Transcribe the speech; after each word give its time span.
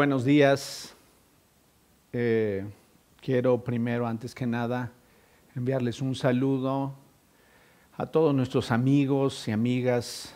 Buenos 0.00 0.24
días. 0.24 0.94
Eh, 2.14 2.64
quiero 3.20 3.62
primero, 3.62 4.06
antes 4.06 4.34
que 4.34 4.46
nada, 4.46 4.92
enviarles 5.54 6.00
un 6.00 6.14
saludo 6.14 6.94
a 7.98 8.06
todos 8.06 8.34
nuestros 8.34 8.70
amigos 8.70 9.46
y 9.46 9.50
amigas, 9.50 10.34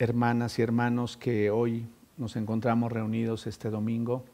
hermanas 0.00 0.58
y 0.58 0.62
hermanos 0.62 1.16
que 1.16 1.48
hoy 1.48 1.86
nos 2.16 2.34
encontramos 2.34 2.90
reunidos 2.90 3.46
este 3.46 3.70
domingo. 3.70 4.24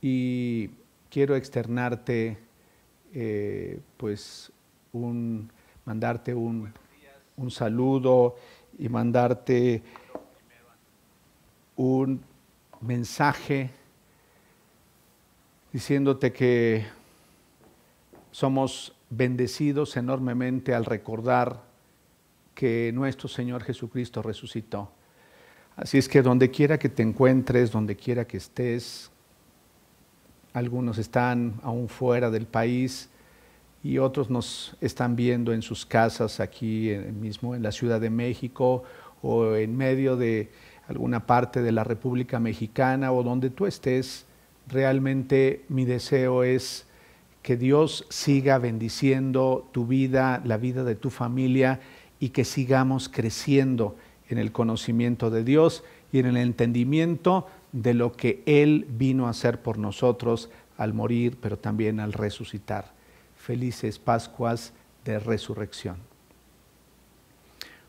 Y 0.00 0.70
quiero 1.10 1.36
externarte, 1.36 2.38
eh, 3.12 3.80
pues, 3.98 4.50
un, 4.94 5.52
mandarte 5.84 6.34
un, 6.34 6.72
un 7.36 7.50
saludo 7.50 8.34
y 8.78 8.88
mandarte 8.88 9.82
un 11.76 12.31
mensaje 12.82 13.70
diciéndote 15.72 16.32
que 16.32 16.84
somos 18.30 18.94
bendecidos 19.10 19.96
enormemente 19.96 20.74
al 20.74 20.84
recordar 20.84 21.62
que 22.54 22.90
nuestro 22.94 23.28
Señor 23.28 23.62
Jesucristo 23.62 24.22
resucitó. 24.22 24.90
Así 25.76 25.98
es 25.98 26.08
que 26.08 26.22
donde 26.22 26.50
quiera 26.50 26.78
que 26.78 26.88
te 26.88 27.02
encuentres, 27.02 27.70
donde 27.70 27.96
quiera 27.96 28.26
que 28.26 28.36
estés, 28.36 29.10
algunos 30.52 30.98
están 30.98 31.54
aún 31.62 31.88
fuera 31.88 32.30
del 32.30 32.46
país 32.46 33.08
y 33.82 33.98
otros 33.98 34.28
nos 34.28 34.76
están 34.80 35.16
viendo 35.16 35.52
en 35.52 35.62
sus 35.62 35.86
casas 35.86 36.40
aquí 36.40 36.94
mismo 37.18 37.54
en 37.54 37.62
la 37.62 37.72
Ciudad 37.72 38.00
de 38.00 38.10
México 38.10 38.84
o 39.22 39.56
en 39.56 39.76
medio 39.76 40.16
de 40.16 40.50
alguna 40.88 41.26
parte 41.26 41.62
de 41.62 41.72
la 41.72 41.84
República 41.84 42.40
Mexicana 42.40 43.12
o 43.12 43.22
donde 43.22 43.50
tú 43.50 43.66
estés, 43.66 44.26
realmente 44.68 45.64
mi 45.68 45.84
deseo 45.84 46.44
es 46.44 46.86
que 47.42 47.56
Dios 47.56 48.06
siga 48.08 48.58
bendiciendo 48.58 49.68
tu 49.72 49.86
vida, 49.86 50.40
la 50.44 50.56
vida 50.56 50.84
de 50.84 50.94
tu 50.94 51.10
familia 51.10 51.80
y 52.20 52.30
que 52.30 52.44
sigamos 52.44 53.08
creciendo 53.08 53.96
en 54.28 54.38
el 54.38 54.52
conocimiento 54.52 55.30
de 55.30 55.44
Dios 55.44 55.82
y 56.12 56.20
en 56.20 56.26
el 56.26 56.36
entendimiento 56.36 57.46
de 57.72 57.94
lo 57.94 58.12
que 58.12 58.42
Él 58.46 58.86
vino 58.88 59.26
a 59.26 59.30
hacer 59.30 59.60
por 59.60 59.78
nosotros 59.78 60.50
al 60.76 60.94
morir, 60.94 61.38
pero 61.40 61.58
también 61.58 62.00
al 62.00 62.12
resucitar. 62.12 62.92
Felices 63.36 63.98
Pascuas 63.98 64.72
de 65.04 65.18
Resurrección. 65.18 65.96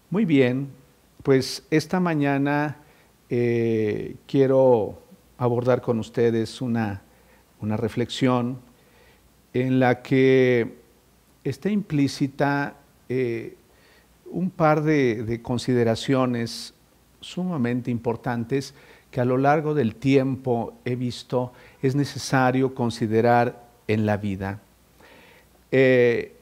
Muy 0.10 0.26
bien, 0.26 0.70
pues 1.22 1.64
esta 1.70 2.00
mañana 2.00 2.78
eh, 3.30 4.16
quiero 4.28 5.02
abordar 5.38 5.82
con 5.82 6.00
ustedes 6.00 6.62
una, 6.62 7.02
reflexión 7.62 8.60
en 9.54 9.80
la 9.80 10.02
que 10.02 10.76
está 11.46 11.70
implícita 11.70 12.76
eh, 13.08 13.56
un 14.26 14.50
par 14.50 14.84
de, 14.84 15.40
consideraciones 15.42 16.74
sumamente 17.22 17.90
importantes 17.90 18.74
que 19.10 19.22
a 19.22 19.26
lo 19.26 19.38
largo 19.38 19.74
del 19.74 19.96
tiempo 19.96 20.74
he 20.84 20.96
visto 20.96 21.54
es 21.82 21.96
necesario 21.96 22.76
considerar 22.76 23.64
en 23.88 24.06
la 24.06 24.18
vida. 24.18 24.60
Eh, 25.72 26.36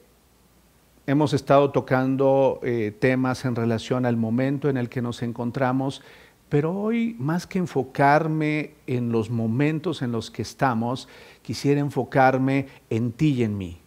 hemos 1.06 1.32
estado 1.34 1.70
tocando 1.70 2.60
temas 2.98 3.44
en 3.44 3.54
relación 3.54 4.06
al 4.06 4.16
momento 4.16 4.68
en 4.68 4.76
el 4.76 4.88
que 4.88 5.02
nos 5.02 5.22
encontramos 5.22 6.02
pero 6.52 6.70
hoy, 6.78 7.16
más 7.18 7.46
que 7.46 7.58
enfocarme 7.58 8.74
en 8.86 9.10
los 9.10 9.30
momentos 9.30 10.02
en 10.02 10.12
los 10.12 10.30
que 10.30 10.42
estamos, 10.42 11.08
quisiera 11.40 11.80
enfocarme 11.80 12.66
en 12.90 13.12
ti 13.12 13.30
y 13.30 13.42
en 13.44 13.56
mí, 13.56 13.78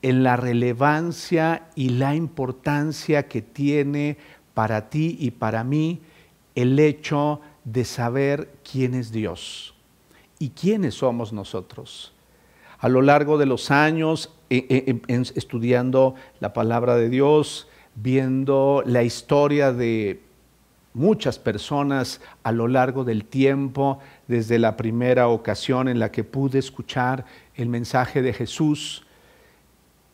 en 0.00 0.22
la 0.22 0.36
relevancia 0.36 1.68
y 1.74 1.90
la 1.90 2.14
importancia 2.14 3.28
que 3.28 3.42
tiene 3.42 4.16
para 4.54 4.88
ti 4.88 5.18
y 5.20 5.32
para 5.32 5.62
mí 5.62 6.00
el 6.54 6.78
hecho 6.78 7.42
de 7.64 7.84
saber 7.84 8.54
quién 8.64 8.94
es 8.94 9.12
Dios 9.12 9.74
y 10.38 10.48
quiénes 10.58 10.94
somos 10.94 11.34
nosotros. 11.34 12.14
A 12.78 12.88
lo 12.88 13.02
largo 13.02 13.36
de 13.36 13.44
los 13.44 13.70
años, 13.70 14.32
e, 14.48 15.02
e, 15.06 15.22
estudiando 15.34 16.14
la 16.40 16.54
palabra 16.54 16.96
de 16.96 17.10
Dios, 17.10 17.68
viendo 17.94 18.82
la 18.86 19.02
historia 19.02 19.70
de 19.70 20.22
muchas 20.94 21.38
personas 21.38 22.20
a 22.44 22.52
lo 22.52 22.68
largo 22.68 23.04
del 23.04 23.24
tiempo, 23.24 23.98
desde 24.28 24.58
la 24.58 24.76
primera 24.76 25.28
ocasión 25.28 25.88
en 25.88 25.98
la 25.98 26.10
que 26.10 26.24
pude 26.24 26.60
escuchar 26.60 27.26
el 27.56 27.68
mensaje 27.68 28.22
de 28.22 28.32
Jesús, 28.32 29.04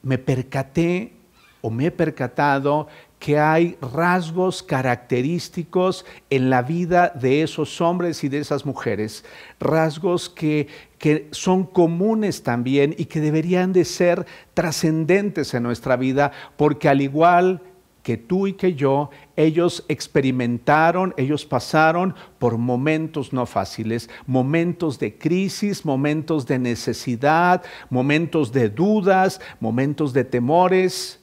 me 0.03 0.19
percaté 0.19 1.13
o 1.61 1.71
me 1.71 1.87
he 1.87 1.91
percatado 1.91 2.89
que 3.19 3.39
hay 3.39 3.77
rasgos 3.83 4.63
característicos 4.63 6.07
en 6.31 6.49
la 6.49 6.63
vida 6.63 7.13
de 7.15 7.43
esos 7.43 7.83
hombres 7.83 8.25
y 8.25 8.31
de 8.31 8.39
esas 8.39 8.65
mujeres, 8.65 9.27
rasgos 9.61 10.31
que, 10.31 10.69
que 10.97 11.29
son 11.31 11.65
comunes 11.65 12.43
también 12.43 12.95
y 12.97 13.05
que 13.05 13.21
deberían 13.21 13.75
de 13.75 13.85
ser 13.85 14.25
trascendentes 14.55 15.53
en 15.53 15.63
nuestra 15.63 15.97
vida, 15.97 16.33
porque 16.57 16.89
al 16.89 17.03
igual 17.03 17.61
que 18.03 18.17
tú 18.17 18.47
y 18.47 18.55
que 18.55 18.75
yo, 18.75 19.11
ellos 19.37 19.85
experimentaron, 19.89 21.15
ellos 21.17 21.45
pasaron 21.45 22.15
por 22.39 22.57
momentos 22.57 23.33
no 23.33 23.47
fáciles, 23.47 24.09
momentos 24.27 24.99
de 24.99 25.19
crisis, 25.19 25.85
momentos 25.85 26.47
de 26.47 26.59
necesidad, 26.59 27.63
momentos 27.91 28.53
de 28.53 28.71
dudas, 28.71 29.41
momentos 29.61 30.13
de 30.13 30.25
temores. 30.25 31.21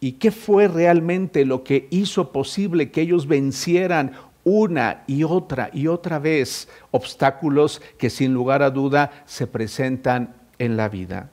¿Y 0.00 0.12
qué 0.12 0.30
fue 0.30 0.66
realmente 0.66 1.44
lo 1.44 1.62
que 1.62 1.86
hizo 1.90 2.32
posible 2.32 2.90
que 2.90 3.02
ellos 3.02 3.26
vencieran 3.26 4.12
una 4.44 5.04
y 5.06 5.24
otra 5.24 5.70
y 5.72 5.86
otra 5.86 6.18
vez 6.18 6.68
obstáculos 6.90 7.82
que 7.98 8.10
sin 8.10 8.32
lugar 8.32 8.62
a 8.62 8.70
duda 8.70 9.24
se 9.26 9.46
presentan 9.46 10.34
en 10.58 10.76
la 10.76 10.88
vida? 10.88 11.30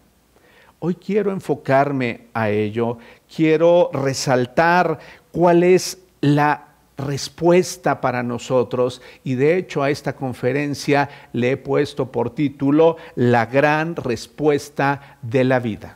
Hoy 0.79 0.95
quiero 0.95 1.31
enfocarme 1.31 2.27
a 2.35 2.51
ello, 2.51 2.99
quiero 3.35 3.89
resaltar 3.93 4.99
cuál 5.31 5.63
es 5.63 5.97
la 6.21 6.65
respuesta 6.97 7.99
para 7.99 8.21
nosotros 8.21 9.01
y 9.23 9.35
de 9.35 9.57
hecho 9.57 9.81
a 9.81 9.89
esta 9.89 10.15
conferencia 10.15 11.09
le 11.33 11.51
he 11.51 11.57
puesto 11.57 12.11
por 12.11 12.33
título 12.33 12.97
La 13.15 13.47
gran 13.47 13.95
respuesta 13.95 15.17
de 15.23 15.43
la 15.43 15.59
vida. 15.59 15.95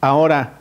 Ahora, 0.00 0.54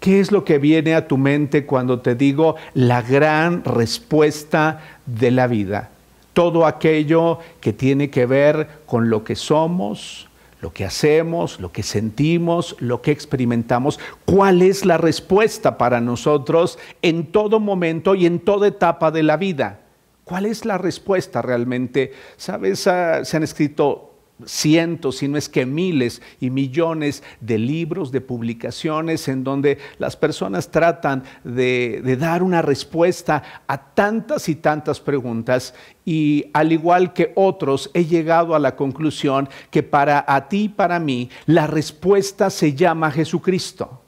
¿qué 0.00 0.20
es 0.20 0.30
lo 0.30 0.44
que 0.44 0.58
viene 0.58 0.94
a 0.94 1.08
tu 1.08 1.16
mente 1.16 1.64
cuando 1.64 2.00
te 2.00 2.14
digo 2.16 2.56
la 2.74 3.00
gran 3.00 3.64
respuesta 3.64 4.82
de 5.06 5.30
la 5.30 5.46
vida? 5.46 5.88
Todo 6.34 6.66
aquello 6.66 7.38
que 7.60 7.72
tiene 7.72 8.10
que 8.10 8.26
ver 8.26 8.68
con 8.86 9.10
lo 9.10 9.24
que 9.24 9.36
somos, 9.36 10.27
lo 10.60 10.72
que 10.72 10.84
hacemos, 10.84 11.60
lo 11.60 11.70
que 11.72 11.82
sentimos, 11.82 12.76
lo 12.80 13.00
que 13.00 13.10
experimentamos, 13.10 14.00
cuál 14.24 14.62
es 14.62 14.84
la 14.84 14.98
respuesta 14.98 15.78
para 15.78 16.00
nosotros 16.00 16.78
en 17.02 17.26
todo 17.26 17.60
momento 17.60 18.14
y 18.14 18.26
en 18.26 18.40
toda 18.40 18.68
etapa 18.68 19.10
de 19.10 19.22
la 19.22 19.36
vida. 19.36 19.80
¿Cuál 20.24 20.46
es 20.46 20.64
la 20.64 20.76
respuesta 20.76 21.40
realmente? 21.42 22.12
Sabes, 22.36 22.86
ah, 22.86 23.24
se 23.24 23.36
han 23.36 23.42
escrito 23.42 24.07
cientos, 24.44 25.18
si 25.18 25.28
no 25.28 25.36
es 25.36 25.48
que 25.48 25.66
miles 25.66 26.22
y 26.40 26.50
millones 26.50 27.22
de 27.40 27.58
libros, 27.58 28.12
de 28.12 28.20
publicaciones 28.20 29.28
en 29.28 29.44
donde 29.44 29.78
las 29.98 30.16
personas 30.16 30.70
tratan 30.70 31.24
de, 31.44 32.00
de, 32.04 32.16
dar 32.16 32.42
una 32.42 32.62
respuesta 32.62 33.42
a 33.66 33.78
tantas 33.94 34.48
y 34.48 34.56
tantas 34.56 35.00
preguntas 35.00 35.74
y 36.04 36.46
al 36.52 36.72
igual 36.72 37.12
que 37.12 37.32
otros 37.34 37.90
he 37.94 38.04
llegado 38.04 38.54
a 38.54 38.58
la 38.58 38.76
conclusión 38.76 39.48
que 39.70 39.82
para 39.82 40.24
a 40.26 40.48
ti 40.48 40.64
y 40.64 40.68
para 40.68 40.98
mí 40.98 41.30
la 41.46 41.66
respuesta 41.66 42.50
se 42.50 42.74
llama 42.74 43.10
Jesucristo. 43.10 44.02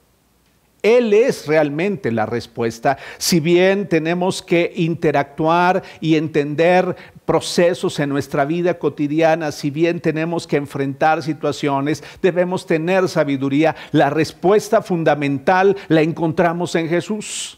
Él 0.81 1.13
es 1.13 1.45
realmente 1.45 2.11
la 2.11 2.25
respuesta. 2.25 2.97
Si 3.17 3.39
bien 3.39 3.87
tenemos 3.87 4.41
que 4.41 4.71
interactuar 4.75 5.83
y 5.99 6.15
entender 6.15 6.95
procesos 7.31 7.97
en 8.01 8.09
nuestra 8.09 8.43
vida 8.43 8.77
cotidiana, 8.77 9.53
si 9.53 9.69
bien 9.69 10.01
tenemos 10.01 10.45
que 10.45 10.57
enfrentar 10.57 11.23
situaciones, 11.23 12.03
debemos 12.21 12.65
tener 12.65 13.07
sabiduría. 13.07 13.73
La 13.93 14.09
respuesta 14.09 14.81
fundamental 14.81 15.77
la 15.87 16.01
encontramos 16.01 16.75
en 16.75 16.89
Jesús 16.89 17.57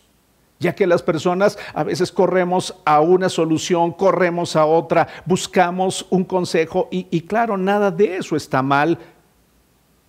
ya 0.59 0.75
que 0.75 0.85
las 0.85 1.01
personas 1.01 1.57
a 1.73 1.83
veces 1.83 2.11
corremos 2.11 2.75
a 2.85 3.01
una 3.01 3.29
solución, 3.29 3.91
corremos 3.91 4.55
a 4.55 4.65
otra, 4.65 5.07
buscamos 5.25 6.05
un 6.11 6.23
consejo 6.23 6.87
y, 6.91 7.07
y, 7.09 7.21
claro, 7.21 7.57
nada 7.57 7.89
de 7.89 8.17
eso 8.17 8.35
está 8.35 8.61
mal, 8.61 8.99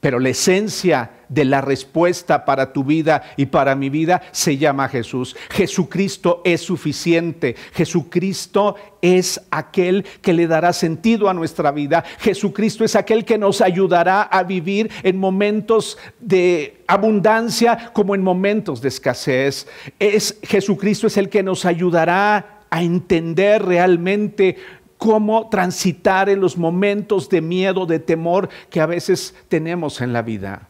pero 0.04 0.18
la 0.18 0.28
esencia 0.28 1.12
de 1.30 1.46
la 1.46 1.62
respuesta 1.62 2.44
para 2.44 2.74
tu 2.74 2.84
vida 2.84 3.22
y 3.38 3.46
para 3.46 3.74
mi 3.74 3.88
vida 3.88 4.20
se 4.32 4.58
llama 4.58 4.86
Jesús. 4.90 5.34
Jesucristo 5.48 6.42
es 6.44 6.60
suficiente. 6.60 7.56
Jesucristo 7.72 8.76
es 9.00 9.40
aquel 9.50 10.04
que 10.20 10.34
le 10.34 10.46
dará 10.46 10.74
sentido 10.74 11.30
a 11.30 11.32
nuestra 11.32 11.70
vida. 11.70 12.04
Jesucristo 12.18 12.84
es 12.84 12.96
aquel 12.96 13.24
que 13.24 13.38
nos 13.38 13.62
ayudará 13.62 14.20
a 14.20 14.42
vivir 14.42 14.90
en 15.02 15.16
momentos 15.16 15.96
de 16.20 16.82
abundancia 16.86 17.90
como 17.94 18.14
en 18.14 18.22
momentos 18.22 18.82
de 18.82 18.88
escasez. 18.88 19.66
Es 19.98 20.38
Jesucristo 20.42 21.06
es 21.06 21.16
el 21.16 21.30
que 21.30 21.42
nos 21.42 21.64
ayudará 21.64 22.60
a 22.68 22.82
entender 22.82 23.64
realmente 23.64 24.58
cómo 25.04 25.50
transitar 25.50 26.30
en 26.30 26.40
los 26.40 26.56
momentos 26.56 27.28
de 27.28 27.42
miedo, 27.42 27.84
de 27.84 27.98
temor 27.98 28.48
que 28.70 28.80
a 28.80 28.86
veces 28.86 29.34
tenemos 29.48 30.00
en 30.00 30.14
la 30.14 30.22
vida. 30.22 30.66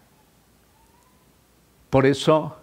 Por 1.88 2.04
eso 2.04 2.56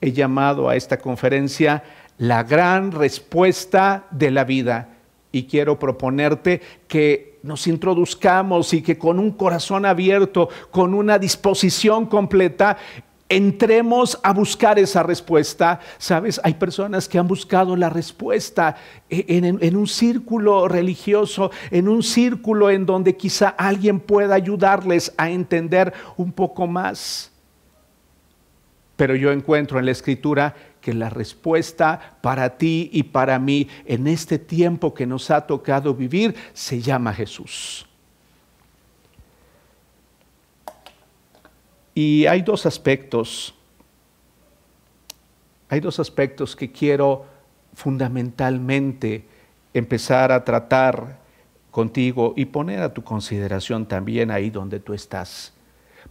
he 0.00 0.12
llamado 0.12 0.66
a 0.66 0.76
esta 0.76 0.98
conferencia 0.98 1.84
la 2.16 2.42
gran 2.42 2.90
respuesta 2.90 4.06
de 4.10 4.30
la 4.30 4.44
vida 4.44 4.96
y 5.30 5.44
quiero 5.44 5.78
proponerte 5.78 6.62
que 6.88 7.38
nos 7.42 7.66
introduzcamos 7.66 8.72
y 8.72 8.80
que 8.80 8.96
con 8.96 9.18
un 9.18 9.32
corazón 9.32 9.84
abierto, 9.84 10.48
con 10.70 10.94
una 10.94 11.18
disposición 11.18 12.06
completa, 12.06 12.78
entremos 13.28 14.18
a 14.22 14.32
buscar 14.32 14.78
esa 14.78 15.02
respuesta. 15.02 15.80
Sabes, 15.98 16.40
hay 16.42 16.54
personas 16.54 17.08
que 17.08 17.18
han 17.18 17.28
buscado 17.28 17.76
la 17.76 17.90
respuesta 17.90 18.76
en, 19.08 19.76
un 19.76 19.86
círculo 19.86 20.68
religioso, 20.68 21.50
en 21.70 21.88
un 21.88 22.02
círculo 22.02 22.70
en 22.70 22.86
donde 22.86 23.16
quizá 23.16 23.48
alguien 23.48 24.00
pueda 24.00 24.34
ayudarles 24.34 25.12
a 25.16 25.30
entender 25.30 25.92
un 26.16 26.32
poco 26.32 26.66
más. 26.66 27.32
Pero 28.96 29.14
yo 29.14 29.30
encuentro 29.30 29.78
en 29.78 29.84
la 29.84 29.92
escritura 29.92 30.54
que 30.80 30.92
la 30.92 31.10
respuesta 31.10 32.18
para 32.20 32.56
ti 32.56 32.90
y 32.92 33.04
para 33.04 33.38
mí 33.38 33.68
en 33.84 34.06
este 34.06 34.38
tiempo 34.38 34.94
que 34.94 35.06
nos 35.06 35.30
ha 35.30 35.46
tocado 35.46 35.94
vivir 35.94 36.34
se 36.52 36.80
llama 36.80 37.12
Jesús. 37.12 37.87
Y 41.98 42.26
hay 42.26 42.42
dos 42.42 42.64
aspectos, 42.64 43.52
hay 45.68 45.80
dos 45.80 45.98
aspectos 45.98 46.54
que 46.54 46.70
quiero 46.70 47.26
fundamentalmente 47.74 49.24
empezar 49.74 50.30
a 50.30 50.44
tratar 50.44 51.18
contigo 51.72 52.34
y 52.36 52.44
poner 52.44 52.82
a 52.82 52.94
tu 52.94 53.02
consideración 53.02 53.84
también 53.84 54.30
ahí 54.30 54.48
donde 54.48 54.78
tú 54.78 54.94
estás. 54.94 55.52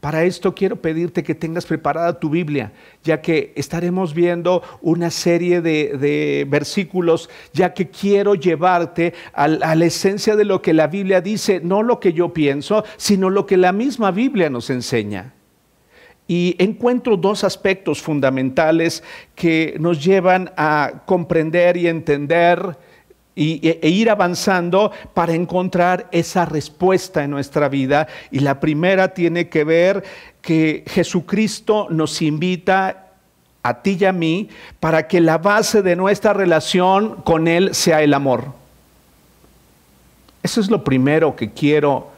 Para 0.02 0.26
esto 0.26 0.54
quiero 0.54 0.76
pedirte 0.82 1.24
que 1.24 1.36
tengas 1.36 1.66
preparada 1.66 2.20
tu 2.20 2.30
Biblia, 2.30 2.74
ya 3.06 3.22
que 3.22 3.54
estaremos 3.56 4.14
viendo 4.14 4.62
una 4.82 5.10
serie 5.10 5.62
de, 5.62 6.46
versículos, 6.50 7.30
ya 7.54 7.74
que 7.74 7.88
quiero 7.88 8.36
llevarte 8.36 9.14
a, 9.32 9.48
la 9.48 9.86
esencia 9.86 10.36
de 10.36 10.44
lo 10.44 10.62
que 10.62 10.74
la 10.74 10.88
Biblia 10.88 11.22
dice, 11.22 11.62
no 11.64 11.82
lo 11.82 12.02
que 12.02 12.12
yo 12.12 12.34
pienso, 12.34 12.84
sino 12.98 13.30
lo 13.30 13.46
que 13.46 13.56
la 13.56 13.72
misma 13.72 14.12
Biblia 14.12 14.50
nos 14.50 14.70
enseña. 14.70 15.36
Y 16.28 16.56
encuentro 16.60 17.16
dos 17.16 17.44
aspectos 17.44 18.02
fundamentales 18.02 19.04
que 19.36 19.76
nos 19.80 20.04
llevan 20.04 20.52
a 20.58 21.04
comprender 21.06 21.78
y 21.78 21.88
entender 21.88 22.78
e, 23.40 23.80
e, 23.82 23.90
ir 23.90 24.10
avanzando 24.10 24.92
para 25.14 25.34
encontrar 25.34 26.08
esa 26.12 26.44
respuesta 26.46 27.24
en 27.24 27.32
nuestra 27.32 27.70
vida. 27.70 28.08
Y 28.32 28.40
la 28.40 28.60
primera 28.60 29.14
tiene 29.14 29.48
que 29.48 29.64
ver 29.64 30.04
que 30.42 30.84
Jesucristo 30.88 31.88
nos 31.90 32.22
invita 32.22 33.10
a 33.62 33.82
ti 33.82 33.98
y 34.00 34.06
a 34.06 34.12
mí 34.12 34.50
para 34.80 35.08
que 35.08 35.22
la 35.22 35.38
base 35.38 35.82
de 35.82 35.96
nuestra 35.96 36.34
relación 36.34 37.22
con 37.24 37.48
Él 37.48 37.76
sea 37.76 38.02
el 38.02 38.14
amor. 38.14 38.46
Eso 40.42 40.62
es 40.62 40.70
lo 40.70 40.84
primero 40.84 41.36
que 41.36 41.52
quiero 41.52 42.10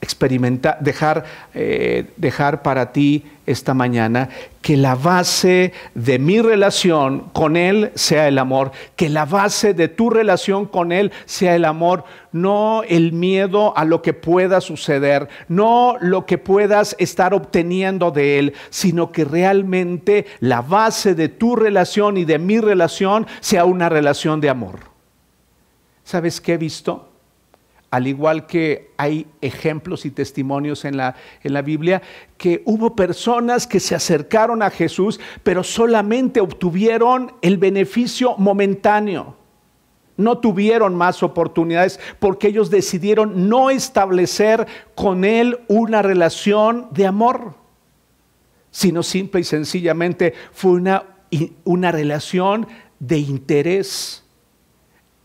experimentar, 0.00 0.78
dejar, 0.80 1.24
eh, 1.54 2.06
dejar 2.16 2.62
para 2.62 2.92
ti 2.92 3.24
esta 3.46 3.74
mañana, 3.74 4.28
que 4.60 4.76
la 4.76 4.94
base 4.94 5.72
de 5.94 6.18
mi 6.18 6.40
relación 6.40 7.30
con 7.32 7.56
Él 7.56 7.90
sea 7.94 8.28
el 8.28 8.38
amor, 8.38 8.70
que 8.94 9.08
la 9.08 9.24
base 9.24 9.74
de 9.74 9.88
tu 9.88 10.10
relación 10.10 10.66
con 10.66 10.92
Él 10.92 11.10
sea 11.24 11.56
el 11.56 11.64
amor, 11.64 12.04
no 12.30 12.82
el 12.86 13.12
miedo 13.12 13.76
a 13.76 13.84
lo 13.84 14.02
que 14.02 14.12
pueda 14.12 14.60
suceder, 14.60 15.28
no 15.48 15.96
lo 16.00 16.26
que 16.26 16.38
puedas 16.38 16.94
estar 16.98 17.32
obteniendo 17.32 18.10
de 18.10 18.38
Él, 18.38 18.54
sino 18.70 19.10
que 19.10 19.24
realmente 19.24 20.26
la 20.40 20.60
base 20.60 21.14
de 21.14 21.28
tu 21.28 21.56
relación 21.56 22.18
y 22.18 22.24
de 22.24 22.38
mi 22.38 22.60
relación 22.60 23.26
sea 23.40 23.64
una 23.64 23.88
relación 23.88 24.40
de 24.40 24.50
amor. 24.50 24.80
¿Sabes 26.04 26.40
qué 26.40 26.54
he 26.54 26.58
visto? 26.58 27.07
Al 27.90 28.06
igual 28.06 28.46
que 28.46 28.92
hay 28.98 29.26
ejemplos 29.40 30.04
y 30.04 30.10
testimonios 30.10 30.84
en 30.84 30.96
la, 30.96 31.14
en 31.42 31.54
la, 31.54 31.62
Biblia, 31.62 32.02
que 32.36 32.62
hubo 32.66 32.94
personas 32.94 33.66
que 33.66 33.80
se 33.80 33.94
acercaron 33.94 34.62
a 34.62 34.70
Jesús, 34.70 35.18
pero 35.42 35.64
solamente 35.64 36.40
obtuvieron 36.40 37.32
el 37.40 37.56
beneficio 37.56 38.36
momentáneo. 38.36 39.36
No 40.18 40.38
tuvieron 40.38 40.96
más 40.96 41.22
oportunidades 41.22 41.98
porque 42.18 42.48
ellos 42.48 42.70
decidieron 42.70 43.48
no 43.48 43.70
establecer 43.70 44.66
con 44.94 45.24
Él 45.24 45.60
una 45.68 46.02
relación 46.02 46.88
de 46.90 47.06
amor, 47.06 47.54
sino 48.70 49.02
simple 49.02 49.40
y 49.40 49.44
sencillamente 49.44 50.34
fue 50.52 50.72
una, 50.72 51.04
una 51.64 51.90
relación 51.92 52.66
de 52.98 53.18
interés 53.18 54.27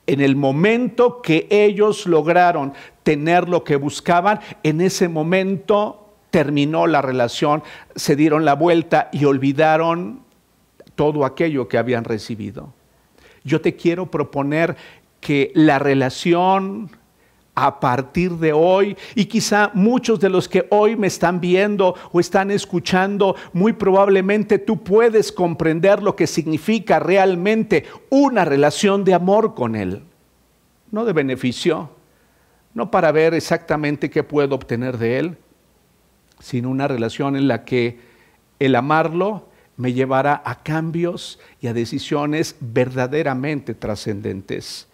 en 0.07 0.21
el 0.21 0.35
momento 0.35 1.21
que 1.21 1.47
ellos 1.49 2.05
lograron 2.05 2.73
tener 3.03 3.47
lo 3.47 3.63
que 3.63 3.75
buscaban, 3.75 4.39
en 4.63 4.81
ese 4.81 5.07
momento 5.07 6.15
terminó 6.29 6.87
la 6.87 7.01
relación, 7.01 7.63
se 7.95 8.15
dieron 8.15 8.43
la 8.43 8.55
vuelta 8.55 9.09
y 9.11 9.25
olvidaron 9.25 10.21
todo 10.95 11.25
aquello 11.25 11.67
que 11.67 11.77
habían 11.77 12.03
recibido. 12.03 12.73
Yo 13.43 13.61
te 13.61 13.75
quiero 13.75 14.09
proponer 14.09 14.75
que 15.19 15.51
la 15.53 15.79
relación 15.79 16.89
a 17.55 17.79
partir 17.79 18.31
de 18.31 18.51
hoy 18.51 18.97
y 19.15 19.25
quizá 19.25 19.69
muchos 19.73 20.19
de 20.19 20.29
los 20.29 20.49
que 20.49 20.67
hoy 20.71 20.95
me 20.95 21.07
están 21.07 21.39
viendo 21.39 21.95
o 22.11 22.19
están 22.19 22.49
escuchando, 22.49 23.35
muy 23.53 23.73
probablemente 23.73 24.57
tú 24.57 24.83
puedes 24.83 25.31
comprender 25.31 26.01
lo 26.01 26.15
que 26.15 26.25
significa 26.25 26.99
realmente 26.99 27.85
una 28.09 28.43
relación 28.43 29.03
de 29.03 29.13
amor 29.13 29.53
con 29.53 29.75
Él, 29.75 30.03
no 30.91 31.05
de 31.05 31.13
beneficio, 31.13 31.91
no 32.73 32.89
para 32.89 33.11
ver 33.11 33.35
exactamente 33.35 34.09
qué 34.09 34.23
puedo 34.23 34.55
obtener 34.55 34.97
de 34.97 35.19
Él, 35.19 35.37
sino 36.39 36.69
una 36.69 36.87
relación 36.87 37.35
en 37.35 37.47
la 37.47 37.65
que 37.65 37.99
el 38.59 38.75
amarlo 38.75 39.49
me 39.77 39.93
llevará 39.93 40.41
a 40.45 40.63
cambios 40.63 41.39
y 41.61 41.67
a 41.67 41.73
decisiones 41.73 42.55
verdaderamente 42.59 43.73
trascendentes. 43.73 44.87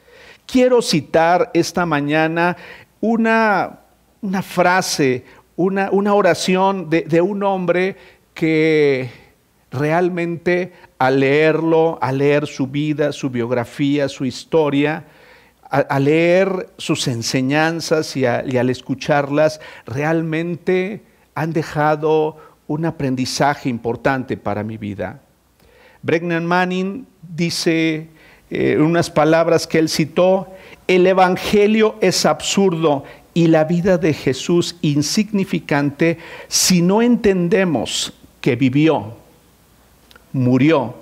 Quiero 0.51 0.81
citar 0.81 1.51
esta 1.53 1.85
mañana 1.85 2.57
una, 3.01 3.81
una 4.21 4.41
frase, 4.41 5.23
una, 5.55 5.91
una 5.91 6.15
oración 6.15 6.89
de, 6.89 7.03
de 7.03 7.21
un 7.21 7.43
hombre 7.43 7.95
que 8.33 9.11
realmente 9.69 10.73
al 10.97 11.19
leerlo, 11.19 11.99
al 12.01 12.17
leer 12.17 12.47
su 12.47 12.65
vida, 12.65 13.11
su 13.11 13.29
biografía, 13.29 14.09
su 14.09 14.25
historia, 14.25 15.05
al 15.69 16.05
leer 16.05 16.71
sus 16.79 17.07
enseñanzas 17.07 18.17
y, 18.17 18.21
y, 18.21 18.57
al 18.57 18.71
escucharlas, 18.71 19.61
realmente 19.85 21.03
han 21.35 21.53
dejado 21.53 22.37
un 22.65 22.85
aprendizaje 22.85 23.69
importante 23.69 24.35
para 24.35 24.63
mi 24.63 24.77
vida. 24.77 25.21
Bregnan 26.01 26.47
Manning 26.47 27.05
dice 27.21 28.09
eh, 28.49 28.77
unas 28.79 29.09
palabras 29.09 29.67
que 29.67 29.79
él 29.79 29.89
citó, 29.89 30.47
el 30.87 31.05
Evangelio 31.05 31.95
es 32.01 32.25
absurdo 32.25 33.03
y 33.33 33.47
la 33.47 33.63
vida 33.63 33.97
de 33.97 34.13
Jesús 34.13 34.75
insignificante 34.81 36.17
si 36.47 36.81
no 36.81 37.01
entendemos 37.01 38.13
que 38.41 38.55
vivió, 38.55 39.13
murió, 40.33 40.95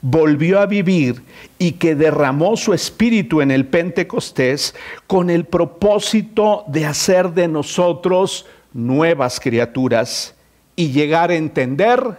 volvió 0.00 0.60
a 0.60 0.66
vivir 0.66 1.22
y 1.58 1.72
que 1.72 1.94
derramó 1.94 2.56
su 2.56 2.72
espíritu 2.72 3.42
en 3.42 3.50
el 3.50 3.66
Pentecostés 3.66 4.74
con 5.06 5.28
el 5.28 5.44
propósito 5.44 6.64
de 6.68 6.86
hacer 6.86 7.32
de 7.32 7.46
nosotros 7.46 8.46
nuevas 8.72 9.38
criaturas 9.38 10.34
y 10.76 10.92
llegar 10.92 11.30
a 11.30 11.36
entender 11.36 12.16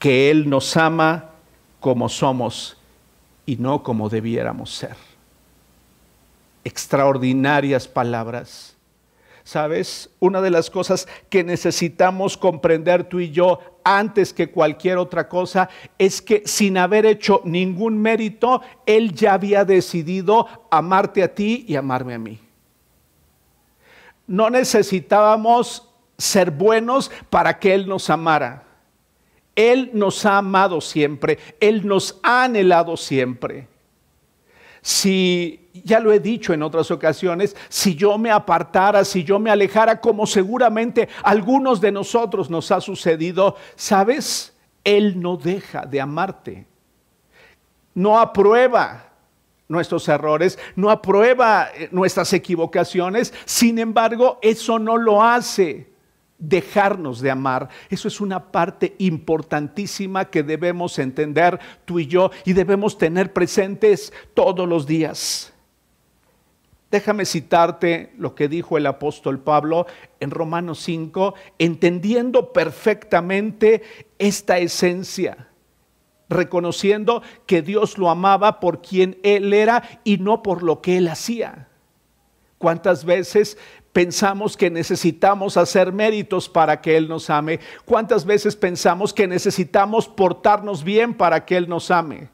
que 0.00 0.30
Él 0.30 0.50
nos 0.50 0.76
ama 0.76 1.30
como 1.78 2.08
somos 2.08 2.76
y 3.46 3.56
no 3.56 3.82
como 3.82 4.08
debiéramos 4.08 4.74
ser. 4.74 4.96
Extraordinarias 6.64 7.86
palabras. 7.86 8.76
¿Sabes? 9.44 10.10
Una 10.18 10.40
de 10.40 10.50
las 10.50 10.68
cosas 10.68 11.06
que 11.30 11.44
necesitamos 11.44 12.36
comprender 12.36 13.04
tú 13.04 13.20
y 13.20 13.30
yo 13.30 13.60
antes 13.84 14.32
que 14.32 14.50
cualquier 14.50 14.98
otra 14.98 15.28
cosa 15.28 15.68
es 15.96 16.20
que 16.20 16.42
sin 16.44 16.76
haber 16.76 17.06
hecho 17.06 17.42
ningún 17.44 17.96
mérito, 18.02 18.60
Él 18.84 19.14
ya 19.14 19.34
había 19.34 19.64
decidido 19.64 20.48
amarte 20.68 21.22
a 21.22 21.32
ti 21.32 21.64
y 21.68 21.76
amarme 21.76 22.14
a 22.14 22.18
mí. 22.18 22.40
No 24.26 24.50
necesitábamos 24.50 25.88
ser 26.18 26.50
buenos 26.50 27.12
para 27.30 27.60
que 27.60 27.72
Él 27.72 27.86
nos 27.86 28.10
amara. 28.10 28.65
Él 29.56 29.90
nos 29.94 30.24
ha 30.26 30.38
amado 30.38 30.82
siempre, 30.82 31.38
Él 31.58 31.86
nos 31.86 32.20
ha 32.22 32.44
anhelado 32.44 32.96
siempre. 32.96 33.66
Si, 34.82 35.68
ya 35.72 35.98
lo 35.98 36.12
he 36.12 36.20
dicho 36.20 36.52
en 36.52 36.62
otras 36.62 36.90
ocasiones, 36.92 37.56
si 37.68 37.96
yo 37.96 38.18
me 38.18 38.30
apartara, 38.30 39.04
si 39.04 39.24
yo 39.24 39.40
me 39.40 39.50
alejara, 39.50 40.00
como 40.00 40.26
seguramente 40.26 41.08
algunos 41.24 41.80
de 41.80 41.90
nosotros 41.90 42.50
nos 42.50 42.70
ha 42.70 42.80
sucedido, 42.80 43.56
¿sabes? 43.74 44.54
Él 44.84 45.20
no 45.20 45.36
deja 45.36 45.86
de 45.86 46.00
amarte. 46.00 46.66
No 47.94 48.20
aprueba 48.20 49.10
nuestros 49.68 50.06
errores, 50.08 50.58
no 50.76 50.90
aprueba 50.90 51.70
eh, 51.74 51.88
nuestras 51.90 52.32
equivocaciones, 52.32 53.34
sin 53.44 53.78
embargo, 53.78 54.38
eso 54.42 54.78
no 54.78 54.96
lo 54.96 55.24
hace 55.24 55.95
dejarnos 56.38 57.20
de 57.20 57.30
amar. 57.30 57.68
Eso 57.88 58.08
es 58.08 58.20
una 58.20 58.50
parte 58.50 58.94
importantísima 58.98 60.26
que 60.26 60.42
debemos 60.42 60.98
entender 60.98 61.58
tú 61.84 61.98
y 61.98 62.06
yo 62.06 62.30
y 62.44 62.52
debemos 62.52 62.98
tener 62.98 63.32
presentes 63.32 64.12
todos 64.34 64.68
los 64.68 64.86
días. 64.86 65.52
Déjame 66.90 67.24
citarte 67.24 68.12
lo 68.16 68.34
que 68.34 68.48
dijo 68.48 68.78
el 68.78 68.86
apóstol 68.86 69.40
Pablo 69.40 69.86
en 70.20 70.30
Romanos 70.30 70.78
5, 70.80 71.34
entendiendo 71.58 72.52
perfectamente 72.52 73.82
esta 74.18 74.58
esencia, 74.58 75.48
reconociendo 76.28 77.22
que 77.44 77.62
Dios 77.62 77.98
lo 77.98 78.08
amaba 78.08 78.60
por 78.60 78.82
quien 78.82 79.18
Él 79.24 79.52
era 79.52 80.00
y 80.04 80.18
no 80.18 80.42
por 80.42 80.62
lo 80.62 80.80
que 80.80 80.98
Él 80.98 81.08
hacía. 81.08 81.68
¿Cuántas 82.58 83.04
veces 83.04 83.58
pensamos 83.96 84.58
que 84.58 84.68
necesitamos 84.68 85.56
hacer 85.56 85.90
méritos 85.90 86.50
para 86.50 86.82
que 86.82 86.98
Él 86.98 87.08
nos 87.08 87.30
ame? 87.30 87.60
¿Cuántas 87.86 88.26
veces 88.26 88.54
pensamos 88.54 89.14
que 89.14 89.26
necesitamos 89.26 90.06
portarnos 90.06 90.84
bien 90.84 91.14
para 91.14 91.46
que 91.46 91.56
Él 91.56 91.66
nos 91.66 91.90
ame? 91.90 92.28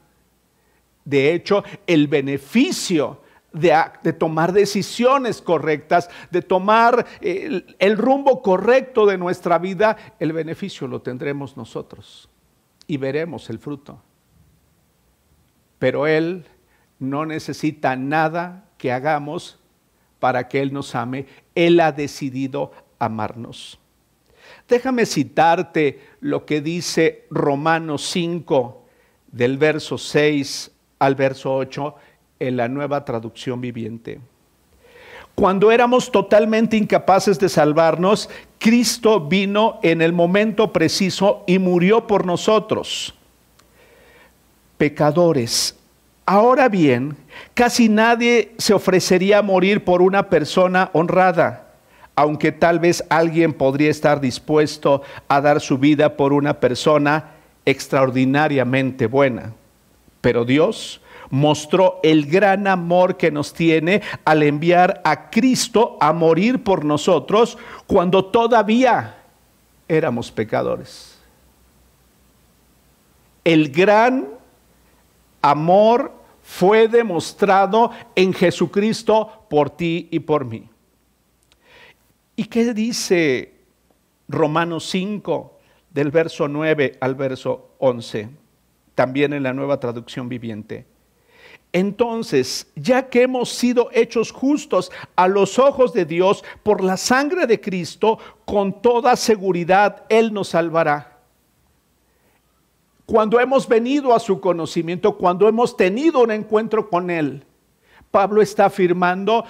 De 1.05 1.33
hecho, 1.33 1.63
el 1.87 2.09
beneficio 2.09 3.21
de, 3.53 4.11
tomar 4.11 4.51
decisiones 4.51 5.41
correctas, 5.41 6.09
de 6.31 6.41
tomar 6.41 7.05
el, 7.21 7.77
el 7.79 7.97
rumbo 7.97 8.41
correcto 8.41 9.05
de 9.05 9.17
nuestra 9.17 9.57
vida, 9.57 9.95
el 10.19 10.33
beneficio 10.33 10.85
lo 10.89 11.01
tendremos 11.01 11.55
nosotros 11.55 12.27
y 12.87 12.97
veremos 12.97 13.49
el 13.49 13.57
fruto. 13.57 14.01
Pero 15.79 16.07
Él 16.07 16.45
no 16.99 17.25
necesita 17.25 17.95
nada 17.95 18.65
que 18.77 18.91
hagamos 18.91 19.62
para 20.23 20.47
que 20.47 20.61
Él 20.61 20.71
nos 20.71 20.95
ame. 20.95 21.25
Él 21.53 21.81
ha 21.81 21.91
decidido 21.91 22.71
amarnos. 22.97 23.77
Déjame 24.69 25.05
citarte 25.05 25.99
lo 26.21 26.45
que 26.45 26.61
dice 26.61 27.25
Romanos 27.29 28.07
5, 28.09 28.85
del 29.29 29.57
verso 29.57 29.97
6 29.97 30.71
al 30.99 31.15
verso 31.15 31.53
8, 31.53 31.95
en 32.39 32.55
la 32.55 32.69
nueva 32.69 33.03
traducción 33.03 33.59
viviente. 33.59 34.21
Cuando 35.35 35.73
éramos 35.73 36.09
totalmente 36.09 36.77
incapaces 36.77 37.37
de 37.37 37.49
salvarnos, 37.49 38.29
Cristo 38.59 39.19
vino 39.19 39.81
en 39.83 40.01
el 40.01 40.13
momento 40.13 40.71
preciso 40.71 41.43
y 41.47 41.59
murió 41.59 42.07
por 42.07 42.25
nosotros. 42.25 43.13
Pecadores, 44.77 45.77
Ahora 46.25 46.69
bien, 46.69 47.17
casi 47.53 47.89
nadie 47.89 48.53
se 48.57 48.73
ofrecería 48.73 49.39
a 49.39 49.41
morir 49.41 49.83
por 49.83 50.01
una 50.01 50.29
persona 50.29 50.89
honrada, 50.93 51.73
aunque 52.15 52.51
tal 52.51 52.79
vez 52.79 53.03
alguien 53.09 53.53
podría 53.53 53.89
estar 53.91 54.21
dispuesto 54.21 55.01
a 55.27 55.41
dar 55.41 55.59
su 55.59 55.77
vida 55.77 56.15
por 56.15 56.31
una 56.31 56.59
persona 56.59 57.31
extraordinariamente 57.65 59.07
buena. 59.07 59.53
Pero 60.21 60.45
Dios 60.45 61.01
mostró 61.29 61.99
el 62.03 62.27
gran 62.27 62.67
amor 62.67 63.17
que 63.17 63.31
nos 63.31 63.53
tiene 63.53 64.01
al 64.23 64.43
enviar 64.43 65.01
a 65.03 65.29
Cristo 65.29 65.97
a 65.99 66.13
morir 66.13 66.63
por 66.63 66.85
nosotros 66.85 67.57
cuando 67.87 68.25
todavía 68.25 69.17
éramos 69.87 70.31
pecadores. 70.31 71.17
El 73.43 73.71
gran 73.71 74.27
amor 75.43 76.11
fue 76.41 76.87
demostrado 76.87 77.91
en 78.15 78.33
Jesucristo 78.33 79.45
por 79.49 79.69
ti 79.69 80.07
y 80.09 80.19
por 80.19 80.45
mí. 80.45 80.67
¿Y 82.35 82.45
qué 82.45 82.73
dice 82.73 83.53
Romanos 84.27 84.89
5 84.89 85.59
del 85.91 86.09
verso 86.09 86.47
9 86.47 86.97
al 86.99 87.13
verso 87.13 87.75
11? 87.77 88.29
También 88.95 89.33
en 89.33 89.43
la 89.43 89.53
nueva 89.53 89.79
traducción 89.79 90.27
viviente. 90.27 90.87
Entonces, 91.71 92.71
ya 92.75 93.09
que 93.09 93.23
hemos 93.23 93.49
sido 93.49 93.89
hechos 93.93 94.31
justos 94.31 94.91
a 95.15 95.27
los 95.27 95.57
ojos 95.57 95.93
de 95.93 96.05
Dios 96.05 96.43
por 96.61 96.83
la 96.83 96.97
sangre 96.97 97.47
de 97.47 97.59
Cristo, 97.59 98.19
con 98.45 98.81
toda 98.81 99.15
seguridad 99.15 100.05
Él 100.09 100.33
nos 100.33 100.49
salvará 100.49 101.12
cuando 103.05 103.39
hemos 103.39 103.67
venido 103.67 104.13
a 104.13 104.19
su 104.19 104.39
conocimiento, 104.39 105.17
cuando 105.17 105.47
hemos 105.47 105.75
tenido 105.75 106.21
un 106.21 106.31
encuentro 106.31 106.89
con 106.89 107.09
Él. 107.09 107.45
Pablo 108.11 108.41
está 108.41 108.65
afirmando 108.65 109.43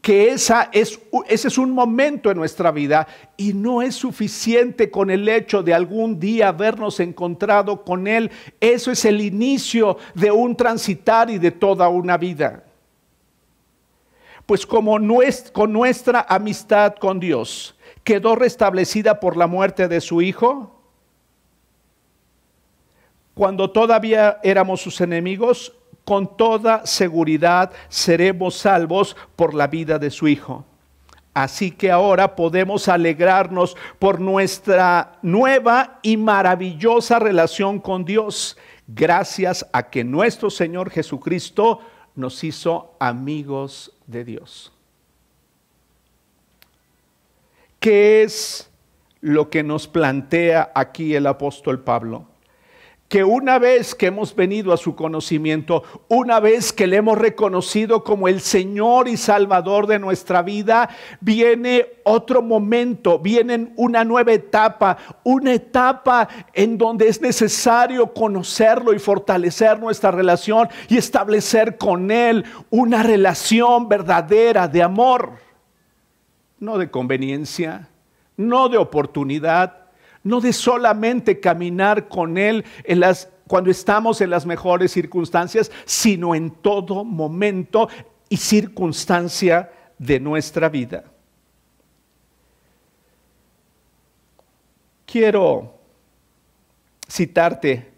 que 0.00 0.28
esa 0.30 0.68
es, 0.72 1.00
ese 1.26 1.48
es 1.48 1.58
un 1.58 1.70
momento 1.70 2.30
en 2.30 2.36
nuestra 2.36 2.70
vida 2.70 3.06
y 3.36 3.52
no 3.52 3.82
es 3.82 3.96
suficiente 3.96 4.90
con 4.90 5.10
el 5.10 5.28
hecho 5.28 5.62
de 5.62 5.74
algún 5.74 6.20
día 6.20 6.48
habernos 6.48 7.00
encontrado 7.00 7.82
con 7.84 8.06
Él. 8.06 8.30
Eso 8.60 8.90
es 8.90 9.04
el 9.04 9.20
inicio 9.20 9.98
de 10.14 10.30
un 10.30 10.54
transitar 10.56 11.30
y 11.30 11.38
de 11.38 11.50
toda 11.50 11.88
una 11.88 12.16
vida. 12.16 12.64
Pues 14.46 14.64
como 14.64 14.96
con 15.52 15.72
nuestra 15.72 16.24
amistad 16.28 16.94
con 16.94 17.18
Dios 17.18 17.76
quedó 18.04 18.36
restablecida 18.36 19.18
por 19.18 19.36
la 19.36 19.48
muerte 19.48 19.88
de 19.88 20.00
su 20.00 20.22
Hijo, 20.22 20.75
cuando 23.36 23.70
todavía 23.70 24.40
éramos 24.42 24.80
sus 24.80 24.98
enemigos, 25.02 25.74
con 26.06 26.38
toda 26.38 26.86
seguridad 26.86 27.70
seremos 27.90 28.54
salvos 28.56 29.14
por 29.36 29.52
la 29.52 29.66
vida 29.66 29.98
de 29.98 30.10
su 30.10 30.26
Hijo. 30.26 30.64
Así 31.34 31.70
que 31.70 31.90
ahora 31.90 32.34
podemos 32.34 32.88
alegrarnos 32.88 33.76
por 33.98 34.20
nuestra 34.20 35.18
nueva 35.20 35.98
y 36.00 36.16
maravillosa 36.16 37.18
relación 37.18 37.78
con 37.78 38.06
Dios, 38.06 38.56
gracias 38.86 39.66
a 39.70 39.90
que 39.90 40.02
nuestro 40.02 40.48
Señor 40.48 40.88
Jesucristo 40.88 41.80
nos 42.14 42.42
hizo 42.42 42.96
amigos 42.98 43.92
de 44.06 44.24
Dios. 44.24 44.72
¿Qué 47.80 48.22
es 48.22 48.70
lo 49.20 49.50
que 49.50 49.62
nos 49.62 49.86
plantea 49.86 50.72
aquí 50.74 51.14
el 51.14 51.26
apóstol 51.26 51.80
Pablo? 51.80 52.28
Que 53.08 53.22
una 53.22 53.58
vez 53.58 53.94
que 53.94 54.06
hemos 54.06 54.34
venido 54.34 54.72
a 54.72 54.76
su 54.76 54.96
conocimiento, 54.96 55.84
una 56.08 56.40
vez 56.40 56.72
que 56.72 56.88
le 56.88 56.96
hemos 56.96 57.16
reconocido 57.16 58.02
como 58.02 58.26
el 58.26 58.40
Señor 58.40 59.06
y 59.06 59.16
Salvador 59.16 59.86
de 59.86 60.00
nuestra 60.00 60.42
vida, 60.42 60.88
viene 61.20 61.86
otro 62.02 62.42
momento, 62.42 63.20
viene 63.20 63.72
una 63.76 64.02
nueva 64.04 64.32
etapa, 64.32 64.96
una 65.22 65.52
etapa 65.52 66.28
en 66.52 66.76
donde 66.76 67.06
es 67.06 67.20
necesario 67.20 68.12
conocerlo 68.12 68.92
y 68.92 68.98
fortalecer 68.98 69.78
nuestra 69.78 70.10
relación 70.10 70.68
y 70.88 70.96
establecer 70.96 71.78
con 71.78 72.10
Él 72.10 72.44
una 72.70 73.04
relación 73.04 73.88
verdadera 73.88 74.66
de 74.66 74.82
amor, 74.82 75.32
no 76.58 76.76
de 76.76 76.90
conveniencia, 76.90 77.88
no 78.36 78.68
de 78.68 78.78
oportunidad, 78.78 79.85
no 80.26 80.40
de 80.40 80.52
solamente 80.52 81.38
caminar 81.38 82.08
con 82.08 82.36
Él 82.36 82.64
cuando 83.46 83.70
estamos 83.70 84.20
en 84.20 84.30
las 84.30 84.44
mejores 84.44 84.90
circunstancias, 84.90 85.70
sino 85.84 86.34
en 86.34 86.50
todo 86.50 87.04
momento 87.04 87.88
y 88.28 88.36
circunstancia 88.36 89.70
de 89.96 90.18
nuestra 90.18 90.68
vida. 90.68 91.04
Quiero 95.06 95.78
citarte 97.08 97.92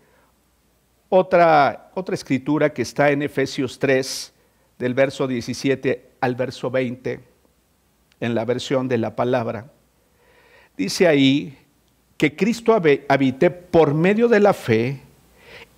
otra, 1.09 1.91
otra 1.95 2.15
escritura 2.15 2.75
que 2.75 2.83
está 2.83 3.11
en 3.11 3.23
Efesios 3.23 3.79
3, 3.79 4.35
del 4.79 4.93
verso 4.93 5.27
17 5.27 6.11
al 6.21 6.35
verso 6.35 6.71
20. 6.71 7.21
en 8.21 8.35
la 8.35 8.45
versión 8.45 8.89
de 8.89 8.99
la 8.99 9.17
palabra. 9.17 9.71
Dice 10.77 11.07
ahí 11.07 11.58
que 12.19 12.35
Cristo 12.37 12.77
habite 13.09 13.51
por 13.51 13.95
medio 13.95 14.29
de 14.29 14.41
la 14.41 14.53
fe 14.53 15.01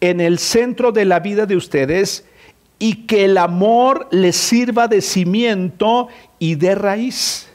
en 0.00 0.20
el 0.20 0.38
centro 0.38 0.90
de 0.90 1.04
la 1.04 1.20
vida 1.20 1.44
de 1.44 1.54
ustedes 1.54 2.24
y 2.78 3.06
que 3.06 3.26
el 3.26 3.36
amor 3.36 4.08
les 4.10 4.36
sirva 4.36 4.88
de 4.88 5.02
cimiento 5.02 6.08
y 6.38 6.54
de 6.54 6.74
raíz. 6.74 7.46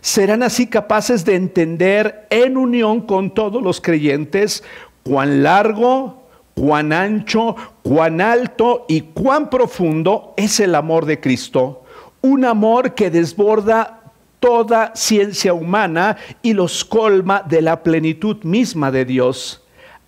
Serán 0.00 0.44
así 0.44 0.68
capaces 0.68 1.24
de 1.24 1.34
entender 1.34 2.28
en 2.30 2.56
unión 2.56 3.00
con 3.00 3.34
todos 3.34 3.60
los 3.60 3.80
creyentes 3.80 4.62
cuán 5.02 5.42
largo, 5.42 6.22
cuán 6.54 6.92
ancho, 6.92 7.56
cuán 7.82 8.20
alto 8.20 8.86
y 8.88 9.00
cuán 9.00 9.50
profundo 9.50 10.34
es 10.36 10.60
el 10.60 10.76
amor 10.76 11.04
de 11.04 11.18
Cristo. 11.18 11.82
Un 12.20 12.44
amor 12.44 12.94
que 12.94 13.10
desborda 13.10 13.97
toda 14.40 14.92
ciencia 14.94 15.52
humana 15.52 16.16
y 16.42 16.52
los 16.52 16.84
colma 16.84 17.42
de 17.42 17.62
la 17.62 17.82
plenitud 17.82 18.42
misma 18.44 18.90
de 18.90 19.04
Dios. 19.04 19.64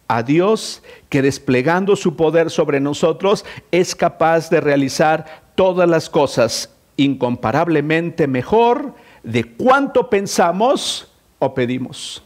A 0.08 0.22
Dios 0.22 0.82
que 1.08 1.22
desplegando 1.22 1.94
su 1.94 2.16
poder 2.16 2.50
sobre 2.50 2.80
nosotros 2.80 3.44
es 3.70 3.94
capaz 3.94 4.50
de 4.50 4.60
realizar 4.60 5.52
todas 5.54 5.88
las 5.88 6.10
cosas 6.10 6.74
incomparablemente 6.96 8.26
mejor 8.26 8.94
de 9.22 9.44
cuánto 9.44 10.10
pensamos 10.10 11.12
o 11.38 11.54
pedimos. 11.54 12.22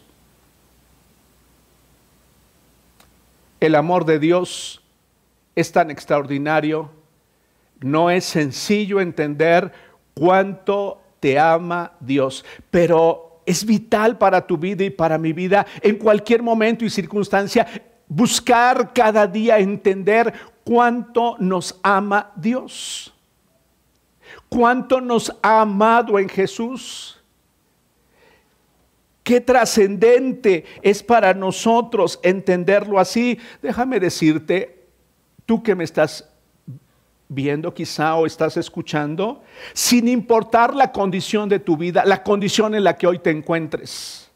El 3.60 3.74
amor 3.74 4.04
de 4.04 4.18
Dios 4.18 4.82
es 5.54 5.72
tan 5.72 5.90
extraordinario, 5.90 6.90
no 7.80 8.10
es 8.10 8.24
sencillo 8.24 9.00
entender 9.00 9.72
cuánto 10.14 11.03
te 11.24 11.38
ama 11.38 11.90
Dios, 12.00 12.44
pero 12.70 13.40
es 13.46 13.64
vital 13.64 14.18
para 14.18 14.46
tu 14.46 14.58
vida 14.58 14.84
y 14.84 14.90
para 14.90 15.16
mi 15.16 15.32
vida 15.32 15.64
en 15.80 15.96
cualquier 15.96 16.42
momento 16.42 16.84
y 16.84 16.90
circunstancia 16.90 17.66
buscar 18.06 18.92
cada 18.92 19.26
día 19.26 19.58
entender 19.58 20.34
cuánto 20.64 21.38
nos 21.38 21.80
ama 21.82 22.30
Dios, 22.36 23.14
cuánto 24.50 25.00
nos 25.00 25.34
ha 25.40 25.62
amado 25.62 26.18
en 26.18 26.28
Jesús. 26.28 27.18
Qué 29.22 29.40
trascendente 29.40 30.66
es 30.82 31.02
para 31.02 31.32
nosotros 31.32 32.20
entenderlo 32.22 33.00
así. 33.00 33.38
Déjame 33.62 33.98
decirte, 33.98 34.88
tú 35.46 35.62
que 35.62 35.74
me 35.74 35.84
estás 35.84 36.33
viendo 37.34 37.74
quizá 37.74 38.14
o 38.16 38.26
estás 38.26 38.56
escuchando, 38.56 39.42
sin 39.72 40.08
importar 40.08 40.74
la 40.74 40.92
condición 40.92 41.48
de 41.48 41.58
tu 41.58 41.76
vida, 41.76 42.04
la 42.04 42.22
condición 42.22 42.74
en 42.74 42.84
la 42.84 42.96
que 42.96 43.06
hoy 43.06 43.18
te 43.18 43.30
encuentres. 43.30 44.30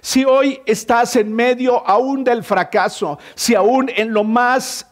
Si 0.00 0.24
hoy 0.24 0.60
estás 0.66 1.16
en 1.16 1.32
medio 1.32 1.86
aún 1.86 2.22
del 2.22 2.44
fracaso, 2.44 3.18
si 3.34 3.54
aún 3.54 3.90
en 3.94 4.12
lo 4.12 4.24
más 4.24 4.88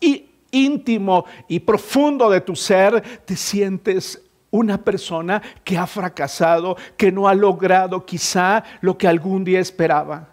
íntimo 0.51 1.27
y 1.47 1.61
profundo 1.61 2.31
de 2.31 2.41
tu 2.41 2.57
ser 2.57 3.03
te 3.25 3.37
sientes 3.37 4.23
una 4.51 4.79
persona 4.79 5.43
que 5.65 5.77
ha 5.77 5.87
fracasado, 5.87 6.77
que 6.97 7.11
no 7.11 7.29
ha 7.29 7.35
logrado 7.35 8.07
quizá 8.07 8.63
lo 8.81 8.97
que 8.97 9.09
algún 9.09 9.45
día 9.45 9.59
esperaba. 9.61 10.29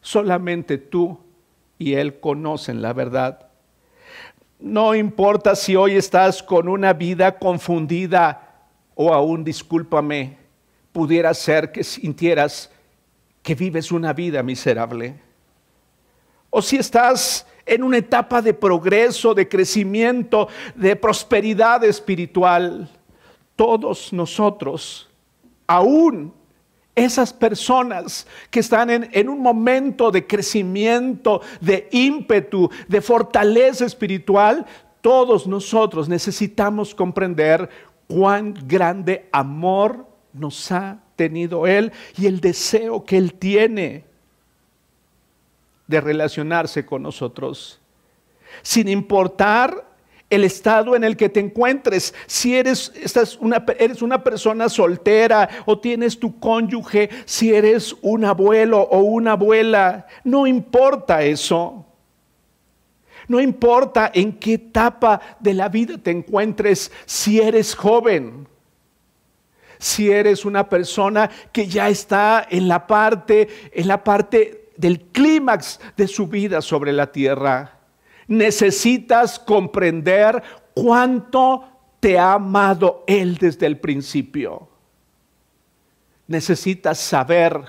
Solamente 0.00 0.78
tú 0.78 1.18
y 1.78 1.94
Él 1.94 2.18
conocen 2.18 2.82
la 2.82 2.92
verdad. 2.92 3.51
No 4.62 4.94
importa 4.94 5.56
si 5.56 5.74
hoy 5.74 5.96
estás 5.96 6.40
con 6.40 6.68
una 6.68 6.92
vida 6.92 7.36
confundida 7.36 8.60
o 8.94 9.12
aún, 9.12 9.42
discúlpame, 9.42 10.38
pudiera 10.92 11.34
ser 11.34 11.72
que 11.72 11.82
sintieras 11.82 12.70
que 13.42 13.56
vives 13.56 13.90
una 13.90 14.12
vida 14.12 14.40
miserable. 14.44 15.20
O 16.48 16.62
si 16.62 16.76
estás 16.76 17.44
en 17.66 17.82
una 17.82 17.98
etapa 17.98 18.40
de 18.40 18.54
progreso, 18.54 19.34
de 19.34 19.48
crecimiento, 19.48 20.46
de 20.76 20.94
prosperidad 20.94 21.82
espiritual 21.82 22.88
todos 23.56 24.12
nosotros, 24.12 25.10
aún 25.66 26.32
esas 26.94 27.32
personas 27.32 28.26
que 28.50 28.60
están 28.60 28.90
en, 28.90 29.28
un 29.28 29.40
momento 29.40 30.10
de 30.10 30.26
crecimiento, 30.26 31.40
de 31.60 31.88
ímpetu, 31.90 32.70
de 32.86 33.00
fortaleza 33.00 33.86
espiritual, 33.86 34.66
todos 35.00 35.46
nosotros 35.46 36.08
necesitamos 36.08 36.94
comprender 36.94 37.68
cuán 38.06 38.54
grande 38.66 39.28
amor 39.32 40.06
nos 40.32 40.70
ha 40.70 40.98
tenido 41.16 41.66
Él 41.66 41.92
y 42.16 42.26
el 42.26 42.40
deseo 42.40 43.04
que 43.04 43.16
Él 43.16 43.34
tiene 43.34 44.04
de 45.86 46.00
relacionarse 46.00 46.84
con 46.84 47.02
nosotros. 47.02 47.80
Sin 48.62 48.88
importar 48.88 49.91
el 50.32 50.44
estado 50.44 50.96
en 50.96 51.04
el 51.04 51.14
que 51.14 51.28
te 51.28 51.40
encuentres. 51.40 52.14
Si 52.26 52.56
eres, 52.56 52.90
una, 53.38 53.62
eres 53.78 54.00
una 54.00 54.24
persona 54.24 54.70
soltera 54.70 55.46
o 55.66 55.78
tienes 55.78 56.18
tu 56.18 56.40
cónyuge, 56.40 57.10
si 57.26 57.54
eres 57.54 57.94
un 58.00 58.24
abuelo 58.24 58.80
o 58.80 59.00
una 59.00 59.32
abuela, 59.32 60.06
no 60.24 60.46
importa 60.46 61.22
eso. 61.22 61.84
No 63.28 63.40
importa 63.40 64.10
en 64.14 64.32
qué 64.32 64.54
etapa 64.54 65.20
de 65.38 65.52
la 65.52 65.68
vida 65.68 65.98
te 65.98 66.10
encuentres, 66.10 66.90
si 67.04 67.38
eres 67.38 67.74
joven, 67.74 68.48
si 69.78 70.10
eres 70.10 70.46
una 70.46 70.66
persona 70.66 71.30
que 71.52 71.66
ya 71.66 71.90
está 71.90 72.46
en 72.50 72.68
la 72.68 72.86
parte, 72.86 73.48
en 73.70 73.86
la 73.86 74.02
parte 74.02 74.70
del 74.78 75.00
clímax 75.00 75.78
de 75.94 76.08
su 76.08 76.26
vida 76.26 76.62
sobre 76.62 76.92
la 76.92 77.12
tierra 77.12 77.81
necesitas 78.32 79.38
comprender 79.38 80.42
cuánto 80.74 81.64
te 82.00 82.18
ha 82.18 82.34
amado 82.34 83.04
Él 83.06 83.36
desde 83.36 83.66
el 83.66 83.78
principio. 83.78 84.68
Necesitas 86.26 86.98
saber 86.98 87.60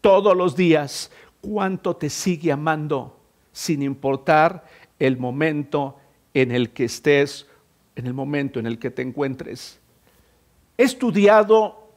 todos 0.00 0.36
los 0.36 0.56
días 0.56 1.10
cuánto 1.40 1.94
te 1.94 2.08
sigue 2.08 2.50
amando, 2.50 3.20
sin 3.52 3.82
importar 3.82 4.64
el 4.98 5.18
momento 5.18 5.98
en 6.32 6.52
el 6.52 6.70
que 6.70 6.84
estés, 6.84 7.46
en 7.94 8.06
el 8.06 8.14
momento 8.14 8.58
en 8.58 8.66
el 8.66 8.78
que 8.78 8.90
te 8.90 9.02
encuentres. 9.02 9.78
He 10.78 10.84
estudiado 10.84 11.90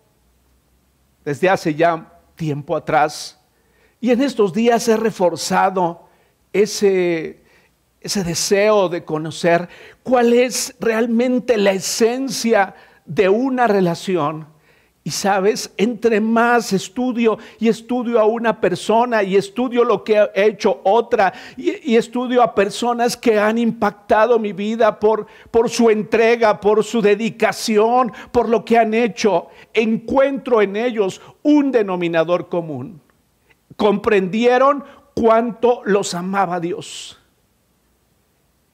desde 1.23 1.49
hace 1.49 1.73
ya 1.73 2.19
tiempo 2.36 2.75
atrás 2.75 3.39
y 4.01 4.12
en 4.12 4.21
estos 4.21 4.51
días 4.51 4.86
he 4.89 4.97
reforzado 4.97 6.10
ese 6.51 7.44
ese 8.06 8.24
deseo 8.24 8.88
de 8.88 9.04
conocer 9.04 9.68
cuál 10.04 10.32
es 10.32 10.76
realmente 10.80 11.58
la 11.58 11.72
esencia 11.72 12.76
de 13.04 13.30
una 13.30 13.65
relación. 13.65 14.46
Y 15.04 15.10
sabes, 15.10 15.74
entre 15.78 16.22
más 16.22 16.72
estudio 16.72 17.39
y 17.60 17.68
estudio 17.68 18.20
a 18.20 18.26
una 18.26 18.62
persona 18.62 19.24
y 19.24 19.36
estudio 19.36 19.84
lo 19.84 20.04
que 20.04 20.20
ha 20.20 20.30
hecho 20.36 20.82
otra 20.84 21.34
y, 21.58 21.96
estudio 21.96 22.44
a 22.44 22.54
personas 22.54 23.18
que 23.18 23.39
han 23.39 23.58
impactado 23.58 24.38
mi 24.38 24.54
vida 24.54 25.00
por, 25.00 25.26
por 25.50 25.72
su 25.72 25.89
entrega, 25.89 26.60
por 26.62 26.84
su 26.84 27.02
dedicación, 27.02 28.13
por 28.32 28.50
lo 28.50 28.63
que 28.63 28.78
han 28.78 28.94
hecho, 28.94 29.48
encuentro 29.74 30.62
en 30.62 30.76
ellos 30.76 31.22
un 31.41 31.72
denominador 31.72 32.50
común. 32.50 33.02
Comprendieron 33.76 34.84
cuánto 35.15 35.82
los 35.86 36.13
amaba 36.13 36.60
Dios 36.60 37.20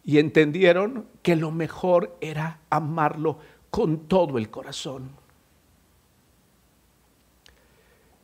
y 0.03 0.17
entendieron 0.17 1.07
que 1.21 1.35
lo 1.35 1.51
mejor 1.51 2.17
era 2.21 2.59
amarlo 2.69 3.39
con 3.69 4.07
todo 4.07 4.37
el 4.37 4.49
corazón. 4.49 5.11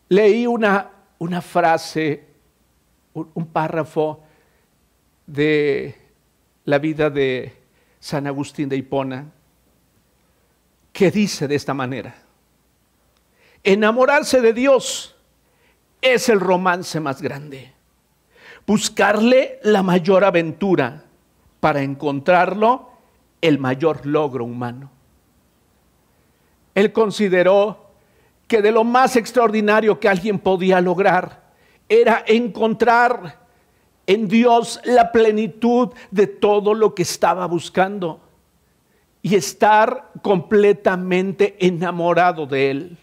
Leí 0.09 0.47
una, 0.47 0.89
una 1.19 1.41
frase, 1.41 2.25
un, 3.13 3.29
un 3.33 3.47
párrafo 3.47 4.23
de 5.25 5.95
la 6.65 6.79
vida 6.79 7.09
de 7.09 7.53
San 7.99 8.25
Agustín 8.27 8.69
de 8.69 8.77
Hipona, 8.77 9.31
que 10.93 11.11
dice 11.11 11.47
de 11.47 11.55
esta 11.55 11.73
manera, 11.73 12.15
enamorarse 13.63 14.41
de 14.41 14.53
Dios 14.53 15.15
es 16.01 16.29
el 16.29 16.39
romance 16.39 16.99
más 16.99 17.21
grande, 17.21 17.73
buscarle 18.65 19.59
la 19.63 19.83
mayor 19.83 20.23
aventura 20.23 21.06
para 21.67 21.83
encontrarlo 21.83 22.87
el 23.41 23.59
mayor 23.59 24.05
logro 24.05 24.45
humano. 24.45 24.89
Él 26.73 26.93
consideró 26.93 27.89
que 28.47 28.61
de 28.61 28.71
lo 28.71 28.85
más 28.85 29.17
extraordinario 29.17 29.99
que 29.99 30.07
alguien 30.07 30.39
podía 30.39 30.79
lograr 30.79 31.43
era 31.89 32.23
encontrar 32.25 33.45
en 34.05 34.29
Dios 34.29 34.79
la 34.85 35.11
plenitud 35.11 35.89
de 36.09 36.27
todo 36.27 36.73
lo 36.73 36.95
que 36.95 37.01
estaba 37.01 37.45
buscando. 37.47 38.21
y 39.21 39.35
estar 39.35 40.09
completamente 40.21 41.57
enamorado 41.59 42.45
de 42.45 42.71
Él. 42.71 42.97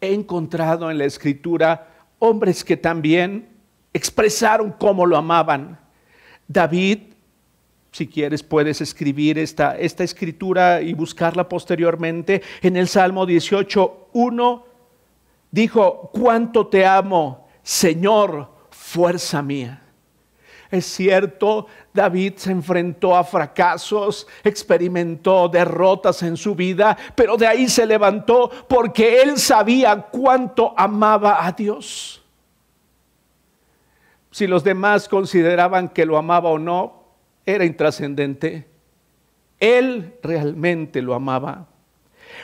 He 0.00 0.14
encontrado 0.14 0.88
en 0.88 0.98
la 0.98 1.06
escritura 1.06 1.88
hombres 2.20 2.62
que 2.62 2.76
también 2.76 3.59
expresaron 3.92 4.72
cómo 4.72 5.06
lo 5.06 5.16
amaban. 5.16 5.78
David, 6.46 6.98
si 7.92 8.06
quieres 8.06 8.42
puedes 8.42 8.80
escribir 8.80 9.38
esta, 9.38 9.76
escritura 9.78 10.80
y 10.80 10.94
buscarla 10.94 11.48
posteriormente, 11.48 12.42
en 12.62 12.76
el 12.76 12.88
Salmo 12.88 13.26
18, 13.26 14.08
1, 14.12 14.64
dijo, 15.50 16.10
cuánto 16.12 16.66
te 16.68 16.86
amo, 16.86 17.48
Señor, 17.62 18.50
fuerza 18.70 19.42
mía. 19.42 19.82
Es 20.70 20.86
cierto, 20.86 21.66
David 21.92 22.34
se 22.36 22.52
enfrentó 22.52 23.16
a 23.16 23.24
fracasos, 23.24 24.28
experimentó 24.44 25.48
derrotas 25.48 26.22
en 26.22 26.36
su 26.36 26.54
vida, 26.54 26.96
pero 27.16 27.36
de 27.36 27.48
ahí 27.48 27.68
se 27.68 27.84
levantó 27.84 28.48
porque 28.68 29.20
él 29.20 29.36
sabía 29.36 30.00
cuánto 30.00 30.72
amaba 30.76 31.44
a 31.44 31.50
Dios. 31.50 32.19
Si 34.30 34.46
los 34.46 34.62
demás 34.62 35.08
consideraban 35.08 35.88
que 35.88 36.06
lo 36.06 36.16
amaba 36.16 36.50
o 36.50 36.58
no, 36.58 37.04
era 37.44 37.64
intrascendente. 37.64 38.66
Él 39.58 40.14
realmente 40.22 41.02
lo 41.02 41.14
amaba. 41.14 41.66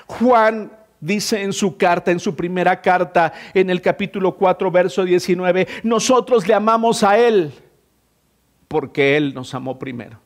Juan 0.06 0.72
dice 1.00 1.42
en 1.42 1.52
su 1.52 1.76
carta, 1.76 2.10
en 2.10 2.20
su 2.20 2.34
primera 2.34 2.80
carta, 2.80 3.32
en 3.54 3.70
el 3.70 3.80
capítulo 3.80 4.34
4, 4.34 4.70
verso 4.70 5.04
19, 5.04 5.66
nosotros 5.82 6.46
le 6.46 6.54
amamos 6.54 7.02
a 7.02 7.18
Él 7.18 7.52
porque 8.68 9.16
Él 9.16 9.32
nos 9.32 9.54
amó 9.54 9.78
primero. 9.78 10.18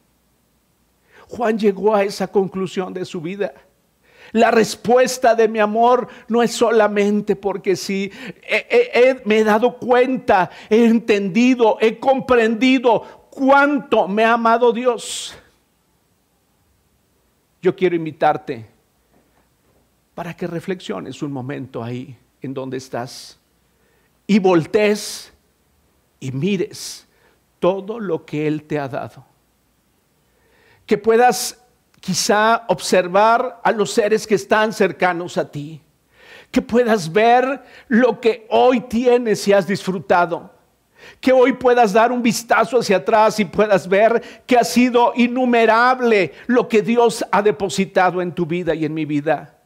Juan 1.29 1.59
llegó 1.59 1.94
a 1.94 2.03
esa 2.03 2.27
conclusión 2.27 2.92
de 2.92 3.05
su 3.05 3.20
vida. 3.20 3.53
La 4.33 4.51
respuesta 4.51 5.35
de 5.35 5.49
mi 5.49 5.59
amor 5.59 6.09
no 6.29 6.43
es 6.43 6.53
solamente 6.53 7.37
porque 7.37 7.77
sí, 7.77 8.12
me 9.25 9.38
he 9.38 9.45
dado 9.45 9.77
cuenta, 9.77 10.51
he 10.69 10.85
entendido, 10.85 11.79
he 11.81 11.99
comprendido 11.99 13.29
cuánto 13.31 14.07
me 14.07 14.25
ha 14.25 14.35
amado 14.35 14.73
Dios. 14.73 15.35
Yo 17.62 17.75
quiero 17.75 17.97
invitarte 17.97 18.66
para 20.14 20.35
que 20.35 20.47
reflexiones 20.47 21.23
un 21.23 21.33
momento 21.33 21.83
ahí 21.83 22.16
en 22.43 22.55
donde 22.55 22.77
estás 22.77 23.38
y 24.27 24.38
voltees 24.38 25.33
y 26.21 26.33
mires 26.33 27.07
todo 27.59 27.99
lo 27.99 28.25
que 28.25 28.47
Él 28.47 28.62
te 28.64 28.79
ha 28.79 28.88
dado. 28.88 29.25
Que 30.87 30.99
puedas 30.99 31.62
quizá 32.00 32.64
observar 32.68 33.60
a 33.62 33.70
los 33.72 33.92
seres 33.92 34.26
que 34.26 34.34
están 34.34 34.72
cercanos 34.72 35.36
a 35.36 35.50
ti, 35.50 35.80
que 36.50 36.62
puedas 36.62 37.12
ver 37.12 37.62
lo 37.88 38.20
que 38.20 38.46
hoy 38.48 38.80
tienes 38.80 39.46
y 39.46 39.52
has 39.52 39.66
disfrutado, 39.66 40.52
que 41.20 41.32
hoy 41.32 41.52
puedas 41.52 41.92
dar 41.92 42.10
un 42.10 42.22
vistazo 42.22 42.78
hacia 42.78 42.96
atrás 42.96 43.38
y 43.38 43.44
puedas 43.44 43.86
ver 43.86 44.42
que 44.46 44.56
ha 44.56 44.64
sido 44.64 45.12
innumerable 45.14 46.32
lo 46.46 46.68
que 46.68 46.82
Dios 46.82 47.24
ha 47.30 47.42
depositado 47.42 48.20
en 48.20 48.32
tu 48.32 48.46
vida 48.46 48.74
y 48.74 48.86
en 48.86 48.94
mi 48.94 49.04
vida, 49.04 49.58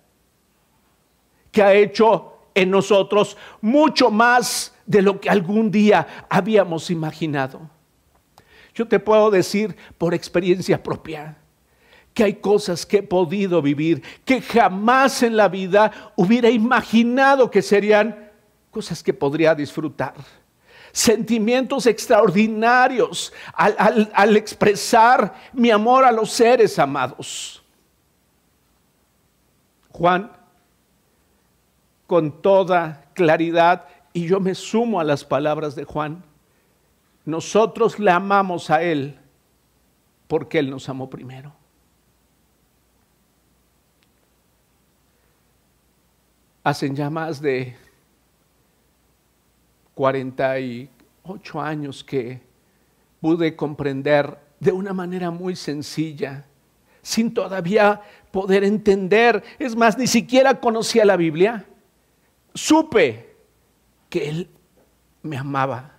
que 1.53 1.63
ha 1.63 1.73
hecho 1.73 2.33
en 2.55 2.71
nosotros 2.71 3.37
mucho 3.61 4.11
más 4.11 4.75
de 4.87 5.03
lo 5.03 5.21
que 5.21 5.31
algún 5.31 5.71
día 5.71 6.27
habíamos 6.29 6.91
imaginado. 6.91 7.71
Yo 8.75 8.89
te 8.89 8.99
puedo 8.99 9.31
decir 9.31 9.77
por 9.99 10.15
experiencia 10.15 10.83
propia 10.83 11.37
que 12.15 12.23
hay 12.23 12.35
cosas 12.35 12.87
que 12.87 12.99
he 12.99 13.03
podido 13.03 13.61
vivir 13.61 14.03
que 14.25 14.41
jamás 14.41 15.23
en 15.25 15.37
la 15.37 15.49
vida 15.49 16.13
hubiera 16.15 16.49
imaginado 16.49 17.51
que 17.51 17.61
serían 17.61 18.31
cosas 18.71 19.03
que 19.03 19.13
podría 19.13 19.55
disfrutar. 19.55 20.15
Sentimientos 20.93 21.87
extraordinarios 21.87 23.33
al, 23.53 24.37
expresar 24.37 25.35
mi 25.53 25.73
amor 25.73 26.05
a 26.05 26.13
los 26.13 26.31
seres 26.31 26.79
amados. 26.79 27.61
Juan, 29.91 30.31
con 32.07 32.41
toda 32.41 33.07
claridad, 33.15 33.87
y 34.13 34.27
yo 34.29 34.39
me 34.39 34.55
sumo 34.55 35.01
a 35.01 35.05
las 35.05 35.25
palabras 35.25 35.75
de 35.75 35.83
Juan, 35.83 36.23
nosotros 37.25 37.99
le 37.99 38.13
amamos 38.13 38.71
a 38.71 38.83
Él 38.83 39.19
porque 40.29 40.61
Él 40.61 40.71
nos 40.71 40.89
amó 40.89 41.11
primero. 41.11 41.64
Hacen 46.65 46.97
ya 46.97 47.11
más 47.11 47.41
de 47.41 47.77
48 49.95 51.61
años 51.61 52.03
que 52.03 52.41
pude 53.21 53.55
comprender 53.55 54.39
de 54.59 54.73
una 54.73 54.93
manera 54.93 55.31
muy 55.31 55.55
sencilla, 55.55 56.47
sin 57.03 57.33
todavía 57.33 58.01
poder 58.33 58.65
entender, 58.65 59.45
es 59.59 59.77
más, 59.77 59.97
ni 59.99 60.07
siquiera 60.07 60.59
conocía 60.59 61.05
la 61.05 61.17
Biblia, 61.17 61.67
supe 62.55 63.37
que 64.09 64.29
Él 64.29 64.51
me 65.23 65.37
amaba 65.37 65.93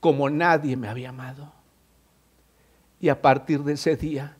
como 0.00 0.28
nadie 0.28 0.76
me 0.76 0.88
había 0.88 1.10
amado. 1.10 1.52
Y 3.00 3.08
a 3.08 3.20
partir 3.22 3.62
de 3.62 3.74
ese 3.74 3.96
día 3.96 4.35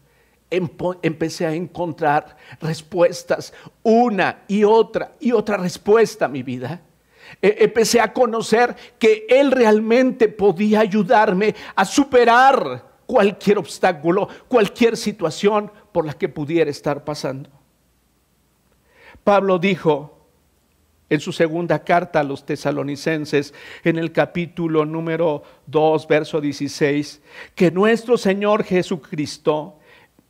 empecé 0.51 1.47
a 1.47 1.55
encontrar 1.55 2.37
respuestas, 2.61 3.53
una 3.83 4.45
y 4.49 4.65
otra 4.65 5.13
y 5.21 5.33
otra 5.33 5.57
respuesta 5.57 6.27
a 6.27 6.29
mi 6.29 6.43
vida. 6.43 6.83
E, 7.43 7.57
empecé 7.61 8.01
a 8.01 8.13
conocer 8.13 8.75
que 8.99 9.27
Él 9.29 9.51
realmente 9.51 10.29
podía 10.29 10.81
ayudarme 10.81 11.55
a 11.75 11.85
superar 11.85 12.97
cualquier 13.07 13.59
obstáculo, 13.59 14.29
cualquier 14.49 14.97
situación 14.97 15.71
por 15.93 16.07
la 16.07 16.15
que 16.15 16.29
pudiera 16.29 16.71
estar 16.71 17.05
pasando. 17.05 17.51
Pablo 19.25 19.59
dijo 19.59 20.17
en 21.09 21.21
su 21.21 21.33
segunda 21.33 21.85
carta 21.85 22.21
a 22.21 22.25
los 22.25 22.45
tesalonicenses, 22.45 23.55
en 23.85 23.97
el 23.97 24.13
capítulo 24.13 24.85
número 24.85 25.43
2, 25.67 26.09
verso 26.09 26.41
16, 26.41 27.23
que 27.55 27.71
nuestro 27.71 28.19
Señor 28.19 28.65
Jesucristo, 28.65 29.79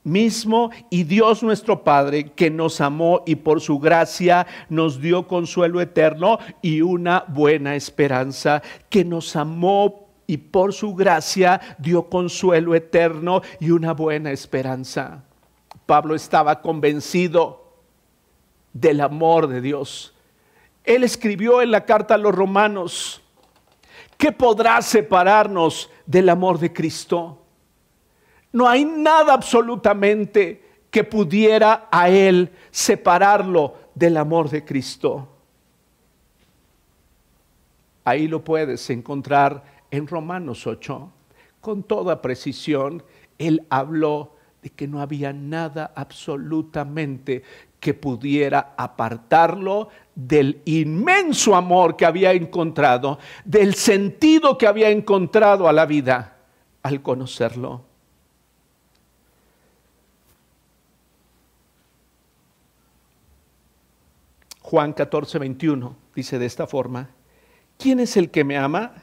mismo 0.06 0.70
y 0.88 1.02
Dios 1.02 1.42
nuestro 1.42 1.82
Padre, 1.82 2.30
que 2.30 2.48
nos 2.48 2.80
amó 2.80 3.22
y 3.26 3.34
por 3.34 3.60
su 3.60 3.80
gracia 3.80 4.46
nos 4.68 5.00
dio 5.00 5.26
consuelo 5.26 5.80
eterno 5.80 6.38
y 6.62 6.80
una 6.80 7.24
buena 7.26 7.74
esperanza, 7.74 8.62
que 8.88 9.04
nos 9.04 9.34
amó 9.34 10.06
y 10.28 10.36
por 10.36 10.72
su 10.72 10.94
gracia 10.94 11.60
dio 11.78 12.08
consuelo 12.08 12.76
eterno 12.76 13.42
y 13.58 13.72
una 13.72 13.92
buena 13.92 14.30
esperanza. 14.30 15.24
Pablo 15.86 16.14
estaba 16.14 16.62
convencido 16.62 17.74
del 18.72 19.00
amor 19.00 19.48
de 19.48 19.60
Dios. 19.60 20.14
Él 20.84 21.02
escribió 21.02 21.62
en 21.62 21.72
la 21.72 21.84
carta 21.84 22.14
a 22.14 22.18
los 22.18 22.32
romanos, 22.32 23.22
¿qué 24.16 24.30
podrá 24.30 24.80
separarnos 24.82 25.90
del 26.06 26.28
amor 26.28 26.60
de 26.60 26.72
Cristo? 26.72 27.42
No 28.56 28.66
hay 28.66 28.86
nada 28.86 29.34
absolutamente 29.34 30.62
que 30.90 31.04
pudiera 31.04 31.88
a 31.92 32.08
Él 32.08 32.50
separarlo 32.70 33.74
del 33.94 34.16
amor 34.16 34.48
de 34.48 34.64
Cristo. 34.64 35.28
Ahí 38.02 38.26
lo 38.28 38.42
puedes 38.42 38.88
encontrar 38.88 39.62
en 39.90 40.06
Romanos 40.06 40.66
8. 40.66 41.12
Con 41.60 41.82
toda 41.82 42.22
precisión, 42.22 43.02
Él 43.36 43.66
habló 43.68 44.36
de 44.62 44.70
que 44.70 44.88
no 44.88 45.02
había 45.02 45.34
nada 45.34 45.92
absolutamente 45.94 47.42
que 47.78 47.92
pudiera 47.92 48.72
apartarlo 48.78 49.90
del 50.14 50.62
inmenso 50.64 51.54
amor 51.54 51.94
que 51.94 52.06
había 52.06 52.32
encontrado, 52.32 53.18
del 53.44 53.74
sentido 53.74 54.56
que 54.56 54.66
había 54.66 54.88
encontrado 54.88 55.68
a 55.68 55.74
la 55.74 55.84
vida 55.84 56.38
al 56.82 57.02
conocerlo. 57.02 57.85
Juan 64.66 64.92
14, 64.92 65.38
21 65.38 65.96
dice 66.12 66.40
de 66.40 66.46
esta 66.46 66.66
forma, 66.66 67.10
¿quién 67.78 68.00
es 68.00 68.16
el 68.16 68.32
que 68.32 68.42
me 68.42 68.58
ama? 68.58 68.94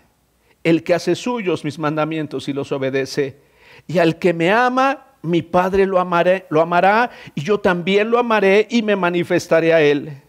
El 0.61 0.83
que 0.83 0.93
hace 0.93 1.15
suyos 1.15 1.63
mis 1.63 1.79
mandamientos 1.79 2.49
y 2.49 2.53
los 2.53 2.73
obedece. 2.73 3.39
Y 3.87 3.99
al 3.99 4.19
que 4.19 4.33
me 4.33 4.51
ama, 4.51 5.05
mi 5.21 5.41
Padre 5.41 5.85
lo, 5.85 6.03
lo 6.49 6.61
amará 6.61 7.11
y 7.33 7.41
yo 7.41 7.61
también 7.61 8.11
lo 8.11 8.19
amaré 8.19 8.67
y 8.69 8.81
me 8.81 8.97
manifestaré 8.97 9.73
a 9.73 9.81
él. 9.81 10.21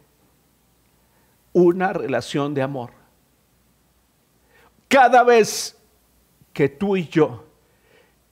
Una 1.53 1.93
relación 1.93 2.55
de 2.55 2.63
amor. 2.63 2.91
Cada 4.87 5.25
vez 5.25 5.77
que 6.53 6.69
tú 6.69 6.97
y 6.97 7.09
yo 7.09 7.45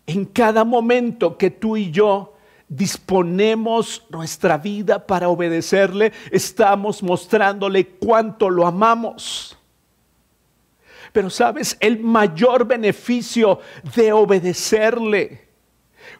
en 0.06 0.24
cada 0.26 0.62
momento 0.62 1.36
que 1.36 1.50
tú 1.50 1.76
y 1.76 1.90
yo 1.90 2.31
disponemos 2.76 4.04
nuestra 4.08 4.56
vida 4.56 5.06
para 5.06 5.28
obedecerle, 5.28 6.12
estamos 6.30 7.02
mostrándole 7.02 7.86
cuánto 7.86 8.48
lo 8.48 8.66
amamos. 8.66 9.58
Pero 11.12 11.28
sabes, 11.28 11.76
el 11.80 12.00
mayor 12.00 12.66
beneficio 12.66 13.60
de 13.94 14.12
obedecerle, 14.12 15.48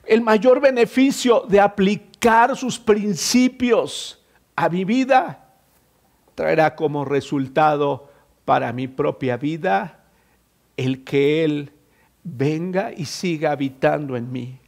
el 0.04 0.20
mayor 0.20 0.60
beneficio 0.60 1.44
de 1.48 1.58
aplicar 1.58 2.54
sus 2.54 2.78
principios 2.78 4.22
a 4.54 4.68
mi 4.68 4.84
vida, 4.84 5.54
traerá 6.34 6.76
como 6.76 7.06
resultado 7.06 8.10
para 8.44 8.72
mi 8.74 8.88
propia 8.88 9.38
vida 9.38 10.04
el 10.76 11.04
que 11.04 11.44
Él 11.44 11.72
venga 12.22 12.92
y 12.94 13.06
siga 13.06 13.52
habitando 13.52 14.16
en 14.16 14.30
mí. 14.30 14.61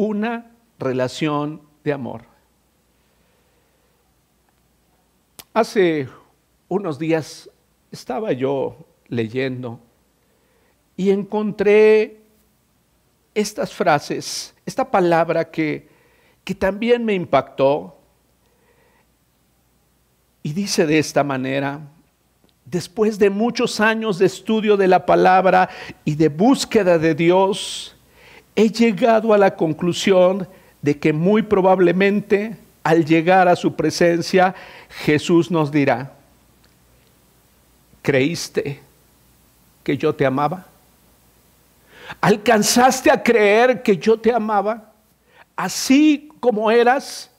Una 0.00 0.52
relación 0.78 1.60
de 1.82 1.92
amor. 1.92 2.22
Hace 5.52 6.08
unos 6.68 7.00
días 7.00 7.50
estaba 7.90 8.30
yo 8.30 8.76
leyendo 9.08 9.80
y 10.96 11.10
encontré 11.10 12.20
estas 13.34 13.74
frases, 13.74 14.54
esta 14.64 14.88
palabra 14.88 15.50
que, 15.50 15.88
que 16.44 16.54
también 16.54 17.04
me 17.04 17.14
impactó. 17.14 17.98
Y 20.44 20.52
dice 20.52 20.86
de 20.86 21.00
esta 21.00 21.24
manera, 21.24 21.80
después 22.64 23.18
de 23.18 23.30
muchos 23.30 23.80
años 23.80 24.20
de 24.20 24.26
estudio 24.26 24.76
de 24.76 24.86
la 24.86 25.04
palabra 25.04 25.68
y 26.04 26.14
de 26.14 26.28
búsqueda 26.28 26.98
de 26.98 27.16
Dios, 27.16 27.97
he 28.58 28.70
llegado 28.70 29.32
a 29.32 29.38
la 29.38 29.54
conclusión 29.54 30.48
de 30.82 30.98
que 30.98 31.12
muy 31.12 31.42
probablemente 31.42 32.56
al 32.82 33.04
llegar 33.04 33.46
a 33.46 33.54
su 33.54 33.76
presencia, 33.76 34.52
Jesús 35.04 35.48
nos 35.48 35.70
dirá, 35.70 36.12
¿creíste 38.02 38.80
que 39.84 39.96
yo 39.96 40.12
te 40.12 40.26
amaba? 40.26 40.66
¿Alcanzaste 42.20 43.12
a 43.12 43.22
creer 43.22 43.80
que 43.80 43.96
yo 43.96 44.18
te 44.18 44.32
amaba 44.32 44.92
así 45.54 46.28
como 46.40 46.68
eras? 46.68 47.30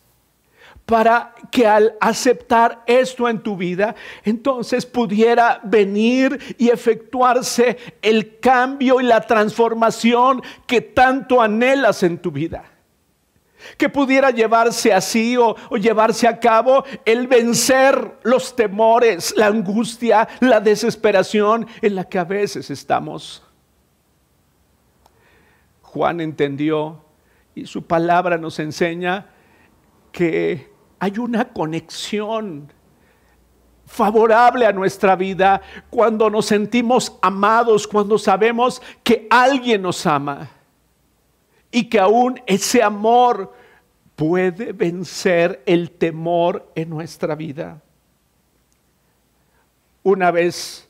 Para 0.90 1.36
que 1.52 1.68
al 1.68 1.96
aceptar 2.02 2.82
esto 2.88 3.30
en 3.30 3.44
tu 3.44 3.56
vida, 3.56 3.94
entonces 4.24 4.88
pudiera 4.88 5.62
venir 5.64 6.56
y 6.58 6.70
efectuarse 6.70 7.78
el 8.02 8.40
cambio 8.40 9.00
y 9.00 9.04
la 9.04 9.22
transformación 9.22 10.42
que 10.66 10.82
tanto 10.82 11.44
anhelas 11.44 12.02
en 12.02 12.18
tu 12.18 12.32
vida. 12.32 12.64
Que 13.78 13.88
pudiera 13.88 14.32
llevarse 14.32 14.92
así 14.92 15.38
o, 15.38 15.56
llevarse 15.76 16.28
a 16.28 16.40
cabo 16.40 16.84
el 17.06 17.28
vencer 17.28 18.18
los 18.24 18.56
temores, 18.56 19.36
la 19.38 19.46
angustia, 19.46 20.28
la 20.40 20.60
desesperación 20.60 21.68
en 21.84 21.94
la 21.94 22.06
que 22.06 22.18
a 22.18 22.24
veces 22.24 22.72
estamos. 22.72 23.44
Juan 25.84 26.20
entendió 26.20 27.04
y 27.54 27.68
su 27.68 27.86
palabra 27.86 28.40
nos 28.40 28.58
enseña 28.58 29.28
que 30.12 30.79
hay 31.00 31.18
una 31.18 31.46
conexión 31.46 32.72
favorable 33.86 34.66
a 34.68 34.72
nuestra 34.72 35.16
vida 35.16 35.62
cuando 35.90 36.30
nos 36.30 36.46
sentimos 36.46 37.18
amados, 37.22 37.88
cuando 37.88 38.18
sabemos 38.18 38.82
que 39.04 39.26
alguien 39.30 39.82
nos 39.82 40.06
ama 40.06 40.50
y 41.72 41.90
que 41.90 42.00
aún 42.00 42.40
ese 42.46 42.84
amor 42.84 43.54
puede 44.16 44.74
vencer 44.74 45.64
el 45.66 45.92
temor 45.92 46.72
en 46.76 46.90
nuestra 46.90 47.34
vida. 47.34 47.82
Una 50.04 50.30
vez 50.30 50.88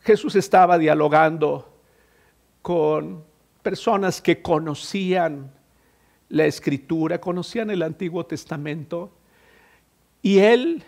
Jesús 0.00 0.36
estaba 0.36 0.78
dialogando 0.78 1.72
con 2.60 3.24
personas 3.62 4.20
que 4.20 4.42
conocían 4.42 5.50
la 6.28 6.46
escritura, 6.46 7.20
conocían 7.20 7.70
el 7.70 7.82
Antiguo 7.82 8.26
Testamento 8.26 9.12
y 10.22 10.38
él 10.38 10.84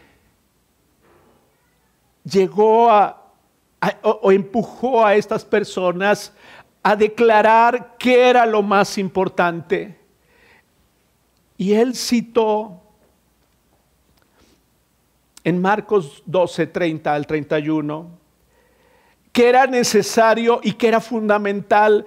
llegó 2.22 2.90
a, 2.90 3.20
o, 4.02 4.32
empujó 4.32 5.04
a 5.04 5.16
estas 5.16 5.44
personas 5.44 6.32
a 6.82 6.94
declarar 6.94 7.96
qué 7.98 8.28
era 8.28 8.46
lo 8.46 8.62
más 8.62 8.96
importante. 8.96 9.98
Y 11.56 11.72
él 11.72 11.94
citó 11.94 12.80
en 15.42 15.60
Marcos 15.60 16.22
12, 16.26 16.68
30 16.68 17.14
al 17.14 17.26
31, 17.26 18.08
que 19.32 19.48
era 19.48 19.66
necesario 19.66 20.60
y 20.62 20.72
que 20.72 20.88
era 20.88 21.00
fundamental. 21.00 22.06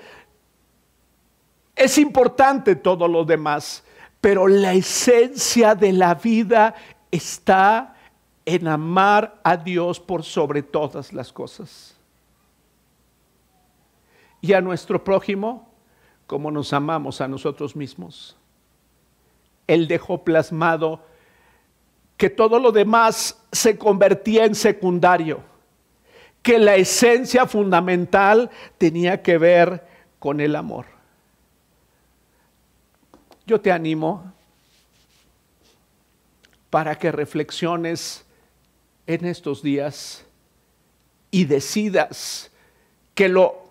Es 1.76 1.98
importante 1.98 2.76
todo 2.76 3.08
lo 3.08 3.26
demás, 3.26 3.84
pero 4.22 4.48
la 4.48 4.74
esencia 4.74 5.76
de 5.76 5.94
la 5.94 6.16
vida 6.16 6.74
está 7.12 7.96
en 8.46 8.68
amar 8.68 9.40
a 9.44 9.58
Dios 9.58 10.00
por 10.00 10.24
sobre 10.24 10.64
todas 10.64 11.14
las 11.14 11.32
cosas. 11.34 11.96
Y 14.42 14.54
a 14.54 14.62
nuestro 14.62 15.04
prójimo 15.04 15.68
como 16.28 16.52
nos 16.52 16.74
amamos 16.74 17.22
a 17.22 17.28
nosotros 17.28 17.76
mismos. 17.76 18.36
Él 19.66 19.88
dejó 19.88 20.24
plasmado 20.24 21.02
que 22.18 22.30
todo 22.30 22.60
lo 22.60 22.72
demás 22.72 23.42
se 23.52 23.78
convertía 23.78 24.46
en 24.46 24.54
secundario, 24.54 25.42
que 26.42 26.60
la 26.60 26.76
esencia 26.76 27.48
fundamental 27.48 28.50
tenía 28.78 29.22
que 29.22 29.38
ver 29.38 29.88
con 30.20 30.42
el 30.42 30.56
amor. 30.56 30.86
Yo 33.46 33.62
te 33.62 33.72
animo 33.72 34.34
para 36.70 36.98
que 36.98 37.12
reflexiones 37.12 38.26
en 39.06 39.26
estos 39.26 39.62
días 39.62 40.26
y 41.32 41.46
decidas 41.46 42.52
que 43.16 43.30
lo 43.30 43.68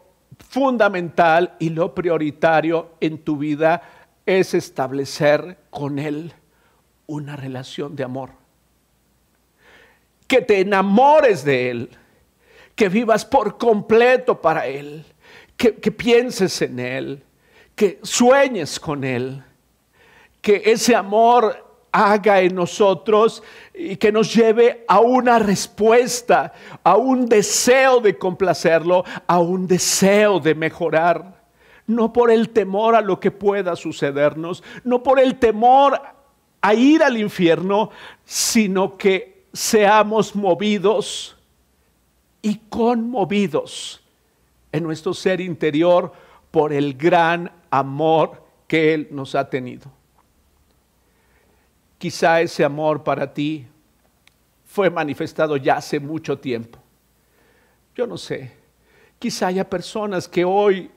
fundamental 0.49 1.55
y 1.59 1.71
lo 1.71 1.95
prioritario 1.95 2.91
en 3.01 3.19
tu 3.19 3.37
vida 3.37 3.83
es 4.25 4.55
establecer 4.55 5.59
con 5.71 5.99
Él 5.99 6.33
una 7.07 7.37
relación 7.37 7.95
de 7.95 8.05
amor. 8.05 8.31
Que 10.27 10.43
te 10.43 10.61
enamores 10.61 11.45
de 11.45 11.71
Él, 11.71 11.91
que 12.75 12.89
vivas 12.89 13.25
por 13.25 13.57
completo 13.59 14.41
para 14.41 14.67
Él, 14.67 15.05
que, 15.57 15.77
que 15.77 15.93
pienses 15.93 16.61
en 16.63 16.81
Él, 16.81 17.23
que 17.75 18.01
sueñes 18.03 18.81
con 18.81 19.05
Él, 19.05 19.43
que 20.41 20.63
ese 20.67 20.95
amor 20.95 21.66
haga 21.97 22.43
en 22.43 22.55
nosotros 22.55 23.43
y 23.73 23.97
que 23.97 24.13
nos 24.13 24.35
lleve 24.35 24.85
a 24.87 25.01
una 25.01 25.39
respuesta, 25.39 26.53
a 26.85 26.97
un 26.97 27.27
deseo 27.27 28.01
de 28.01 28.19
complacerlo, 28.19 29.03
a 29.27 29.39
un 29.39 29.67
deseo 29.67 30.39
de 30.39 30.55
mejorar. 30.55 31.43
No 31.87 32.13
por 32.13 32.31
el 32.31 32.51
temor 32.51 32.97
a 32.97 33.01
lo 33.01 33.19
que 33.19 33.31
pueda 33.31 33.77
sucedernos, 33.77 34.63
no 34.85 35.03
por 35.03 35.19
el 35.19 35.39
temor 35.39 35.99
a 36.61 36.75
ir 36.75 37.03
al 37.03 37.17
infierno, 37.17 37.91
sino 38.27 38.99
que 38.99 39.47
seamos 39.55 40.37
movidos 40.37 41.35
y 42.43 42.57
conmovidos 42.69 44.03
en 44.71 44.83
nuestro 44.83 45.15
ser 45.15 45.41
interior 45.41 46.13
por 46.51 46.75
el 46.75 46.93
gran 46.93 47.51
amor 47.71 48.43
que 48.67 48.93
Él 48.93 49.09
nos 49.13 49.35
ha 49.35 49.49
tenido. 49.49 49.96
Quizá 51.99 52.41
ese 52.41 52.65
amor 52.65 53.03
para 53.03 53.33
ti 53.33 53.67
fue 54.65 54.91
manifestado 54.91 55.57
ya 55.57 55.79
hace 55.79 55.99
mucho 55.99 56.39
tiempo. 56.39 56.79
Yo 57.95 58.07
no 58.07 58.19
sé. 58.19 58.53
Quizá 59.19 59.47
haya 59.47 59.69
personas 59.69 60.29
que 60.29 60.45
hoy 60.45 60.91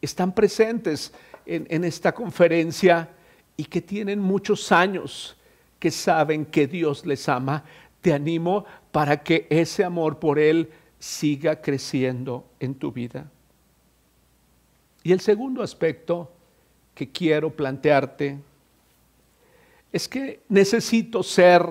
están 0.00 0.32
presentes 0.32 1.12
en, 1.44 1.84
esta 1.84 2.12
conferencia 2.12 3.08
y 3.56 3.64
que 3.64 3.80
tienen 3.80 4.20
muchos 4.20 4.70
años 4.70 5.36
que 5.78 5.90
saben 5.90 6.46
que 6.46 6.66
Dios 6.68 7.04
les 7.04 7.28
ama. 7.28 7.64
Te 8.00 8.12
animo 8.12 8.64
para 8.92 9.22
que 9.22 9.46
ese 9.50 9.82
amor 9.82 10.18
por 10.18 10.38
Él 10.38 10.70
siga 10.98 11.60
creciendo 11.60 12.46
en 12.60 12.74
tu 12.76 12.92
vida. 12.92 13.30
Y 15.02 15.12
el 15.12 15.20
segundo 15.20 15.62
aspecto 15.62 16.30
que 16.94 17.10
quiero 17.10 17.50
plantearte 17.50 18.38
es 19.94 20.08
que 20.08 20.40
necesito 20.48 21.22
ser, 21.22 21.64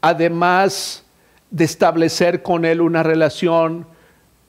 además 0.00 1.04
de 1.50 1.64
establecer 1.64 2.44
con 2.44 2.64
Él 2.64 2.80
una 2.80 3.02
relación 3.02 3.88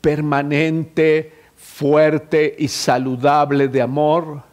permanente, 0.01 1.33
fuerte 1.55 2.55
y 2.59 2.67
saludable 2.67 3.69
de 3.69 3.81
amor. 3.81 4.43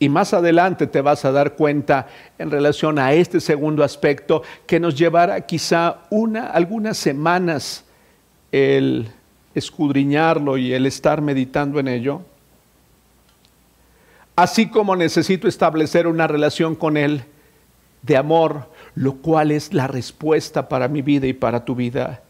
Y 0.00 0.08
más 0.08 0.34
adelante 0.34 0.88
te 0.88 1.02
vas 1.02 1.24
a 1.24 1.30
dar 1.30 1.54
cuenta 1.54 2.08
en 2.36 2.50
relación 2.50 2.98
a 2.98 3.12
este 3.12 3.38
segundo 3.38 3.84
aspecto 3.84 4.42
que 4.66 4.80
nos 4.80 4.96
llevará 4.96 5.40
quizá 5.42 5.98
una, 6.10 6.48
algunas 6.48 6.98
semanas 6.98 7.84
el 8.50 9.08
escudriñarlo 9.54 10.56
y 10.56 10.72
el 10.72 10.84
estar 10.84 11.20
meditando 11.22 11.78
en 11.78 11.86
ello. 11.86 12.22
Así 14.40 14.70
como 14.70 14.96
necesito 14.96 15.48
establecer 15.48 16.06
una 16.06 16.26
relación 16.26 16.74
con 16.74 16.96
Él 16.96 17.24
de 18.00 18.16
amor, 18.16 18.70
lo 18.94 19.16
cual 19.16 19.50
es 19.50 19.74
la 19.74 19.86
respuesta 19.86 20.66
para 20.66 20.88
mi 20.88 21.02
vida 21.02 21.26
y 21.26 21.34
para 21.34 21.62
tu 21.62 21.74
vida. 21.74 22.22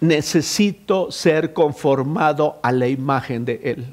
Necesito 0.00 1.10
ser 1.10 1.52
conformado 1.52 2.60
a 2.62 2.70
la 2.70 2.86
imagen 2.86 3.44
de 3.44 3.60
Él. 3.64 3.92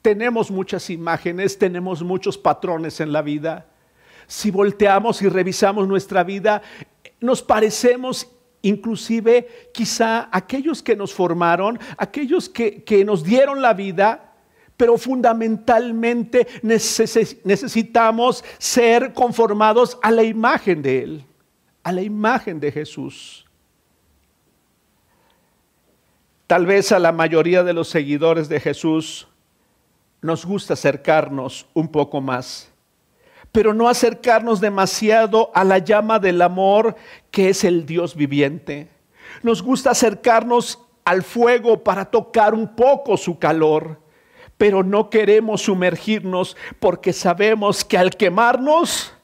Tenemos 0.00 0.50
muchas 0.50 0.88
imágenes, 0.88 1.58
tenemos 1.58 2.02
muchos 2.02 2.38
patrones 2.38 2.98
en 3.00 3.12
la 3.12 3.20
vida. 3.20 3.66
Si 4.26 4.50
volteamos 4.50 5.20
y 5.20 5.28
revisamos 5.28 5.86
nuestra 5.86 6.24
vida, 6.24 6.62
nos 7.20 7.42
parecemos 7.42 8.26
inclusive 8.62 9.68
quizá 9.74 10.30
aquellos 10.32 10.82
que 10.82 10.96
nos 10.96 11.12
formaron, 11.12 11.78
aquellos 11.98 12.48
que, 12.48 12.82
que 12.84 13.04
nos 13.04 13.22
dieron 13.22 13.60
la 13.60 13.74
vida, 13.74 14.29
pero 14.80 14.96
fundamentalmente 14.96 16.46
necesitamos 16.62 18.42
ser 18.56 19.12
conformados 19.12 19.98
a 20.00 20.10
la 20.10 20.22
imagen 20.22 20.80
de 20.80 21.02
Él, 21.02 21.24
a 21.82 21.92
la 21.92 22.00
imagen 22.00 22.58
de 22.58 22.72
Jesús. 22.72 23.44
Tal 26.46 26.64
vez 26.64 26.92
a 26.92 26.98
la 26.98 27.12
mayoría 27.12 27.62
de 27.62 27.74
los 27.74 27.90
seguidores 27.90 28.48
de 28.48 28.58
Jesús 28.58 29.28
nos 30.22 30.46
gusta 30.46 30.72
acercarnos 30.72 31.66
un 31.74 31.88
poco 31.88 32.22
más, 32.22 32.72
pero 33.52 33.74
no 33.74 33.86
acercarnos 33.86 34.62
demasiado 34.62 35.50
a 35.52 35.62
la 35.62 35.76
llama 35.76 36.18
del 36.18 36.40
amor 36.40 36.96
que 37.30 37.50
es 37.50 37.64
el 37.64 37.84
Dios 37.84 38.16
viviente. 38.16 38.88
Nos 39.42 39.60
gusta 39.60 39.90
acercarnos 39.90 40.78
al 41.04 41.22
fuego 41.22 41.84
para 41.84 42.06
tocar 42.06 42.54
un 42.54 42.74
poco 42.74 43.18
su 43.18 43.38
calor, 43.38 44.08
pero 44.60 44.82
no 44.82 45.08
queremos 45.08 45.62
sumergirnos 45.62 46.54
porque 46.80 47.14
sabemos 47.14 47.82
que 47.82 47.96
al 47.96 48.10
quemarnos 48.10 49.14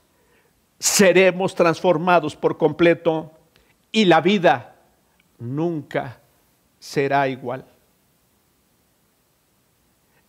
seremos 0.79 1.55
transformados 1.55 2.35
por 2.35 2.57
completo 2.57 3.31
y 3.93 4.07
la 4.07 4.23
vida 4.23 4.77
nunca 5.39 6.23
será 6.79 7.29
igual 7.29 7.67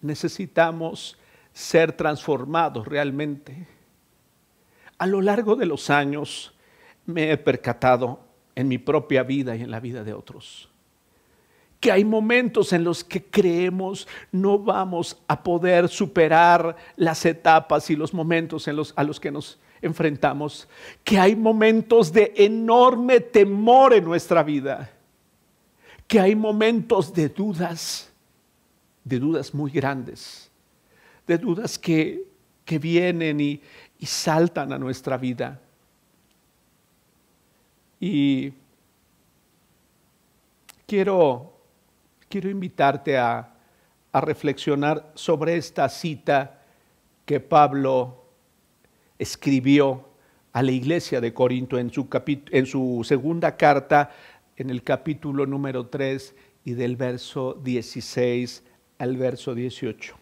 necesitamos 0.02 1.18
ser 1.54 1.94
transformados 1.94 2.86
realmente. 2.86 3.66
A 4.98 5.08
lo 5.08 5.22
largo 5.22 5.56
de 5.56 5.66
los 5.66 5.90
años 5.90 6.54
me 7.06 7.32
he 7.32 7.38
percatado 7.38 8.20
en 8.56 8.68
mi 8.68 8.78
propia 8.78 9.24
vida 9.24 9.56
y 9.56 9.62
en 9.62 9.72
la 9.72 9.80
vida 9.80 10.04
de 10.04 10.14
otros 10.14 10.70
que 11.80 11.92
hay 11.92 12.04
momentos 12.04 12.74
en 12.74 12.84
los 12.84 13.04
que 13.04 13.24
creemos 13.24 14.08
no 14.32 14.58
vamos 14.58 15.18
a 15.28 15.44
poder 15.44 15.90
superar 15.90 16.76
las 16.96 17.26
etapas 17.26 17.90
y 17.90 17.96
los 17.96 18.14
momentos 18.14 18.68
a 18.68 19.04
los 19.04 19.20
que 19.20 19.32
nos 19.32 19.60
enfrentamos, 19.82 20.68
que 21.04 21.20
hay 21.20 21.36
momentos 21.36 22.12
de 22.12 22.34
enorme 22.36 23.20
temor 23.20 23.94
en 23.94 24.04
nuestra 24.04 24.44
vida, 24.44 24.92
que 26.08 26.20
hay 26.20 26.36
momentos 26.36 27.14
de 27.14 27.30
dudas, 27.30 28.12
de 29.04 29.20
dudas 29.20 29.54
muy 29.54 29.72
grandes, 29.72 30.50
de 31.26 31.38
dudas 31.38 31.78
que, 31.78 32.26
vienen 32.82 33.40
y, 33.40 33.62
y 33.98 34.06
saltan 34.06 34.74
a 34.74 34.78
nuestra 34.78 35.16
vida. 35.16 35.62
Y 37.98 38.52
quiero, 40.86 41.57
quiero 42.30 42.50
invitarte 42.50 43.18
a, 43.18 43.54
reflexionar 44.14 45.12
sobre 45.14 45.58
esta 45.58 45.88
cita 45.90 46.62
que 47.24 47.40
Pablo 47.40 48.26
escribió 49.20 50.08
a 50.54 50.64
la 50.64 50.72
iglesia 50.72 51.22
de 51.22 51.36
Corinto 51.36 51.78
en 51.78 51.94
su, 51.94 52.08
en 52.50 52.66
su 52.66 53.06
segunda 53.06 53.56
carta, 53.58 54.10
en 54.56 54.72
el 54.72 54.82
capítulo 54.82 55.46
número 55.46 55.86
3 55.86 56.34
y 56.66 56.74
del 56.74 56.96
verso 56.96 57.60
16 57.64 58.64
al 58.98 59.18
verso 59.18 59.54
18. 59.54 60.16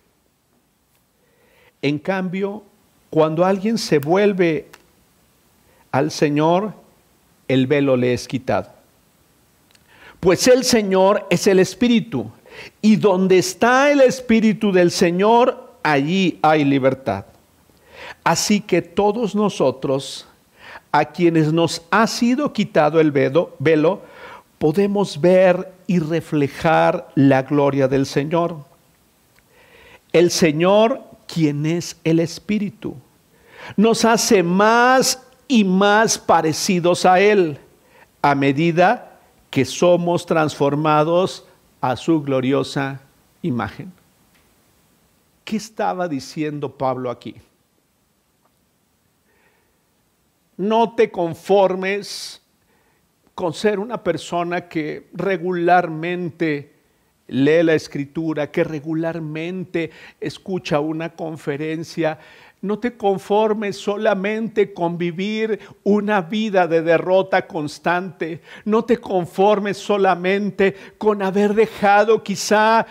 En 1.81 1.99
cambio, 1.99 2.63
cuando 3.09 3.45
alguien 3.45 3.77
se 3.77 3.99
vuelve 3.99 4.67
al 5.91 6.11
Señor, 6.11 6.73
el 7.47 7.65
velo 7.65 7.95
le 7.95 8.13
es 8.13 8.27
quitado. 8.27 8.74
Pues 10.25 10.47
el 10.47 10.63
Señor 10.63 11.27
es 11.29 11.45
el 11.45 11.59
Espíritu, 11.59 12.31
y 12.81 12.95
donde 12.95 13.37
está 13.37 13.91
el 13.91 14.01
Espíritu 14.01 14.71
del 14.71 14.89
Señor, 14.89 15.75
allí 15.83 16.39
hay 16.41 16.65
libertad. 16.65 17.25
Así 18.23 18.59
que 18.59 18.81
todos 18.81 19.35
nosotros, 19.35 20.27
a 20.91 21.05
quienes 21.05 21.53
nos 21.53 21.83
ha 21.91 22.07
sido 22.07 22.53
quitado 22.53 22.99
el 22.99 23.11
velo, 23.11 24.01
podemos 24.57 25.21
ver 25.21 25.71
y 25.85 25.99
reflejar 25.99 27.07
la 27.13 27.43
gloria 27.43 27.87
del 27.87 28.07
Señor. 28.07 28.57
El 30.11 30.31
Señor, 30.31 31.03
quien 31.27 31.67
es 31.67 31.97
el 32.03 32.19
Espíritu, 32.19 32.95
nos 33.77 34.03
hace 34.03 34.41
más 34.41 35.21
y 35.47 35.63
más 35.63 36.17
parecidos 36.17 37.05
a 37.05 37.19
Él 37.19 37.59
a 38.23 38.33
medida 38.33 39.04
que 39.55 39.63
somos 39.63 40.25
transformados 40.25 41.45
a 41.79 41.95
su 41.95 42.21
gloriosa 42.21 42.99
imagen. 43.41 43.89
¿Qué 45.45 45.55
estaba 45.55 46.09
diciendo 46.09 46.77
Pablo 46.77 47.09
aquí? 47.09 47.35
No 50.57 50.93
te 50.93 51.09
conformes 51.09 52.41
con 53.33 53.53
ser 53.53 53.79
una 53.79 54.03
persona 54.03 54.67
que 54.67 55.07
regularmente 55.13 56.73
lee 57.27 57.63
la 57.63 57.75
escritura, 57.75 58.51
que 58.51 58.65
regularmente 58.65 59.89
escucha 60.19 60.81
una 60.81 61.15
conferencia. 61.15 62.19
No 62.65 62.79
te 62.79 62.97
conformes 62.97 63.77
solamente 63.77 64.73
con 64.73 64.97
vivir 64.97 65.59
una 65.83 66.21
vida 66.21 66.67
de 66.67 66.81
derrota 66.81 67.45
constante. 67.45 68.41
No 68.65 68.83
te 68.83 68.97
conformes 68.97 69.77
solamente 69.77 70.75
con 70.97 71.21
haber 71.21 71.53
dejado 71.53 72.23
quizá 72.23 72.87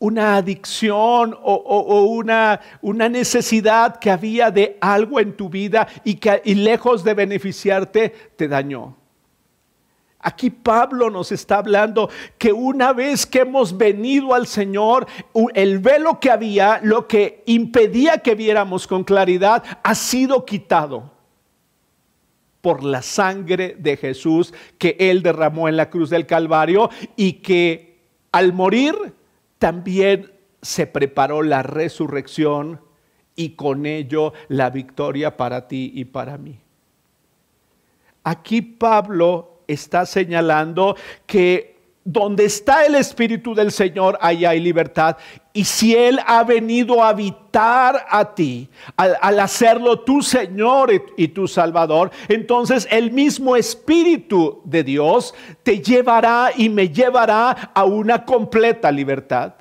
una 0.00 0.36
adicción 0.36 1.38
o, 1.40 2.02
una, 2.02 2.60
una, 2.80 3.08
necesidad 3.08 4.00
que 4.00 4.10
había 4.10 4.50
de 4.50 4.76
algo 4.80 5.20
en 5.20 5.36
tu 5.36 5.48
vida 5.48 5.86
y 6.02 6.16
que 6.16 6.42
y 6.44 6.56
lejos 6.56 7.04
de 7.04 7.14
beneficiarte 7.14 8.08
te 8.34 8.48
dañó. 8.48 9.01
Aquí 10.24 10.50
Pablo 10.50 11.10
nos 11.10 11.32
está 11.32 11.58
hablando 11.58 12.08
que 12.38 12.52
una 12.52 12.92
vez 12.92 13.26
que 13.26 13.40
hemos 13.40 13.76
venido 13.76 14.34
al 14.34 14.46
Señor, 14.46 15.06
el 15.54 15.80
velo 15.80 16.20
que 16.20 16.30
había, 16.30 16.80
lo 16.82 17.08
que 17.08 17.42
impedía 17.46 18.18
que 18.18 18.36
viéramos 18.36 18.86
con 18.86 19.02
claridad, 19.02 19.64
ha 19.82 19.94
sido 19.96 20.46
quitado 20.46 21.10
por 22.60 22.84
la 22.84 23.02
sangre 23.02 23.74
de 23.76 23.96
Jesús 23.96 24.54
que 24.78 24.96
Él 25.00 25.24
derramó 25.24 25.68
en 25.68 25.76
la 25.76 25.90
cruz 25.90 26.08
del 26.08 26.26
Calvario 26.26 26.88
y 27.16 27.34
que 27.34 27.98
al 28.30 28.52
morir 28.52 28.94
también 29.58 30.32
se 30.62 30.86
preparó 30.86 31.42
la 31.42 31.64
resurrección 31.64 32.80
y 33.34 33.56
con 33.56 33.86
ello 33.86 34.32
la 34.46 34.70
victoria 34.70 35.36
para 35.36 35.66
ti 35.66 35.90
y 35.96 36.04
para 36.04 36.38
mí. 36.38 36.60
Aquí 38.22 38.62
Pablo 38.62 39.51
está 39.72 40.06
señalando 40.06 40.96
que 41.26 41.72
donde 42.04 42.44
está 42.46 42.84
el 42.84 42.96
Espíritu 42.96 43.54
del 43.54 43.70
Señor, 43.70 44.18
ahí 44.20 44.44
hay 44.44 44.60
libertad. 44.60 45.16
Y 45.52 45.64
si 45.64 45.94
Él 45.94 46.18
ha 46.26 46.42
venido 46.42 47.02
a 47.02 47.10
habitar 47.10 48.06
a 48.08 48.34
ti, 48.34 48.68
al, 48.96 49.38
hacerlo 49.38 50.00
tu 50.00 50.20
Señor 50.22 50.90
y, 51.16 51.28
tu 51.28 51.46
Salvador, 51.46 52.10
entonces 52.28 52.88
el 52.90 53.12
mismo 53.12 53.54
Espíritu 53.54 54.62
de 54.64 54.82
Dios 54.82 55.34
te 55.62 55.80
llevará 55.80 56.50
y 56.56 56.68
me 56.68 56.88
llevará 56.88 57.70
a 57.72 57.84
una 57.84 58.24
completa 58.24 58.90
libertad. 58.90 59.54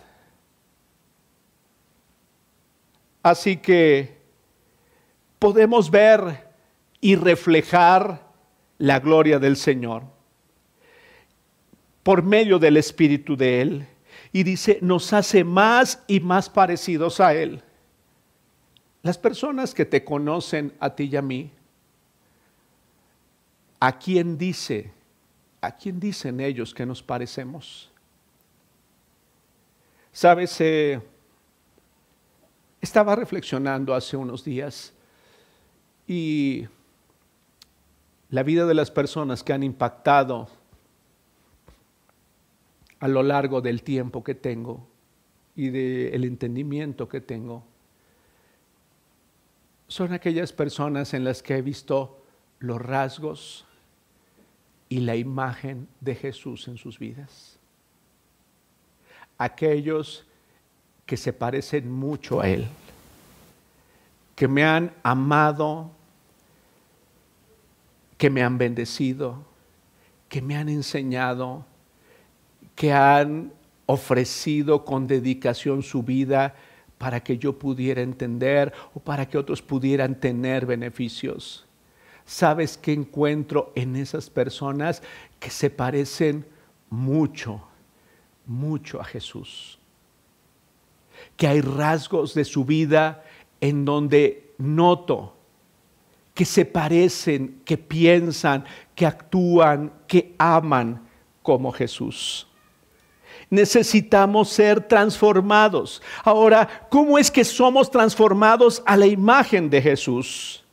Así 3.21 3.57
que 3.57 4.17
podemos 5.37 5.91
ver 5.91 6.49
y 6.99 7.15
reflejar 7.15 8.30
la 8.81 8.99
gloria 8.99 9.37
del 9.37 9.57
Señor 9.57 10.03
por 12.01 12.23
medio 12.23 12.57
del 12.57 12.77
Espíritu 12.77 13.37
de 13.37 13.61
Él. 13.61 13.87
Y 14.33 14.43
dice, 14.43 14.79
nos 14.81 15.13
hace 15.13 15.43
más 15.43 16.03
y 16.07 16.19
más 16.19 16.49
parecidos 16.49 17.19
a 17.19 17.33
Él. 17.33 17.61
Las 19.03 19.17
personas 19.17 19.75
que 19.75 19.85
te 19.85 20.03
conocen 20.03 20.73
a 20.79 20.95
ti 20.95 21.09
y 21.11 21.15
a 21.15 21.21
mí, 21.21 21.51
¿a 23.79 23.99
quién 23.99 24.37
dice? 24.37 24.91
¿A 25.61 25.75
quién 25.75 25.99
dicen 25.99 26.39
ellos 26.39 26.73
que 26.73 26.85
nos 26.85 27.03
parecemos? 27.03 27.91
Sabes, 30.11 30.59
eh, 30.59 30.99
estaba 32.79 33.15
reflexionando 33.15 33.93
hace 33.93 34.17
unos 34.17 34.43
días 34.43 34.91
y 36.07 36.67
la 38.31 38.43
vida 38.43 38.65
de 38.65 38.73
las 38.73 38.89
personas 38.89 39.43
que 39.43 39.53
han 39.53 39.61
impactado 39.61 40.47
a 42.99 43.07
lo 43.07 43.23
largo 43.23 43.61
del 43.61 43.83
tiempo 43.83 44.23
que 44.23 44.35
tengo 44.35 44.87
y 45.55 45.69
del 45.69 46.23
entendimiento 46.23 47.09
que 47.09 47.19
tengo 47.21 47.63
son 49.87 50.13
aquellas 50.13 50.53
personas 50.53 51.13
en 51.13 51.25
las 51.25 51.43
que 51.43 51.57
he 51.57 51.61
visto 51.61 52.23
los 52.59 52.81
rasgos 52.81 53.65
y 54.87 55.01
la 55.01 55.17
imagen 55.17 55.89
de 55.99 56.15
Jesús 56.15 56.69
en 56.69 56.77
sus 56.77 56.97
vidas. 56.97 57.57
Aquellos 59.37 60.25
que 61.05 61.17
se 61.17 61.33
parecen 61.33 61.91
mucho 61.91 62.39
a 62.39 62.47
Él, 62.47 62.67
que 64.37 64.47
me 64.47 64.63
han 64.63 64.93
amado, 65.03 65.91
que 68.21 68.29
me 68.29 68.43
han 68.43 68.59
bendecido, 68.59 69.43
que 70.29 70.43
me 70.43 70.55
han 70.55 70.69
enseñado, 70.69 71.65
que 72.75 72.93
han 72.93 73.51
ofrecido 73.87 74.85
con 74.85 75.07
dedicación 75.07 75.81
su 75.81 76.03
vida 76.03 76.53
para 76.99 77.23
que 77.23 77.39
yo 77.39 77.57
pudiera 77.57 78.03
entender 78.03 78.73
o 78.93 78.99
para 78.99 79.27
que 79.27 79.39
otros 79.39 79.63
pudieran 79.63 80.19
tener 80.19 80.67
beneficios. 80.67 81.65
¿Sabes 82.23 82.77
qué 82.77 82.93
encuentro 82.93 83.71
en 83.73 83.95
esas 83.95 84.29
personas 84.29 85.01
que 85.39 85.49
se 85.49 85.71
parecen 85.71 86.45
mucho, 86.91 87.63
mucho 88.45 89.01
a 89.01 89.03
Jesús? 89.03 89.79
Que 91.37 91.47
hay 91.47 91.61
rasgos 91.61 92.35
de 92.35 92.45
su 92.45 92.65
vida 92.65 93.23
en 93.61 93.83
donde 93.83 94.53
noto 94.59 95.40
que 96.41 96.45
se 96.45 96.65
parecen, 96.65 97.61
que 97.63 97.77
piensan, 97.77 98.65
que 98.95 99.05
actúan, 99.05 99.93
que 100.07 100.33
aman 100.39 101.07
como 101.43 101.71
Jesús 101.71 102.47
necesitamos 103.51 104.49
ser 104.49 104.81
transformados. 104.81 106.01
Ahora, 106.23 106.87
¿cómo 106.89 107.19
es 107.19 107.29
que 107.29 107.43
somos 107.43 107.91
transformados 107.91 108.81
a 108.87 108.97
la 108.97 109.05
imagen 109.05 109.69
de 109.69 109.81
Jesús? 109.81 110.63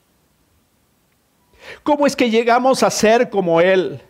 ¿Cómo 1.83 2.07
es 2.07 2.16
que 2.16 2.31
llegamos 2.31 2.83
a 2.83 2.91
ser 2.91 3.29
como 3.29 3.61
Él? 3.61 4.01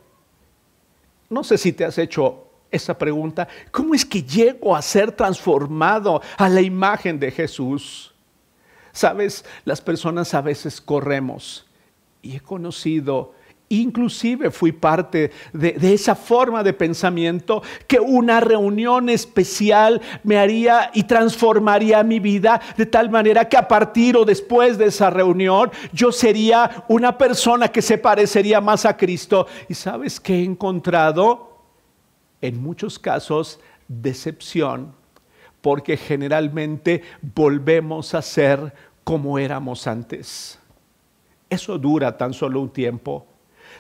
No 1.29 1.43
sé 1.43 1.59
si 1.59 1.73
te 1.73 1.85
has 1.85 1.99
hecho 1.99 2.47
esa 2.71 2.97
pregunta. 2.97 3.49
¿Cómo 3.73 3.95
es 3.95 4.05
que 4.05 4.23
llego 4.23 4.77
a 4.77 4.83
ser 4.83 5.11
transformado 5.11 6.23
a 6.37 6.49
la 6.49 6.61
imagen 6.61 7.19
de 7.19 7.33
Jesús? 7.33 8.15
Sabes, 8.93 9.45
las 9.65 9.81
personas 9.81 10.35
a 10.35 10.41
veces 10.41 10.81
corremos 10.81 11.67
y 12.23 12.37
he 12.37 12.41
conocido 12.41 13.35
Inclusive 13.71 14.51
fui 14.51 14.73
parte 14.73 15.31
de, 15.53 15.77
esa 15.93 16.15
forma 16.15 16.63
de 16.63 16.73
pensamiento 16.73 17.63
que 17.87 18.01
una 18.01 18.41
reunión 18.41 19.11
especial 19.11 20.01
me 20.25 20.39
haría 20.39 20.91
y 20.95 21.03
transformaría 21.03 22.03
mi 22.03 22.19
vida 22.19 22.63
de 22.79 22.87
tal 22.87 23.11
manera 23.11 23.47
que 23.47 23.59
a 23.59 23.69
partir 23.69 24.17
o 24.17 24.25
después 24.25 24.79
de 24.79 24.87
esa 24.87 25.11
reunión 25.11 25.71
yo 25.93 26.13
sería 26.13 26.85
una 26.89 27.19
persona 27.19 27.69
que 27.69 27.83
se 27.83 27.99
parecería 27.99 28.63
más 28.63 28.87
a 28.87 28.97
Cristo. 28.97 29.47
¿Y 29.69 29.75
sabes 29.75 30.19
qué 30.19 30.37
he 30.37 30.45
encontrado? 30.45 31.59
En 32.41 32.63
muchos 32.63 32.99
casos, 32.99 33.61
decepción, 33.87 34.95
porque 35.61 35.97
generalmente 35.97 37.03
volvemos 37.35 38.15
a 38.15 38.23
ser 38.23 38.73
como 39.05 39.39
éramos 39.39 39.87
antes. 39.87 40.59
Eso 41.51 41.79
dura 41.79 42.17
tan 42.17 42.35
solo 42.35 42.61
un 42.61 42.71
tiempo 42.71 43.27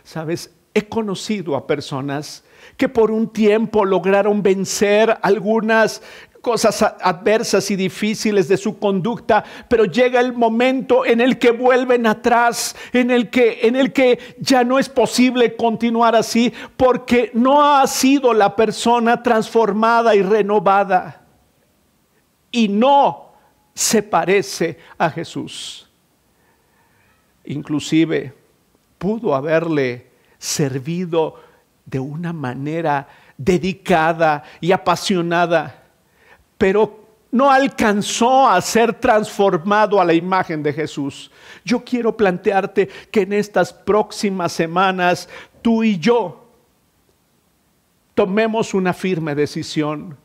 Sabes, 0.04 0.50
he 0.74 0.88
conocido 0.88 1.56
a 1.56 1.66
personas 1.66 2.44
que 2.76 2.88
por 2.88 3.10
un 3.10 3.28
tiempo 3.28 3.84
lograron 3.84 4.42
vencer 4.42 5.18
algunas 5.22 6.02
cosas 6.40 6.82
adversas 6.82 7.70
y 7.70 7.76
difíciles 7.76 8.48
de 8.48 8.56
su 8.56 8.78
conducta, 8.78 9.44
pero 9.68 9.84
llega 9.84 10.20
el 10.20 10.32
momento 10.32 11.04
en 11.04 11.20
el 11.20 11.38
que 11.38 11.50
vuelven 11.50 12.06
atrás, 12.06 12.76
en 12.92 13.10
el 13.10 13.28
que 13.28 13.60
en 13.62 13.76
el 13.76 13.92
que 13.92 14.18
ya 14.38 14.64
no 14.64 14.78
es 14.78 14.88
posible 14.88 15.56
continuar 15.56 16.14
así 16.14 16.52
porque 16.76 17.30
no 17.34 17.62
ha 17.62 17.86
sido 17.86 18.32
la 18.32 18.54
persona 18.54 19.22
transformada 19.22 20.14
y 20.14 20.22
renovada 20.22 21.27
y 22.50 22.68
no 22.68 23.32
se 23.74 24.02
parece 24.02 24.78
a 24.96 25.10
Jesús. 25.10 25.88
Inclusive 27.44 28.34
pudo 28.98 29.34
haberle 29.34 30.10
servido 30.38 31.36
de 31.84 31.98
una 31.98 32.32
manera 32.32 33.08
dedicada 33.36 34.42
y 34.60 34.72
apasionada, 34.72 35.84
pero 36.58 37.06
no 37.30 37.50
alcanzó 37.50 38.48
a 38.48 38.60
ser 38.60 38.94
transformado 38.94 40.00
a 40.00 40.04
la 40.04 40.14
imagen 40.14 40.62
de 40.62 40.72
Jesús. 40.72 41.30
Yo 41.64 41.84
quiero 41.84 42.16
plantearte 42.16 42.88
que 43.10 43.22
en 43.22 43.32
estas 43.32 43.72
próximas 43.72 44.52
semanas 44.52 45.28
tú 45.62 45.84
y 45.84 45.98
yo 45.98 46.48
tomemos 48.14 48.74
una 48.74 48.92
firme 48.92 49.34
decisión 49.34 50.16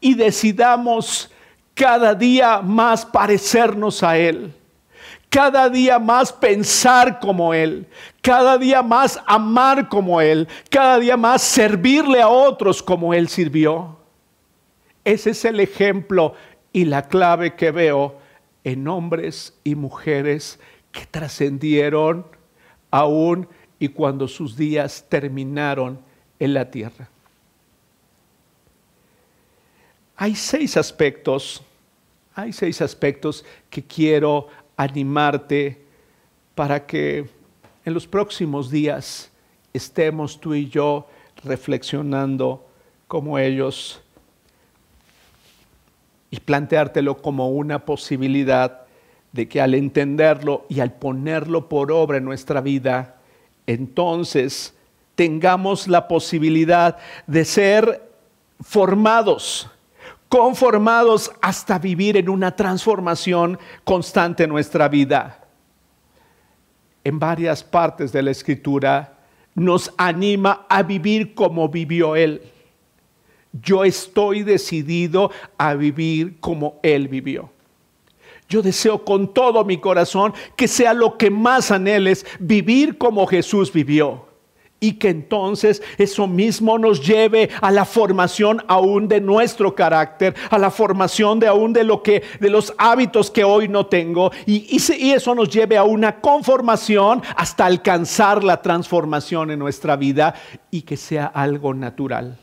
y 0.00 0.14
decidamos 0.14 1.30
cada 1.78 2.14
día 2.14 2.60
más 2.60 3.06
parecernos 3.06 4.02
a 4.02 4.18
Él 4.18 4.52
cada 5.28 5.68
día 5.68 5.98
más 5.98 6.32
pensar 6.32 7.20
como 7.20 7.52
Él, 7.52 7.86
cada 8.22 8.56
día 8.56 8.82
más 8.82 9.20
amar 9.26 9.88
como 9.88 10.20
Él, 10.20 10.48
cada 10.70 10.98
día 10.98 11.16
más 11.16 11.42
servirle 11.42 12.22
a 12.22 12.28
otros 12.28 12.82
como 12.82 13.12
Él 13.12 13.28
sirvió. 13.28 13.98
Ese 15.04 15.30
es 15.30 15.44
el 15.44 15.60
ejemplo 15.60 16.34
y 16.72 16.84
la 16.84 17.08
clave 17.08 17.56
que 17.56 17.70
veo 17.70 18.18
en 18.64 18.88
hombres 18.88 19.54
y 19.64 19.74
mujeres 19.74 20.58
que 20.92 21.06
trascendieron 21.06 22.26
aún 22.90 23.48
y 23.78 23.88
cuando 23.88 24.28
sus 24.28 24.56
días 24.56 25.06
terminaron 25.08 26.00
en 26.38 26.54
la 26.54 26.70
tierra. 26.70 27.08
Hay 30.16 30.34
seis 30.34 30.76
aspectos, 30.76 31.62
hay 32.38 32.52
seis 32.52 32.80
aspectos 32.80 33.44
que 33.68 33.82
quiero 33.82 34.46
animarte 34.76 35.84
para 36.54 36.86
que 36.86 37.28
en 37.84 37.92
los 37.92 38.06
próximos 38.06 38.70
días 38.70 39.32
estemos 39.72 40.38
tú 40.38 40.54
y 40.54 40.68
yo 40.68 41.08
reflexionando 41.42 42.64
como 43.08 43.40
ellos 43.40 44.00
y 46.30 46.38
planteártelo 46.38 47.20
como 47.20 47.48
una 47.48 47.84
posibilidad 47.84 48.82
de 49.32 49.48
que 49.48 49.60
al 49.60 49.74
entenderlo 49.74 50.64
y 50.68 50.78
al 50.78 50.92
ponerlo 50.92 51.68
por 51.68 51.90
obra 51.90 52.18
en 52.18 52.24
nuestra 52.24 52.60
vida, 52.60 53.16
entonces 53.66 54.74
tengamos 55.16 55.88
la 55.88 56.06
posibilidad 56.06 56.98
de 57.26 57.44
ser 57.44 58.08
formados 58.60 59.68
conformados 60.28 61.32
hasta 61.40 61.78
vivir 61.78 62.16
en 62.16 62.28
una 62.28 62.54
transformación 62.54 63.58
constante 63.84 64.44
en 64.44 64.50
nuestra 64.50 64.88
vida. 64.88 65.44
En 67.04 67.18
varias 67.18 67.64
partes 67.64 68.12
de 68.12 68.22
la 68.22 68.30
escritura 68.30 69.18
nos 69.54 69.92
anima 69.96 70.66
a 70.68 70.82
vivir 70.82 71.34
como 71.34 71.68
vivió 71.68 72.14
Él. 72.14 72.42
Yo 73.52 73.84
estoy 73.84 74.42
decidido 74.42 75.30
a 75.56 75.74
vivir 75.74 76.38
como 76.40 76.78
Él 76.82 77.08
vivió. 77.08 77.50
Yo 78.48 78.62
deseo 78.62 79.04
con 79.04 79.32
todo 79.32 79.64
mi 79.64 79.78
corazón 79.78 80.32
que 80.56 80.68
sea 80.68 80.94
lo 80.94 81.18
que 81.18 81.30
más 81.30 81.70
anheles, 81.70 82.24
vivir 82.38 82.96
como 82.98 83.26
Jesús 83.26 83.72
vivió 83.72 84.27
y 84.80 84.92
que 84.92 85.08
entonces 85.08 85.82
eso 85.96 86.26
mismo 86.26 86.78
nos 86.78 87.04
lleve 87.04 87.50
a 87.60 87.70
la 87.70 87.84
formación 87.84 88.62
aún 88.68 89.08
de 89.08 89.20
nuestro 89.20 89.74
carácter, 89.74 90.34
a 90.50 90.58
la 90.58 90.70
formación 90.70 91.40
de 91.40 91.48
aún 91.48 91.72
de 91.72 91.84
lo 91.84 92.02
que 92.02 92.22
de 92.40 92.50
los 92.50 92.72
hábitos 92.78 93.30
que 93.30 93.44
hoy 93.44 93.68
no 93.68 93.86
tengo 93.86 94.30
y, 94.46 94.78
eso 95.18 95.34
nos 95.34 95.48
lleve 95.48 95.76
a 95.76 95.84
una 95.84 96.20
conformación 96.20 97.22
hasta 97.36 97.66
alcanzar 97.66 98.44
la 98.44 98.62
transformación 98.62 99.50
en 99.50 99.58
nuestra 99.58 99.96
vida 99.96 100.34
y 100.70 100.82
que 100.82 100.96
sea 100.96 101.26
algo 101.26 101.74
natural. 101.74 102.38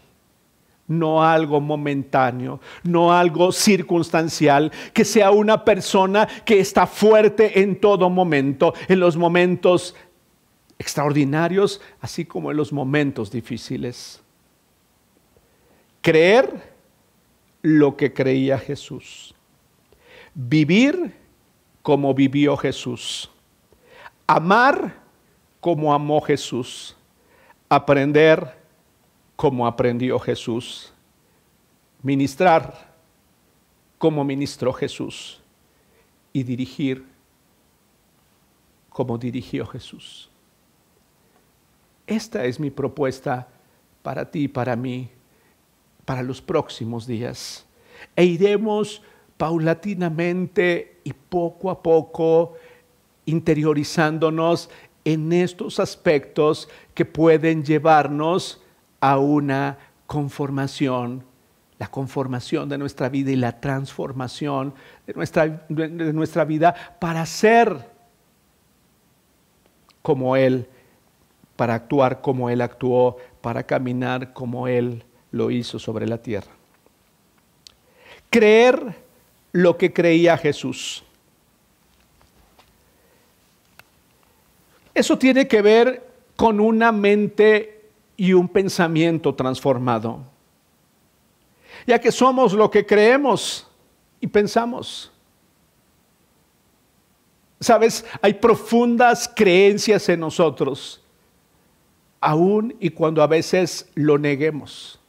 no 0.87 1.23
algo 1.23 1.59
momentáneo, 1.59 2.59
no 2.83 3.11
algo 3.11 3.51
circunstancial, 3.51 4.71
que 4.93 5.03
sea 5.03 5.31
una 5.31 5.65
persona 5.65 6.27
que 6.45 6.59
está 6.59 6.85
fuerte 6.85 7.59
en 7.61 7.79
todo 7.79 8.09
momento, 8.09 8.73
en 8.87 8.99
los 8.99 9.17
momentos 9.17 9.95
extraordinarios, 10.77 11.81
así 12.01 12.25
como 12.25 12.51
en 12.51 12.57
los 12.57 12.73
momentos 12.73 13.31
difíciles. 13.31 14.21
Creer 16.01 16.75
lo 17.61 17.97
que 17.97 18.13
creía 18.13 18.59
Jesús. 18.59 19.33
Vivir 20.33 21.15
como 21.81 22.13
vivió 22.13 22.57
Jesús. 22.57 23.29
Amar 24.27 25.01
como 25.59 25.93
amó 25.93 26.21
Jesús. 26.21 26.95
Aprender 27.69 28.55
como 29.35 29.65
aprendió 29.65 30.19
Jesús. 30.19 30.93
Ministrar 32.03 32.93
como 33.97 34.23
ministró 34.23 34.73
Jesús. 34.73 35.41
Y 36.33 36.43
dirigir 36.43 37.05
como 38.89 39.17
dirigió 39.17 39.65
Jesús. 39.65 40.29
Esta 42.07 42.45
es 42.45 42.59
mi 42.59 42.69
propuesta 42.69 43.47
para 44.01 44.29
ti 44.29 44.43
y 44.43 44.47
para 44.47 44.75
mí, 44.75 45.09
para 46.05 46.21
los 46.21 46.41
próximos 46.41 47.07
días. 47.07 47.65
E 48.15 48.25
iremos 48.25 49.01
paulatinamente 49.37 50.99
y 51.03 51.13
poco 51.13 51.69
a 51.69 51.81
poco 51.81 52.53
interiorizándonos 53.25 54.69
en 55.03 55.33
estos 55.33 55.79
aspectos 55.79 56.69
que 56.93 57.05
pueden 57.05 57.63
llevarnos 57.63 58.61
a 58.99 59.17
una 59.17 59.77
conformación, 60.05 61.23
la 61.79 61.87
conformación 61.87 62.69
de 62.69 62.77
nuestra 62.77 63.09
vida 63.09 63.31
y 63.31 63.35
la 63.35 63.59
transformación 63.59 64.75
de 65.07 65.13
nuestra, 65.13 65.65
de 65.69 66.13
nuestra 66.13 66.45
vida 66.45 66.75
para 66.99 67.25
ser 67.25 67.89
como 70.01 70.35
Él 70.35 70.69
para 71.55 71.75
actuar 71.75 72.21
como 72.21 72.49
Él 72.49 72.61
actuó, 72.61 73.17
para 73.41 73.63
caminar 73.63 74.33
como 74.33 74.67
Él 74.67 75.03
lo 75.31 75.51
hizo 75.51 75.79
sobre 75.79 76.07
la 76.07 76.17
tierra. 76.17 76.51
Creer 78.29 78.95
lo 79.51 79.77
que 79.77 79.93
creía 79.93 80.37
Jesús. 80.37 81.03
Eso 84.93 85.17
tiene 85.17 85.47
que 85.47 85.61
ver 85.61 86.09
con 86.35 86.59
una 86.59 86.91
mente 86.91 87.89
y 88.17 88.33
un 88.33 88.47
pensamiento 88.47 89.35
transformado, 89.35 90.23
ya 91.85 91.99
que 91.99 92.11
somos 92.11 92.53
lo 92.53 92.71
que 92.71 92.85
creemos 92.85 93.67
y 94.21 94.27
pensamos. 94.27 95.11
Sabes, 97.59 98.05
hay 98.21 98.33
profundas 98.35 99.31
creencias 99.33 100.07
en 100.09 100.19
nosotros 100.19 101.04
aún 102.19 102.75
y 102.79 102.89
cuando 102.89 103.21
a 103.21 103.27
veces 103.27 103.89
lo 103.95 104.17
neguemos, 104.17 104.99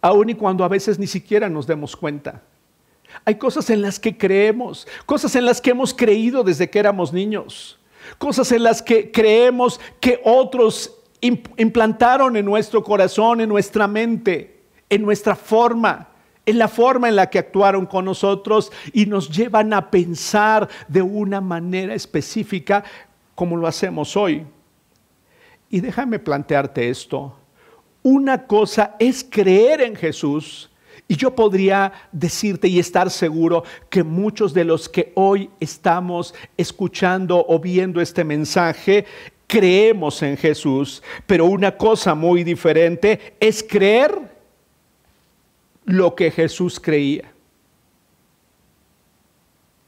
aún 0.00 0.30
y 0.30 0.34
cuando 0.34 0.64
a 0.64 0.68
veces 0.68 0.98
ni 0.98 1.06
siquiera 1.06 1.48
nos 1.48 1.66
demos 1.66 1.96
cuenta. 1.96 2.42
Hay 3.24 3.36
cosas 3.36 3.68
en 3.70 3.82
las 3.82 4.00
que 4.00 4.16
creemos, 4.16 4.86
cosas 5.06 5.36
en 5.36 5.44
las 5.44 5.60
que 5.60 5.70
hemos 5.70 5.92
creído 5.92 6.42
desde 6.42 6.70
que 6.70 6.78
éramos 6.78 7.12
niños, 7.12 7.78
cosas 8.18 8.50
en 8.52 8.62
las 8.62 8.82
que 8.82 9.12
creemos 9.12 9.80
que 10.00 10.20
otros 10.24 10.98
implantaron 11.20 12.36
en 12.36 12.44
nuestro 12.44 12.82
corazón, 12.82 13.40
en 13.40 13.48
nuestra 13.48 13.86
mente, 13.86 14.60
en 14.88 15.02
nuestra 15.02 15.36
forma, 15.36 16.08
en 16.44 16.58
la 16.58 16.66
forma 16.66 17.08
en 17.08 17.16
la 17.16 17.30
que 17.30 17.38
actuaron 17.38 17.86
con 17.86 18.04
nosotros 18.04 18.72
y 18.92 19.06
nos 19.06 19.30
llevan 19.30 19.72
a 19.72 19.90
pensar 19.90 20.68
de 20.88 21.00
una 21.02 21.40
manera 21.40 21.94
específica 21.94 22.82
como 23.34 23.56
lo 23.56 23.68
hacemos 23.68 24.16
hoy. 24.16 24.44
Y 25.72 25.80
déjame 25.80 26.18
plantearte 26.18 26.90
esto. 26.90 27.34
Una 28.02 28.46
cosa 28.46 28.94
es 28.98 29.24
creer 29.24 29.80
en 29.80 29.96
Jesús. 29.96 30.70
Y 31.08 31.16
yo 31.16 31.34
podría 31.34 31.92
decirte 32.12 32.68
y 32.68 32.78
estar 32.78 33.10
seguro 33.10 33.64
que 33.88 34.02
muchos 34.02 34.52
de 34.52 34.64
los 34.64 34.86
que 34.86 35.12
hoy 35.14 35.48
estamos 35.60 36.34
escuchando 36.58 37.42
o 37.48 37.58
viendo 37.58 38.02
este 38.02 38.22
mensaje 38.22 39.06
creemos 39.46 40.22
en 40.22 40.36
Jesús. 40.36 41.02
Pero 41.26 41.46
una 41.46 41.74
cosa 41.74 42.14
muy 42.14 42.44
diferente 42.44 43.34
es 43.40 43.62
creer 43.62 44.30
lo 45.86 46.14
que 46.14 46.30
Jesús 46.30 46.78
creía. 46.78 47.32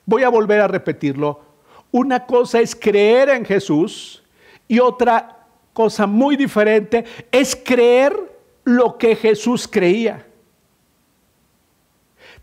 Voy 0.07 0.23
a 0.23 0.31
volver 0.31 0.63
a 0.63 0.69
repetirlo. 0.69 1.43
Una 1.93 2.25
cosa 2.25 2.61
es 2.61 2.75
creer 2.75 3.29
en 3.29 3.45
Jesús 3.45 4.25
y 4.67 4.79
otra 4.79 5.44
cosa 5.75 6.07
muy 6.07 6.37
diferente 6.37 7.05
es 7.31 7.55
creer 7.55 8.15
lo 8.65 8.97
que 8.97 9.15
Jesús 9.15 9.69
creía. 9.69 10.27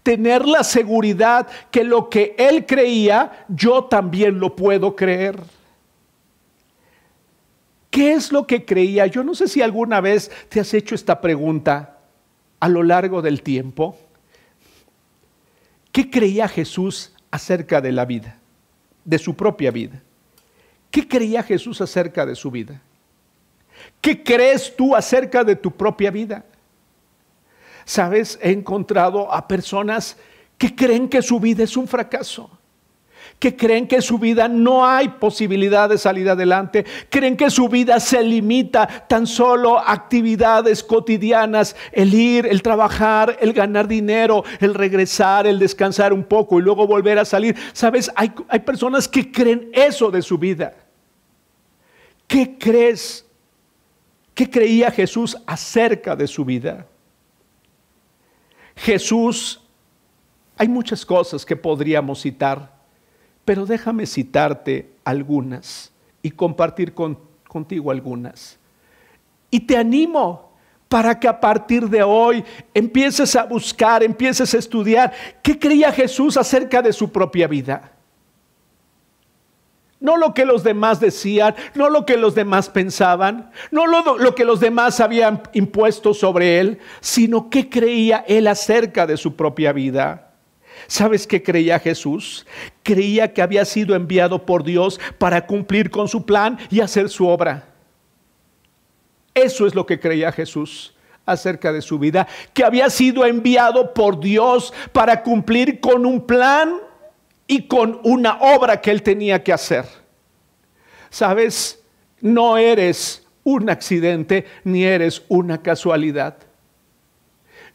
Tener 0.03 0.45
la 0.45 0.63
seguridad 0.63 1.47
que 1.71 1.83
lo 1.83 2.09
que 2.09 2.35
Él 2.37 2.65
creía, 2.67 3.45
yo 3.47 3.85
también 3.85 4.39
lo 4.39 4.55
puedo 4.55 4.95
creer. 4.95 5.39
¿Qué 7.89 8.13
es 8.13 8.31
lo 8.31 8.45
que 8.45 8.65
creía? 8.65 9.07
Yo 9.07 9.23
no 9.23 9.33
sé 9.33 9.47
si 9.47 9.61
alguna 9.61 10.01
vez 10.01 10.31
te 10.49 10.59
has 10.59 10.73
hecho 10.73 10.95
esta 10.95 11.19
pregunta 11.19 11.97
a 12.59 12.69
lo 12.69 12.83
largo 12.83 13.21
del 13.21 13.41
tiempo. 13.41 13.97
¿Qué 15.91 16.09
creía 16.09 16.47
Jesús 16.47 17.13
acerca 17.31 17.81
de 17.81 17.91
la 17.91 18.05
vida, 18.05 18.37
de 19.03 19.19
su 19.19 19.35
propia 19.35 19.71
vida? 19.71 20.01
¿Qué 20.89 21.07
creía 21.07 21.43
Jesús 21.43 21.81
acerca 21.81 22.25
de 22.25 22.35
su 22.35 22.49
vida? 22.49 22.81
¿Qué 24.01 24.23
crees 24.23 24.75
tú 24.75 24.95
acerca 24.95 25.43
de 25.43 25.55
tu 25.55 25.71
propia 25.71 26.09
vida? 26.11 26.43
Sabes, 27.85 28.39
he 28.41 28.51
encontrado 28.51 29.31
a 29.31 29.47
personas 29.47 30.17
que 30.57 30.75
creen 30.75 31.09
que 31.09 31.21
su 31.21 31.39
vida 31.39 31.63
es 31.63 31.75
un 31.75 31.87
fracaso, 31.87 32.49
que 33.39 33.55
creen 33.55 33.87
que 33.87 34.01
su 34.01 34.19
vida 34.19 34.47
no 34.47 34.85
hay 34.85 35.09
posibilidad 35.09 35.89
de 35.89 35.97
salir 35.97 36.29
adelante, 36.29 36.85
creen 37.09 37.35
que 37.35 37.49
su 37.49 37.67
vida 37.67 37.99
se 37.99 38.21
limita 38.21 38.87
tan 39.07 39.25
solo 39.25 39.79
a 39.79 39.91
actividades 39.91 40.83
cotidianas, 40.83 41.75
el 41.91 42.13
ir, 42.13 42.45
el 42.45 42.61
trabajar, 42.61 43.37
el 43.41 43.53
ganar 43.53 43.87
dinero, 43.87 44.43
el 44.59 44.75
regresar, 44.75 45.47
el 45.47 45.57
descansar 45.57 46.13
un 46.13 46.23
poco 46.23 46.59
y 46.59 46.61
luego 46.61 46.85
volver 46.85 47.17
a 47.17 47.25
salir. 47.25 47.55
Sabes, 47.73 48.11
hay, 48.15 48.31
hay 48.47 48.59
personas 48.59 49.07
que 49.07 49.31
creen 49.31 49.69
eso 49.73 50.11
de 50.11 50.21
su 50.21 50.37
vida. 50.37 50.75
¿Qué 52.27 52.57
crees 52.59 53.25
¿Qué 54.41 54.49
creía 54.49 54.89
Jesús 54.89 55.37
acerca 55.45 56.15
de 56.15 56.25
su 56.25 56.43
vida? 56.43 56.87
Jesús, 58.75 59.61
hay 60.57 60.67
muchas 60.67 61.05
cosas 61.05 61.45
que 61.45 61.55
podríamos 61.55 62.23
citar, 62.23 62.73
pero 63.45 63.67
déjame 63.67 64.07
citarte 64.07 64.95
algunas 65.03 65.91
y 66.23 66.31
compartir 66.31 66.91
contigo 66.91 67.91
algunas. 67.91 68.57
Y 69.51 69.59
te 69.59 69.77
animo 69.77 70.49
para 70.89 71.19
que 71.19 71.27
a 71.27 71.39
partir 71.39 71.87
de 71.87 72.01
hoy 72.01 72.43
empieces 72.73 73.35
a 73.35 73.43
buscar, 73.43 74.01
empieces 74.01 74.51
a 74.55 74.57
estudiar 74.57 75.13
qué 75.43 75.59
creía 75.59 75.91
Jesús 75.91 76.35
acerca 76.35 76.81
de 76.81 76.93
su 76.93 77.11
propia 77.11 77.45
vida. 77.45 77.91
No 80.01 80.17
lo 80.17 80.33
que 80.33 80.45
los 80.45 80.63
demás 80.63 80.99
decían, 80.99 81.55
no 81.75 81.87
lo 81.87 82.07
que 82.07 82.17
los 82.17 82.33
demás 82.33 82.69
pensaban, 82.69 83.51
no 83.69 83.85
lo, 83.85 84.33
que 84.33 84.43
los 84.43 84.59
demás 84.59 84.99
habían 84.99 85.43
impuesto 85.53 86.15
sobre 86.15 86.59
él, 86.59 86.79
sino 87.01 87.51
qué 87.51 87.69
creía 87.69 88.25
él 88.27 88.47
acerca 88.47 89.05
de 89.05 89.15
su 89.15 89.35
propia 89.35 89.71
vida. 89.71 90.33
¿Sabes 90.87 91.27
qué 91.27 91.43
creía 91.43 91.77
Jesús? 91.77 92.47
Creía 92.81 93.31
que 93.31 93.43
había 93.43 93.63
sido 93.63 93.95
enviado 93.95 94.43
por 94.43 94.63
Dios 94.63 94.99
para 95.19 95.45
cumplir 95.45 95.91
con 95.91 96.07
su 96.07 96.25
plan 96.25 96.57
y 96.71 96.81
hacer 96.81 97.07
su 97.07 97.27
obra. 97.27 97.67
Eso 99.35 99.67
es 99.67 99.75
lo 99.75 99.85
que 99.85 99.99
creía 99.99 100.31
Jesús 100.31 100.95
acerca 101.27 101.71
de 101.71 101.83
su 101.83 101.99
vida, 101.99 102.27
que 102.55 102.63
había 102.63 102.89
sido 102.89 103.23
enviado 103.23 103.93
por 103.93 104.19
Dios 104.19 104.73
para 104.91 105.21
cumplir 105.21 105.79
con 105.79 106.07
un 106.07 106.25
plan 106.25 106.73
y 107.47 107.67
con 107.67 107.99
una 108.03 108.39
obra 108.39 108.79
que 108.79 108.91
él 108.91 109.03
tenía 109.03 109.43
que 109.43 109.53
hacer. 109.53 109.85
Sabes, 111.09 111.83
no 112.21 112.57
eres 112.57 113.27
un 113.43 113.69
accidente 113.69 114.45
ni 114.63 114.83
eres 114.83 115.23
una 115.27 115.61
casualidad. 115.61 116.37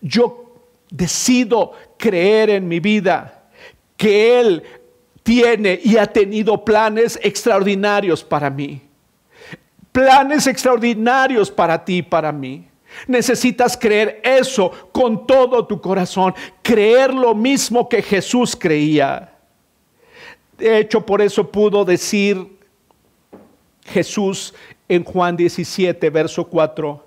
Yo 0.00 0.54
decido 0.90 1.72
creer 1.98 2.50
en 2.50 2.68
mi 2.68 2.80
vida 2.80 3.48
que 3.96 4.40
Él 4.40 4.62
tiene 5.22 5.80
y 5.82 5.96
ha 5.96 6.06
tenido 6.06 6.64
planes 6.64 7.18
extraordinarios 7.22 8.22
para 8.22 8.48
mí. 8.50 8.82
Planes 9.90 10.46
extraordinarios 10.46 11.50
para 11.50 11.84
ti 11.84 11.98
y 11.98 12.02
para 12.02 12.30
mí. 12.30 12.68
Necesitas 13.06 13.76
creer 13.76 14.20
eso 14.22 14.70
con 14.92 15.26
todo 15.26 15.66
tu 15.66 15.80
corazón, 15.80 16.34
creer 16.62 17.12
lo 17.12 17.34
mismo 17.34 17.88
que 17.88 18.00
Jesús 18.02 18.56
creía. 18.56 19.35
De 20.58 20.78
hecho, 20.78 21.04
por 21.04 21.20
eso 21.20 21.50
pudo 21.50 21.84
decir 21.84 22.58
Jesús 23.84 24.54
en 24.88 25.04
Juan 25.04 25.36
17, 25.36 26.10
verso 26.10 26.44
4, 26.44 27.04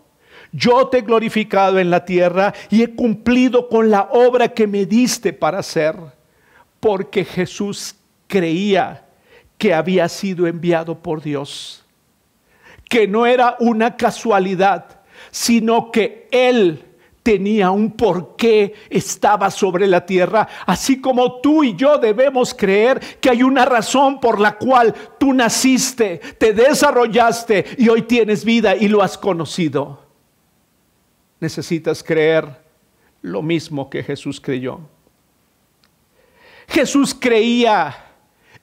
yo 0.52 0.88
te 0.88 1.00
he 1.00 1.02
glorificado 1.02 1.80
en 1.80 1.90
la 1.90 2.06
tierra 2.06 2.54
y 2.70 2.82
he 2.82 2.96
cumplido 2.96 3.70
con 3.70 3.90
la 3.90 4.10
obra 4.12 4.50
que 4.50 4.68
me 4.68 4.86
diste 4.86 5.34
para 5.34 5.60
hacer, 5.60 5.96
porque 6.80 7.24
Jesús 7.24 7.96
creía 8.28 9.06
que 9.58 9.74
había 9.74 10.08
sido 10.10 10.48
enviado 10.48 10.98
por 10.98 11.22
Dios, 11.22 11.84
que 12.88 13.08
no 13.08 13.26
era 13.26 13.58
una 13.60 13.98
casualidad, 13.98 15.02
sino 15.32 15.92
que 15.92 16.28
Él 16.32 16.86
tenía 17.24 17.72
un 17.72 17.92
porqué, 17.92 18.74
estaba 18.90 19.52
sobre 19.52 19.88
la 19.88 20.06
tierra, 20.06 20.48
así 20.66 21.02
como 21.02 21.42
tú 21.42 21.64
y 21.64 21.76
yo 21.76 21.98
debemos 21.98 22.54
creer 22.54 23.00
que 23.20 23.30
hay 23.30 23.44
una 23.44 23.66
razón 23.66 24.20
por 24.20 24.40
la 24.40 24.58
cual 24.58 24.94
tú 25.20 25.34
naciste, 25.34 26.20
te 26.38 26.54
desarrollaste 26.54 27.66
y 27.78 27.90
hoy 27.90 28.04
tienes 28.04 28.44
vida 28.46 28.76
y 28.76 28.88
lo 28.88 29.04
has 29.04 29.18
conocido. 29.18 30.04
Necesitas 31.40 32.04
creer 32.04 32.64
lo 33.22 33.42
mismo 33.42 33.90
que 33.90 34.04
Jesús 34.04 34.40
creyó. 34.40 34.80
Jesús 36.68 37.16
creía 37.20 37.96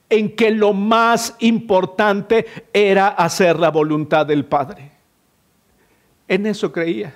en 0.09 0.35
que 0.35 0.51
lo 0.51 0.73
más 0.73 1.35
importante 1.39 2.45
era 2.71 3.09
hacer 3.09 3.59
la 3.59 3.69
voluntad 3.69 4.25
del 4.25 4.45
Padre. 4.45 4.91
En 6.27 6.45
eso 6.45 6.71
creía. 6.71 7.13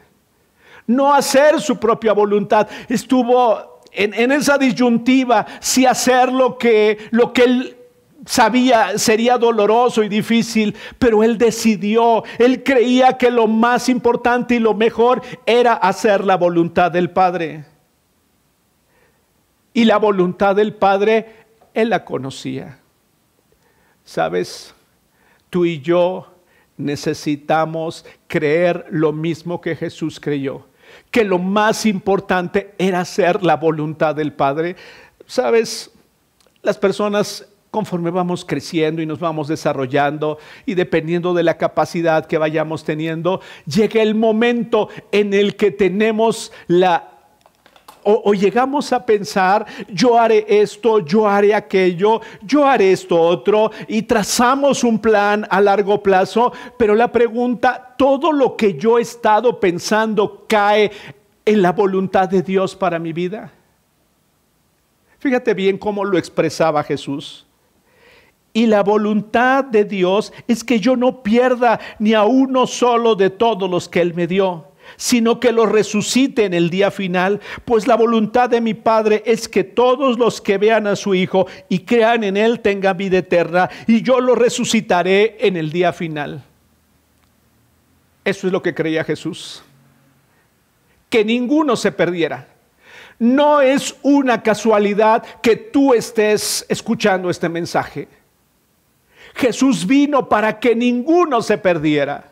No 0.88 1.13
hacer 1.13 1.61
su 1.61 1.77
propia 1.77 2.13
voluntad. 2.13 2.67
Estuvo 2.89 3.82
en, 3.91 4.32
esa 4.32 4.57
disyuntiva 4.57 5.45
si 5.59 5.86
hacer 5.86 6.32
lo 6.32 6.57
que, 6.57 6.97
lo 7.11 7.34
que 7.34 7.43
él 7.43 7.77
sabía 8.25 8.97
sería 8.97 9.38
doloroso 9.38 10.03
y 10.03 10.09
difícil, 10.09 10.75
pero 10.99 11.23
él 11.23 11.38
decidió, 11.38 12.23
él 12.38 12.63
creía 12.63 13.17
que 13.17 13.32
lo 13.32 13.47
más 13.47 13.89
importante 13.89 14.55
y 14.55 14.59
lo 14.59 14.73
mejor 14.73 15.21
era 15.45 15.73
hacer 15.73 16.23
la 16.23 16.38
voluntad 16.38 16.91
del 16.91 17.09
Padre. 17.09 17.65
Y 19.73 19.86
la 19.86 19.97
voluntad 19.97 20.55
del 20.55 20.73
Padre, 20.73 21.45
él 21.73 21.89
la 21.89 22.03
conocía. 22.03 22.79
Sabes, 24.03 24.73
tú 25.49 25.65
y 25.65 25.79
yo 25.79 26.27
necesitamos 26.77 28.05
creer 28.27 28.86
lo 28.89 29.13
mismo 29.13 29.61
que 29.61 29.75
Jesús 29.75 30.19
creyó, 30.19 30.65
que 31.10 31.24
lo 31.24 31.39
más 31.39 31.86
importante 31.86 32.74
era 32.78 33.02
hacer 33.02 33.44
la 33.44 33.58
voluntad 33.58 34.16
del 34.16 34.34
Padre. 34.34 34.76
Sabes, 35.26 35.92
las 36.62 36.78
personas 36.78 37.48
conforme 37.72 38.12
vamos 38.12 38.44
creciendo 38.44 39.02
y 39.02 39.06
nos 39.06 39.20
vamos 39.20 39.48
desarrollando 39.48 40.38
y 40.66 40.76
dependiendo 40.76 41.34
de 41.34 41.44
la 41.44 41.58
capacidad 41.58 42.26
que 42.26 42.38
vayamos 42.38 42.84
teniendo, 42.84 43.39
llega 43.66 44.02
el 44.02 44.14
momento 44.14 44.89
en 45.14 45.34
el 45.34 45.56
que 45.56 45.72
tenemos 45.72 46.52
la 46.68 47.11
o, 48.04 48.34
llegamos 48.34 48.91
a 48.93 49.06
pensar, 49.06 49.66
yo 49.88 50.18
haré 50.18 50.45
esto, 50.47 50.99
yo 50.99 51.28
haré 51.28 51.54
aquello, 51.54 52.22
yo 52.41 52.66
haré 52.68 52.91
esto 52.91 53.20
otro, 53.20 53.72
y 53.88 54.04
trazamos 54.04 54.84
un 54.84 54.99
plan 54.99 55.47
a 55.49 55.62
largo 55.62 56.02
plazo, 56.02 56.52
pero 56.78 56.95
la 56.95 57.12
pregunta, 57.12 57.95
¿todo 57.97 58.32
lo 58.32 58.56
que 58.56 58.76
yo 58.76 58.97
he 58.97 59.02
estado 59.02 59.60
pensando 59.60 60.45
cae 60.47 60.91
en 61.45 61.62
la 61.62 61.72
voluntad 61.72 62.30
de 62.30 62.41
Dios 62.41 62.76
para 62.76 62.99
mi 62.99 63.14
vida? 63.14 63.52
Fíjate 65.20 65.54
bien 65.54 65.78
cómo 65.78 66.04
lo 66.04 66.18
expresaba 66.18 66.84
Jesús. 66.84 67.45
Y 68.54 68.66
la 68.66 68.84
voluntad 68.84 69.64
de 69.64 69.86
Dios 69.86 70.34
es 70.47 70.64
que 70.64 70.80
yo 70.80 70.97
no 70.97 71.24
pierda 71.24 71.80
ni 71.99 72.14
a 72.14 72.24
uno 72.24 72.68
solo 72.68 73.16
de 73.16 73.30
todos 73.30 73.70
los 73.70 73.88
que 73.88 74.02
Él 74.02 74.14
me 74.14 74.28
dio 74.28 74.70
sino 74.98 75.39
que 75.39 75.52
lo 75.52 75.66
resucite 75.66 76.46
en 76.46 76.54
el 76.54 76.70
día 76.70 76.92
final, 76.92 77.39
pues 77.66 77.88
la 77.88 77.96
voluntad 77.96 78.50
de 78.50 78.62
mi 78.62 78.74
Padre 78.74 79.24
es 79.26 79.48
que 79.48 79.64
todos 79.64 80.18
los 80.18 80.42
que 80.42 80.58
vean 80.58 80.88
a 80.88 80.96
su 80.96 81.14
Hijo 81.14 81.48
y 81.70 81.80
crean 81.80 82.24
en 82.24 82.38
Él 82.38 82.60
tengan 82.60 82.98
vida 82.98 83.20
eterna, 83.20 83.70
y 83.88 84.02
yo 84.02 84.20
lo 84.20 84.36
resucitaré 84.36 85.38
en 85.39 85.58
el 85.58 85.72
día 85.72 85.94
final. 85.94 86.44
Eso 88.24 88.48
es 88.48 88.54
lo 88.54 88.62
que 88.62 88.76
creía 88.76 89.04
Jesús, 89.04 89.64
que 91.10 91.26
ninguno 91.26 91.76
se 91.76 91.92
perdiera. 91.92 92.48
No 93.18 93.62
es 93.62 93.96
una 94.02 94.42
casualidad 94.42 95.24
que 95.42 95.56
tú 95.56 95.94
estés 95.94 96.66
escuchando 96.70 97.30
este 97.30 97.50
mensaje. 97.50 98.08
Jesús 99.36 99.86
vino 99.86 100.28
para 100.28 100.60
que 100.60 100.76
ninguno 100.76 101.42
se 101.42 101.58
perdiera 101.58 102.30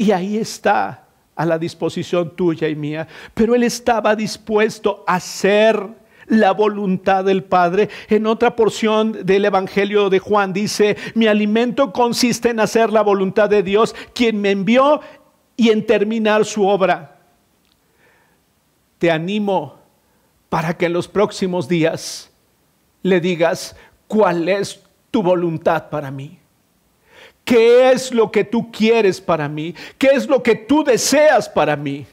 y 0.00 0.12
ahí 0.12 0.38
está 0.38 1.04
a 1.36 1.44
la 1.44 1.58
disposición 1.58 2.34
tuya 2.34 2.68
y 2.68 2.74
mía. 2.74 3.06
Pero 3.34 3.54
él 3.54 3.64
estaba 3.64 4.16
dispuesto 4.16 5.04
a 5.06 5.16
hacer 5.16 5.78
la 6.26 6.52
voluntad 6.52 7.22
del 7.22 7.44
Padre. 7.44 7.90
En 8.08 8.26
otra 8.26 8.56
porción 8.56 9.26
del 9.26 9.44
Evangelio 9.44 10.08
de 10.08 10.18
Juan 10.18 10.54
dice, 10.54 10.96
mi 11.14 11.26
alimento 11.26 11.92
consiste 11.92 12.48
en 12.48 12.60
hacer 12.60 12.90
la 12.90 13.02
voluntad 13.02 13.50
de 13.50 13.62
Dios, 13.62 13.94
quien 14.14 14.40
me 14.40 14.52
envió, 14.52 15.02
y 15.54 15.68
en 15.68 15.84
terminar 15.84 16.46
su 16.46 16.66
obra. 16.66 17.18
Te 18.96 19.10
animo 19.10 19.80
para 20.48 20.78
que 20.78 20.86
en 20.86 20.94
los 20.94 21.08
próximos 21.08 21.68
días 21.68 22.30
le 23.02 23.20
digas 23.20 23.76
cuál 24.08 24.48
es 24.48 24.82
tu 25.10 25.22
voluntad 25.22 25.90
para 25.90 26.10
mí. 26.10 26.40
¿Qué 27.50 27.90
es 27.90 28.14
lo 28.14 28.30
que 28.30 28.44
tú 28.44 28.70
quieres 28.70 29.20
para 29.20 29.48
mí? 29.48 29.74
¿Qué 29.98 30.10
es 30.14 30.28
lo 30.28 30.40
que 30.40 30.54
tú 30.54 30.84
deseas 30.84 31.48
para 31.48 31.74
mí? 31.74 32.06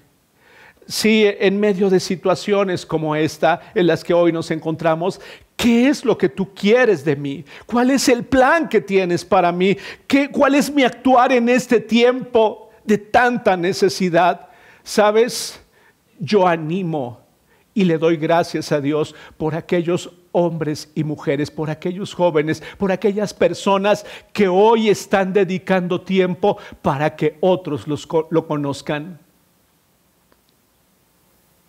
Si 0.88 1.26
en 1.28 1.60
medio 1.60 1.92
de 1.92 2.00
situaciones 2.00 2.84
como 2.84 3.16
esta 3.16 3.62
en 3.76 3.86
las 3.86 4.04
que 4.04 4.16
hoy 4.16 4.32
nos 4.32 4.50
encontramos, 4.50 5.22
¿qué 5.56 5.90
es 5.90 6.04
lo 6.04 6.18
que 6.18 6.28
tú 6.28 6.56
quieres 6.56 7.06
de 7.06 7.16
mí? 7.16 7.46
¿Cuál 7.68 7.92
es 7.92 8.10
el 8.10 8.24
plan 8.24 8.68
que 8.68 8.82
tienes 8.82 9.24
para 9.24 9.52
mí? 9.52 9.78
¿Qué, 10.08 10.32
¿Cuál 10.32 10.56
es 10.56 10.74
mi 10.74 10.82
actuar 10.82 11.32
en 11.32 11.50
este 11.50 11.82
tiempo 11.82 12.72
de 12.84 12.98
tanta 12.98 13.56
necesidad? 13.56 14.48
¿Sabes? 14.84 15.62
Yo 16.18 16.48
animo 16.48 17.22
y 17.76 17.84
le 17.84 18.00
doy 18.00 18.18
gracias 18.18 18.72
a 18.72 18.82
Dios 18.82 19.14
por 19.38 19.54
aquellos 19.54 20.12
hombres 20.38 20.92
y 20.94 21.04
mujeres, 21.04 21.50
por 21.50 21.72
aquellos 21.72 22.14
jóvenes, 22.14 22.62
por 22.78 22.92
aquellas 22.92 23.34
personas 23.34 24.06
que 24.32 24.48
hoy 24.48 24.88
están 24.88 25.34
dedicando 25.34 26.00
tiempo 26.02 26.60
para 26.84 27.16
que 27.16 27.38
otros 27.42 27.88
los, 27.88 28.08
lo 28.30 28.46
conozcan. 28.46 29.20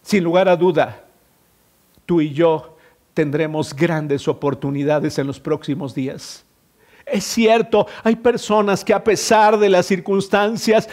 Sin 0.02 0.22
lugar 0.22 0.50
a 0.50 0.56
duda, 0.56 1.02
tú 2.04 2.20
y 2.20 2.34
yo 2.34 2.76
tendremos 3.14 3.74
grandes 3.74 4.28
oportunidades 4.28 5.18
en 5.18 5.26
los 5.26 5.40
próximos 5.40 5.94
días. 5.94 6.44
Es 7.06 7.24
cierto, 7.24 7.86
hay 8.04 8.16
personas 8.16 8.84
que 8.84 8.92
a 8.92 9.02
pesar 9.02 9.58
de 9.58 9.70
las 9.70 9.86
circunstancias 9.86 10.90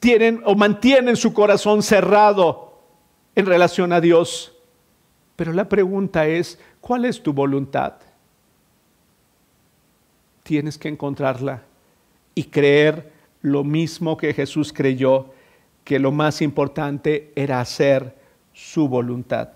tienen 0.00 0.40
o 0.46 0.54
mantienen 0.54 1.14
su 1.14 1.34
corazón 1.34 1.82
cerrado 1.82 2.72
en 3.34 3.44
relación 3.44 3.92
a 3.92 4.00
Dios. 4.00 4.54
Pero 5.36 5.52
la 5.52 5.68
pregunta 5.68 6.26
es, 6.26 6.58
¿Cuál 6.80 7.04
es 7.04 7.22
tu 7.22 7.32
voluntad? 7.32 7.94
Tienes 10.42 10.78
que 10.78 10.88
encontrarla 10.88 11.62
y 12.34 12.44
creer 12.44 13.12
lo 13.42 13.64
mismo 13.64 14.16
que 14.16 14.32
Jesús 14.32 14.72
creyó, 14.72 15.32
que 15.84 15.98
lo 15.98 16.12
más 16.12 16.40
importante 16.42 17.32
era 17.34 17.60
hacer 17.60 18.16
su 18.52 18.88
voluntad. 18.88 19.50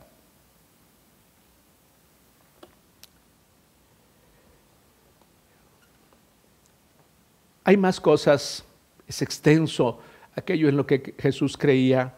Hay 7.65 7.77
más 7.77 8.01
cosas, 8.01 8.65
es 9.07 9.23
extenso 9.23 10.01
aquello 10.35 10.69
en 10.69 10.77
lo 10.77 10.87
que 10.87 11.15
Jesús 11.19 11.57
creía, 11.57 12.15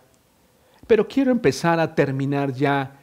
pero 0.86 1.06
quiero 1.06 1.30
empezar 1.30 1.80
a 1.80 1.94
terminar 1.94 2.52
ya 2.52 3.00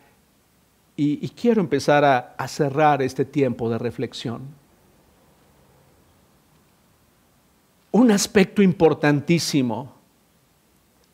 y, 1.03 1.29
quiero 1.29 1.61
empezar 1.61 2.05
a, 2.05 2.35
a 2.37 2.47
cerrar 2.47 3.01
este 3.01 3.25
tiempo 3.25 3.71
de 3.71 3.79
reflexión. 3.79 4.43
Un 7.91 8.11
aspecto 8.11 8.61
importantísimo, 8.61 9.95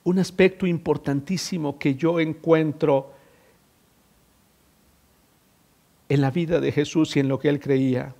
un 0.03 0.19
aspecto 0.19 0.67
importantísimo 0.67 1.79
que 1.79 1.95
yo 1.95 2.19
encuentro 2.19 3.13
en 6.09 6.19
la 6.19 6.31
vida 6.31 6.59
de 6.59 6.73
Jesús 6.73 7.15
y 7.15 7.21
en 7.21 7.29
lo 7.29 7.39
que 7.39 7.47
él 7.47 7.61
creía. 7.61 8.13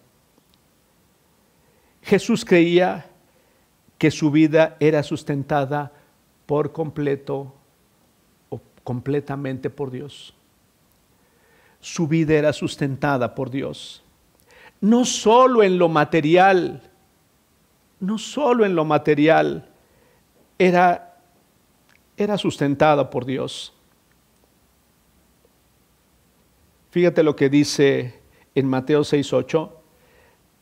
Jesús 2.01 2.45
creía 2.45 3.07
que 3.97 4.09
su 4.09 4.32
vida 4.32 4.78
era 4.80 5.03
sustentada 5.03 5.91
por 6.45 6.72
completo 6.72 7.53
o 8.47 8.61
completamente 8.86 9.70
por 9.70 9.91
Dios. 9.91 10.37
Su 11.80 12.07
vida 12.07 12.34
era 12.34 12.53
sustentada 12.53 13.36
por 13.36 13.49
Dios. 13.49 14.03
No 14.82 15.05
solo 15.05 15.63
en 15.63 15.78
lo 15.78 15.89
material, 15.89 16.82
no 17.99 18.17
solo 18.17 18.65
en 18.65 18.75
lo 18.75 18.86
material, 18.86 19.69
era, 20.59 21.17
era 22.15 22.38
sustentada 22.38 23.09
por 23.09 23.25
Dios. 23.25 23.73
Fíjate 26.91 27.23
lo 27.23 27.36
que 27.36 27.49
dice 27.49 28.19
en 28.55 28.67
Mateo 28.67 29.01
6:8. 29.01 29.71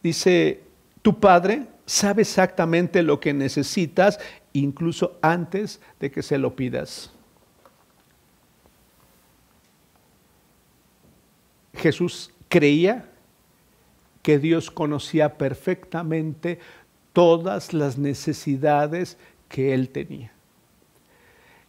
Dice, 0.03 0.63
tu 1.01 1.20
Padre 1.20 1.68
sabe 1.86 2.24
exactamente 2.24 3.03
lo 3.03 3.20
que 3.20 3.34
necesitas 3.34 4.20
incluso 4.53 5.18
antes 5.22 5.82
de 5.99 6.11
que 6.11 6.22
se 6.24 6.38
lo 6.38 6.55
pidas. 6.55 7.14
Jesús 11.76 12.32
creía 12.50 13.10
que 14.22 14.40
Dios 14.40 14.72
conocía 14.72 15.38
perfectamente 15.38 16.60
todas 17.14 17.74
las 17.74 17.98
necesidades 17.98 19.18
que 19.50 19.74
él 19.74 19.90
tenía. 19.90 20.32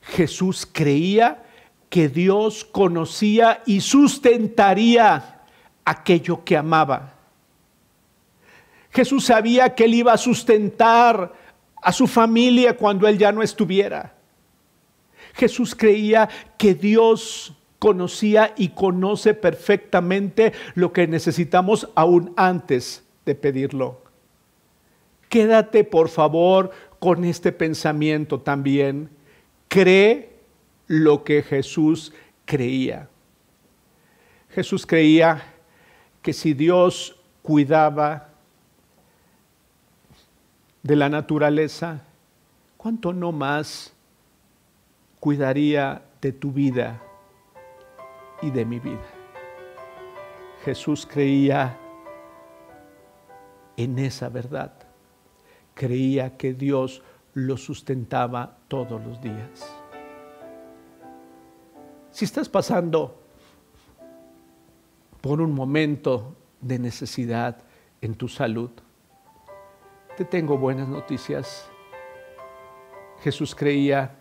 Jesús 0.01 0.67
creía 0.71 1.43
que 1.91 2.09
Dios 2.09 2.65
conocía 2.65 3.63
y 3.67 3.81
sustentaría 3.81 5.43
aquello 5.85 6.45
que 6.45 6.57
amaba. 6.57 7.15
Jesús 8.91 9.27
sabía 9.27 9.75
que 9.75 9.85
él 9.85 9.95
iba 9.95 10.13
a 10.13 10.19
sustentar 10.19 11.33
a 11.83 11.93
su 11.93 12.07
familia 12.07 12.77
cuando 12.77 13.07
él 13.07 13.19
ya 13.19 13.31
no 13.31 13.43
estuviera. 13.43 14.15
Jesús 15.35 15.75
creía 15.75 16.29
que 16.57 16.75
Dios 16.75 17.56
conocía 17.79 18.55
y 18.57 18.71
conoce 18.71 19.35
perfectamente 19.35 20.53
lo 20.75 20.93
que 20.93 21.07
necesitamos 21.07 21.89
aún 21.95 22.33
antes 22.37 23.05
de 23.25 23.35
pedirlo. 23.35 24.01
Quédate 25.29 25.85
por 25.85 26.09
favor 26.09 26.71
con 26.99 27.25
este 27.25 27.53
pensamiento 27.53 28.41
también. 28.41 29.11
Cree 29.69 30.37
lo 30.87 31.25
que 31.25 31.43
Jesús 31.43 32.13
creía. 32.45 33.09
Jesús 34.51 34.87
creía 34.87 35.43
que 36.23 36.33
si 36.33 36.55
Dios 36.55 37.17
cuidaba 37.43 38.31
de 40.83 40.97
la 40.97 41.09
naturaleza, 41.09 42.03
¿cuánto 42.77 43.13
no 43.13 43.33
más 43.33 43.93
cuidaría 45.21 46.03
de 46.21 46.33
tu 46.33 46.53
vida 46.53 47.03
y 48.43 48.51
de 48.51 48.65
mi 48.65 48.79
vida? 48.79 49.07
Jesús 50.65 51.07
creía 51.07 51.79
en 53.77 53.99
esa 53.99 54.29
verdad. 54.29 54.73
Creía 55.75 56.37
que 56.37 56.55
Dios 56.55 57.03
lo 57.35 57.57
sustentaba 57.57 58.59
todos 58.69 59.05
los 59.05 59.21
días. 59.21 59.71
Si 62.11 62.25
estás 62.25 62.49
pasando 62.49 63.23
por 65.21 65.41
un 65.41 65.53
momento 65.53 66.35
de 66.61 66.79
necesidad 66.79 67.59
en 68.01 68.15
tu 68.15 68.27
salud, 68.27 68.71
te 70.17 70.25
tengo 70.25 70.57
buenas 70.57 70.89
noticias. 70.89 71.69
Jesús 73.21 73.55
creía 73.55 74.17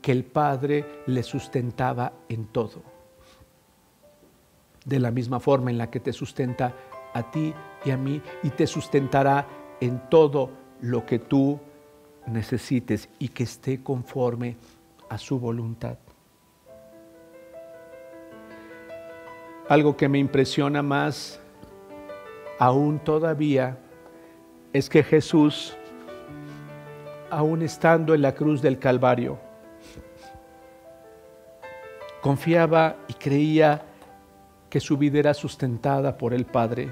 que 0.00 0.12
el 0.12 0.24
Padre 0.24 1.02
le 1.06 1.22
sustentaba 1.22 2.12
en 2.28 2.46
todo. 2.46 2.91
De 4.84 4.98
la 4.98 5.10
misma 5.10 5.40
forma 5.40 5.70
en 5.70 5.78
la 5.78 5.90
que 5.90 6.00
te 6.00 6.12
sustenta 6.12 6.74
a 7.12 7.30
ti 7.30 7.54
y 7.84 7.90
a 7.90 7.96
mí 7.96 8.20
y 8.42 8.50
te 8.50 8.66
sustentará 8.66 9.46
en 9.80 10.08
todo 10.08 10.50
lo 10.80 11.06
que 11.06 11.18
tú 11.18 11.60
necesites 12.26 13.08
y 13.18 13.28
que 13.28 13.44
esté 13.44 13.82
conforme 13.82 14.56
a 15.08 15.18
su 15.18 15.38
voluntad. 15.38 15.98
Algo 19.68 19.96
que 19.96 20.08
me 20.08 20.18
impresiona 20.18 20.82
más 20.82 21.40
aún 22.58 22.98
todavía 22.98 23.78
es 24.72 24.88
que 24.88 25.02
Jesús, 25.02 25.76
aún 27.30 27.62
estando 27.62 28.14
en 28.14 28.22
la 28.22 28.34
cruz 28.34 28.62
del 28.62 28.78
Calvario, 28.78 29.38
confiaba 32.20 32.96
y 33.08 33.14
creía 33.14 33.82
que 34.72 34.80
su 34.80 34.96
vida 34.96 35.18
era 35.18 35.34
sustentada 35.34 36.16
por 36.16 36.32
el 36.32 36.46
Padre, 36.46 36.90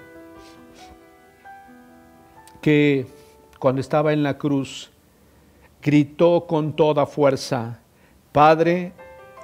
que 2.61 3.07
cuando 3.59 3.81
estaba 3.81 4.13
en 4.13 4.23
la 4.23 4.37
cruz 4.37 4.91
gritó 5.81 6.47
con 6.47 6.77
toda 6.77 7.07
fuerza, 7.07 7.81
Padre, 8.33 8.93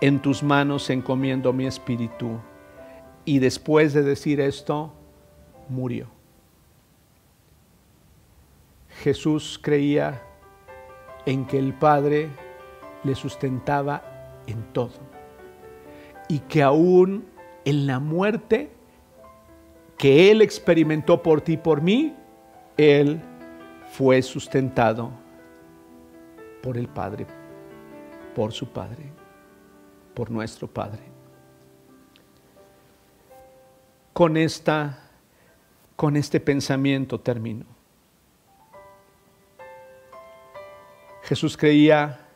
en 0.03 0.21
tus 0.21 0.43
manos 0.43 0.91
encomiendo 0.91 1.55
mi 1.55 1.65
espíritu 1.65 2.39
y 3.25 3.39
después 3.39 3.95
de 3.95 4.03
decir 4.03 4.39
esto, 4.39 4.93
murió. 5.71 6.07
Jesús 9.03 9.59
creía 9.63 10.21
en 11.25 11.47
que 11.47 11.59
el 11.59 11.73
Padre 11.73 12.29
le 13.03 13.15
sustentaba 13.15 14.03
en 14.47 14.63
todo 14.75 14.93
y 16.29 16.41
que 16.41 16.63
aún 16.63 17.35
en 17.67 17.87
la 17.87 18.01
muerte 18.01 18.71
que 19.99 20.31
Él 20.31 20.41
experimentó 20.41 21.23
por 21.23 21.43
ti 21.43 21.53
y 21.53 21.57
por 21.59 21.83
mí, 21.83 22.17
Él 22.79 23.21
fue 23.93 24.23
sustentado 24.23 25.11
por 26.63 26.79
el 26.79 26.89
Padre, 26.89 27.27
por 28.35 28.53
su 28.53 28.67
Padre, 28.69 29.05
por 30.15 30.31
nuestro 30.31 30.67
Padre. 30.67 31.17
con, 34.17 34.39
esta, 34.39 35.11
con 35.95 36.17
este 36.17 36.41
pensamiento 36.41 37.21
termino. 37.21 37.67
Jesús 41.25 41.55
creía 41.55 42.27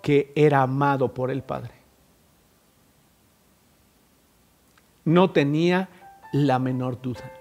que 0.00 0.32
era 0.36 0.62
amado 0.62 1.12
por 1.12 1.32
el 1.32 1.42
Padre. 1.42 1.74
No 5.10 5.32
tenía 5.32 5.88
la 6.32 6.60
menor 6.60 7.02
duda. 7.02 7.32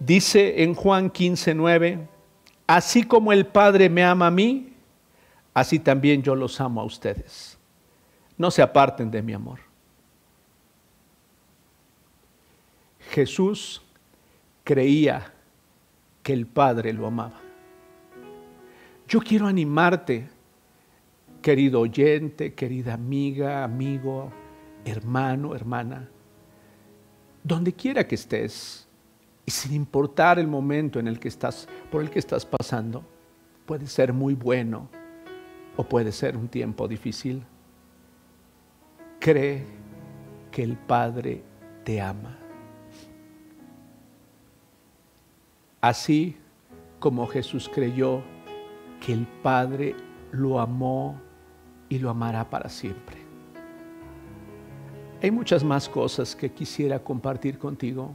Dice 0.00 0.64
en 0.64 0.74
Juan 0.74 1.10
15, 1.10 1.54
9, 1.54 2.08
así 2.66 3.04
como 3.04 3.32
el 3.32 3.46
Padre 3.46 3.88
me 3.88 4.02
ama 4.02 4.26
a 4.26 4.30
mí, 4.32 4.72
así 5.54 5.78
también 5.78 6.24
yo 6.24 6.34
los 6.34 6.60
amo 6.60 6.80
a 6.80 6.84
ustedes. 6.84 7.56
No 8.36 8.50
se 8.50 8.62
aparten 8.62 9.12
de 9.12 9.22
mi 9.22 9.32
amor. 9.32 9.60
Jesús 13.10 13.80
creía 14.64 15.32
que 16.24 16.32
el 16.32 16.48
Padre 16.48 16.92
lo 16.92 17.06
amaba. 17.06 17.40
Yo 19.06 19.20
quiero 19.20 19.46
animarte, 19.46 20.28
querido 21.42 21.78
oyente, 21.78 22.54
querida 22.54 22.94
amiga, 22.94 23.62
amigo, 23.62 24.32
hermano, 24.84 25.54
hermana, 25.54 26.08
donde 27.42 27.72
quiera 27.72 28.06
que 28.06 28.14
estés, 28.14 28.88
y 29.44 29.50
sin 29.50 29.74
importar 29.74 30.38
el 30.38 30.46
momento 30.46 31.00
en 31.00 31.08
el 31.08 31.18
que 31.18 31.28
estás, 31.28 31.68
por 31.90 32.02
el 32.02 32.10
que 32.10 32.18
estás 32.18 32.46
pasando, 32.46 33.04
puede 33.66 33.86
ser 33.86 34.12
muy 34.12 34.34
bueno 34.34 34.88
o 35.76 35.84
puede 35.84 36.12
ser 36.12 36.36
un 36.36 36.48
tiempo 36.48 36.86
difícil. 36.86 37.42
Cree 39.18 39.64
que 40.50 40.62
el 40.62 40.76
Padre 40.76 41.42
te 41.84 42.00
ama. 42.00 42.38
Así 45.80 46.36
como 47.00 47.26
Jesús 47.26 47.68
creyó 47.72 48.22
que 49.04 49.12
el 49.12 49.26
Padre 49.26 49.96
lo 50.30 50.60
amó 50.60 51.20
y 51.88 51.98
lo 51.98 52.10
amará 52.10 52.48
para 52.48 52.68
siempre. 52.68 53.21
Hay 55.22 55.30
muchas 55.30 55.62
más 55.62 55.88
cosas 55.88 56.34
que 56.34 56.50
quisiera 56.50 56.98
compartir 56.98 57.56
contigo. 57.56 58.12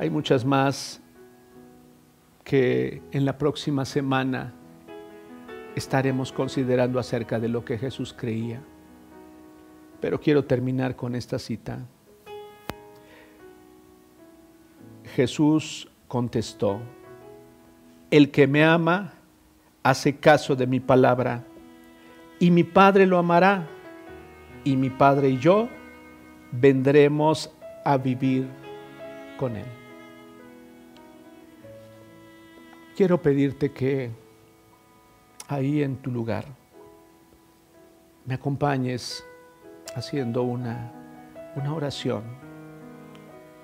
Hay 0.00 0.10
muchas 0.10 0.44
más 0.44 1.00
que 2.42 3.00
en 3.12 3.24
la 3.24 3.38
próxima 3.38 3.84
semana 3.84 4.52
estaremos 5.76 6.32
considerando 6.32 6.98
acerca 6.98 7.38
de 7.38 7.46
lo 7.46 7.64
que 7.64 7.78
Jesús 7.78 8.12
creía. 8.12 8.60
Pero 10.00 10.20
quiero 10.20 10.44
terminar 10.44 10.96
con 10.96 11.14
esta 11.14 11.38
cita. 11.38 11.86
Jesús 15.14 15.88
contestó, 16.08 16.80
el 18.10 18.32
que 18.32 18.48
me 18.48 18.64
ama 18.64 19.12
hace 19.84 20.16
caso 20.16 20.56
de 20.56 20.66
mi 20.66 20.80
palabra, 20.80 21.44
y 22.40 22.50
mi 22.50 22.64
Padre 22.64 23.06
lo 23.06 23.18
amará, 23.18 23.68
y 24.64 24.76
mi 24.76 24.90
Padre 24.90 25.30
y 25.30 25.38
yo 25.38 25.68
vendremos 26.52 27.50
a 27.84 27.96
vivir 27.96 28.48
con 29.38 29.56
él. 29.56 29.66
Quiero 32.96 33.22
pedirte 33.22 33.70
que 33.70 34.10
ahí 35.46 35.82
en 35.82 35.96
tu 35.96 36.10
lugar 36.10 36.44
me 38.26 38.34
acompañes 38.34 39.24
haciendo 39.94 40.42
una, 40.42 40.92
una 41.56 41.74
oración. 41.74 42.22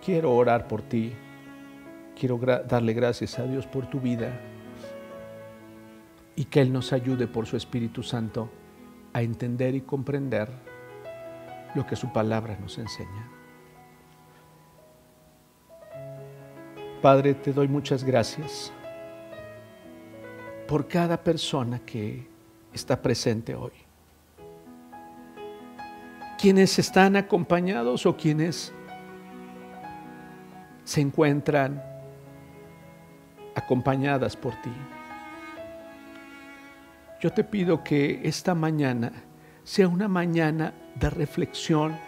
Quiero 0.05 0.33
orar 0.33 0.69
por 0.69 0.83
ti. 0.83 1.13
Quiero 2.19 2.39
darle 2.39 2.93
gracias 2.93 3.39
a 3.39 3.47
Dios 3.47 3.67
por 3.67 3.91
tu 3.91 4.01
vida 4.01 4.41
y 6.37 6.45
que 6.45 6.61
Él 6.61 6.73
nos 6.73 6.93
ayude 6.93 7.27
por 7.27 7.47
su 7.47 7.57
Espíritu 7.57 8.03
Santo 8.03 8.49
a 9.13 9.23
entender 9.23 9.75
y 9.75 9.81
comprender 9.81 10.49
lo 11.75 11.87
que 11.87 11.97
su 11.97 12.13
palabra 12.13 12.57
nos 12.61 12.79
enseña. 12.79 13.31
Padre, 17.03 17.35
te 17.35 17.53
doy 17.53 17.69
muchas 17.69 18.03
gracias 18.03 18.73
por 20.67 20.89
cada 20.89 21.23
persona 21.23 21.79
que 21.81 22.27
está 22.73 23.01
presente 23.01 23.55
hoy. 23.55 23.73
Quienes 26.41 26.79
están 26.79 27.17
acompañados 27.17 28.07
o 28.07 28.17
quienes 28.17 28.73
se 30.85 31.01
encuentran 31.01 31.83
acompañadas 33.55 34.37
por 34.37 34.55
ti. 34.63 34.73
Yo 37.21 37.31
te 37.31 37.45
pido 37.45 37.83
que 37.83 38.21
esta 38.25 38.55
mañana 38.55 39.13
sea 39.65 39.89
una 39.89 40.09
mañana 40.09 40.75
de 40.95 41.11
reflexión, 41.11 41.99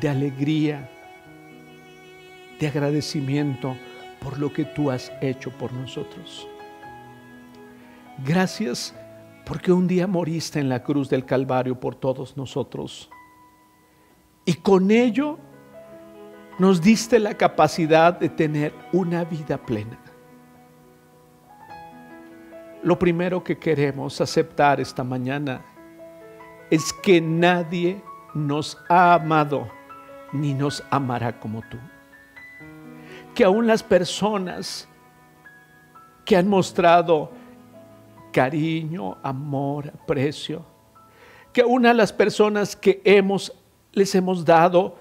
de 0.00 0.08
alegría, 0.08 0.90
de 2.58 2.66
agradecimiento 2.66 3.76
por 4.20 4.38
lo 4.38 4.52
que 4.52 4.64
tú 4.64 4.90
has 4.90 5.12
hecho 5.20 5.50
por 5.50 5.72
nosotros. 5.72 6.48
Gracias 8.24 8.94
porque 9.44 9.70
un 9.70 9.86
día 9.86 10.06
moriste 10.06 10.58
en 10.58 10.70
la 10.70 10.82
cruz 10.82 11.10
del 11.10 11.26
Calvario 11.26 11.78
por 11.78 11.94
todos 11.94 12.36
nosotros. 12.36 13.10
Y 14.46 14.54
con 14.54 14.90
ello 14.90 15.38
nos 16.58 16.80
diste 16.80 17.18
la 17.18 17.34
capacidad 17.34 18.18
de 18.18 18.30
tener 18.30 18.72
una 18.92 19.24
vida 19.24 19.58
plena. 19.58 19.98
Lo 22.82 22.98
primero 22.98 23.42
que 23.42 23.58
queremos 23.58 24.20
aceptar 24.20 24.80
esta 24.80 25.04
mañana 25.04 25.73
es 26.74 26.92
que 26.92 27.20
nadie 27.20 28.02
nos 28.34 28.76
ha 28.88 29.14
amado 29.14 29.68
ni 30.32 30.54
nos 30.54 30.82
amará 30.90 31.38
como 31.38 31.62
tú. 31.70 31.78
Que 33.32 33.44
aún 33.44 33.68
las 33.68 33.84
personas 33.84 34.88
que 36.24 36.36
han 36.36 36.48
mostrado 36.48 37.30
cariño, 38.32 39.16
amor, 39.22 39.92
aprecio, 39.94 40.64
que 41.52 41.60
aún 41.60 41.86
a 41.86 41.94
las 41.94 42.12
personas 42.12 42.74
que 42.74 43.00
hemos 43.04 43.52
les 43.92 44.12
hemos 44.16 44.44
dado 44.44 44.96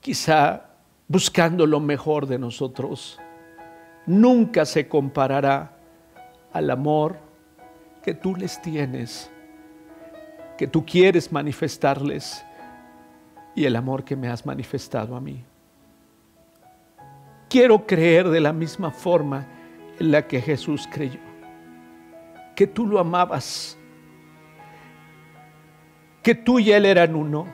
quizá 0.00 0.66
buscando 1.08 1.66
lo 1.66 1.80
mejor 1.80 2.26
de 2.26 2.38
nosotros, 2.38 3.18
nunca 4.04 4.66
se 4.66 4.86
comparará 4.86 5.78
al 6.52 6.70
amor 6.70 7.16
que 8.02 8.12
tú 8.12 8.36
les 8.36 8.60
tienes, 8.60 9.30
que 10.56 10.66
tú 10.66 10.84
quieres 10.84 11.32
manifestarles 11.32 12.44
y 13.54 13.64
el 13.64 13.76
amor 13.76 14.04
que 14.04 14.16
me 14.16 14.28
has 14.28 14.44
manifestado 14.44 15.16
a 15.16 15.20
mí. 15.20 15.44
Quiero 17.48 17.86
creer 17.86 18.28
de 18.28 18.40
la 18.40 18.52
misma 18.52 18.90
forma 18.90 19.46
en 19.98 20.10
la 20.10 20.26
que 20.26 20.40
Jesús 20.40 20.88
creyó, 20.90 21.20
que 22.56 22.66
tú 22.66 22.86
lo 22.86 22.98
amabas, 22.98 23.78
que 26.22 26.34
tú 26.34 26.58
y 26.58 26.72
Él 26.72 26.86
eran 26.86 27.14
uno, 27.14 27.46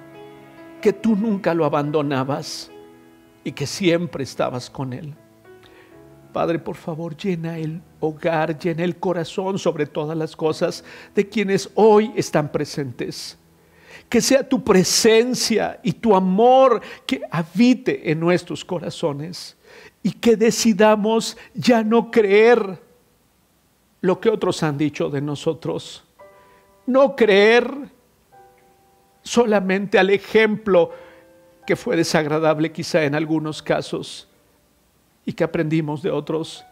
que 0.80 0.92
tú 0.92 1.16
nunca 1.16 1.52
lo 1.52 1.64
abandonabas 1.64 2.70
y 3.44 3.52
que 3.52 3.66
siempre 3.66 4.24
estabas 4.24 4.70
con 4.70 4.92
Él. 4.92 5.14
Padre, 6.32 6.58
por 6.58 6.76
favor, 6.76 7.16
llena 7.16 7.58
el 7.58 7.80
hogar, 8.00 8.58
llena 8.58 8.84
el 8.84 8.96
corazón 8.96 9.58
sobre 9.58 9.86
todas 9.86 10.16
las 10.16 10.36
cosas 10.36 10.84
de 11.14 11.28
quienes 11.28 11.70
hoy 11.74 12.12
están 12.16 12.50
presentes. 12.50 13.36
Que 14.08 14.20
sea 14.20 14.48
tu 14.48 14.62
presencia 14.62 15.80
y 15.82 15.92
tu 15.92 16.14
amor 16.14 16.80
que 17.06 17.22
habite 17.30 18.10
en 18.10 18.20
nuestros 18.20 18.64
corazones 18.64 19.56
y 20.02 20.12
que 20.12 20.36
decidamos 20.36 21.36
ya 21.54 21.82
no 21.82 22.10
creer 22.10 22.80
lo 24.00 24.20
que 24.20 24.30
otros 24.30 24.62
han 24.62 24.78
dicho 24.78 25.10
de 25.10 25.20
nosotros. 25.20 26.04
No 26.86 27.14
creer 27.14 27.70
solamente 29.22 29.98
al 29.98 30.10
ejemplo 30.10 30.90
que 31.66 31.76
fue 31.76 31.96
desagradable 31.96 32.72
quizá 32.72 33.04
en 33.04 33.14
algunos 33.14 33.62
casos 33.62 34.29
y 35.30 35.32
que 35.32 35.44
aprendimos 35.44 36.02
de 36.02 36.10
otros, 36.10 36.66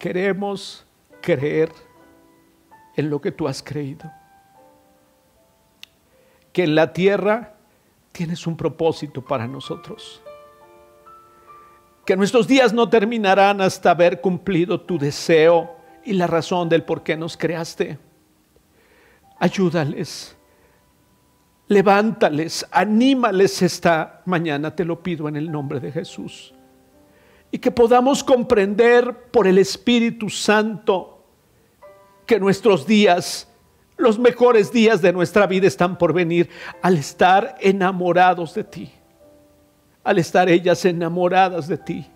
queremos 0.00 0.84
creer 1.20 1.70
en 2.96 3.08
lo 3.08 3.20
que 3.20 3.30
tú 3.30 3.46
has 3.46 3.62
creído. 3.62 4.10
Que 6.52 6.64
en 6.64 6.74
la 6.74 6.92
tierra 6.92 7.54
tienes 8.10 8.48
un 8.48 8.56
propósito 8.56 9.24
para 9.24 9.46
nosotros. 9.46 10.20
Que 12.04 12.16
nuestros 12.16 12.48
días 12.48 12.72
no 12.72 12.88
terminarán 12.88 13.60
hasta 13.60 13.92
haber 13.92 14.20
cumplido 14.20 14.80
tu 14.80 14.98
deseo 14.98 15.76
y 16.04 16.14
la 16.14 16.26
razón 16.26 16.68
del 16.68 16.82
por 16.82 17.04
qué 17.04 17.16
nos 17.16 17.36
creaste. 17.36 17.96
Ayúdales. 19.38 20.36
Levántales, 21.68 22.66
anímales 22.72 23.62
esta 23.62 24.20
mañana, 24.24 24.74
te 24.74 24.84
lo 24.84 25.00
pido 25.00 25.28
en 25.28 25.36
el 25.36 25.48
nombre 25.48 25.78
de 25.78 25.92
Jesús 25.92 26.54
y 27.50 27.58
que 27.58 27.70
podamos 27.70 28.22
comprender 28.22 29.30
por 29.30 29.46
el 29.46 29.58
Espíritu 29.58 30.28
Santo 30.28 31.24
que 32.26 32.38
nuestros 32.38 32.86
días, 32.86 33.48
los 33.96 34.18
mejores 34.18 34.70
días 34.70 35.00
de 35.00 35.12
nuestra 35.12 35.46
vida 35.46 35.66
están 35.66 35.96
por 35.96 36.12
venir 36.12 36.50
al 36.82 36.98
estar 36.98 37.56
enamorados 37.60 38.54
de 38.54 38.64
ti, 38.64 38.92
al 40.04 40.18
estar 40.18 40.48
ellas 40.48 40.84
enamoradas 40.84 41.68
de 41.68 41.78
ti, 41.78 42.06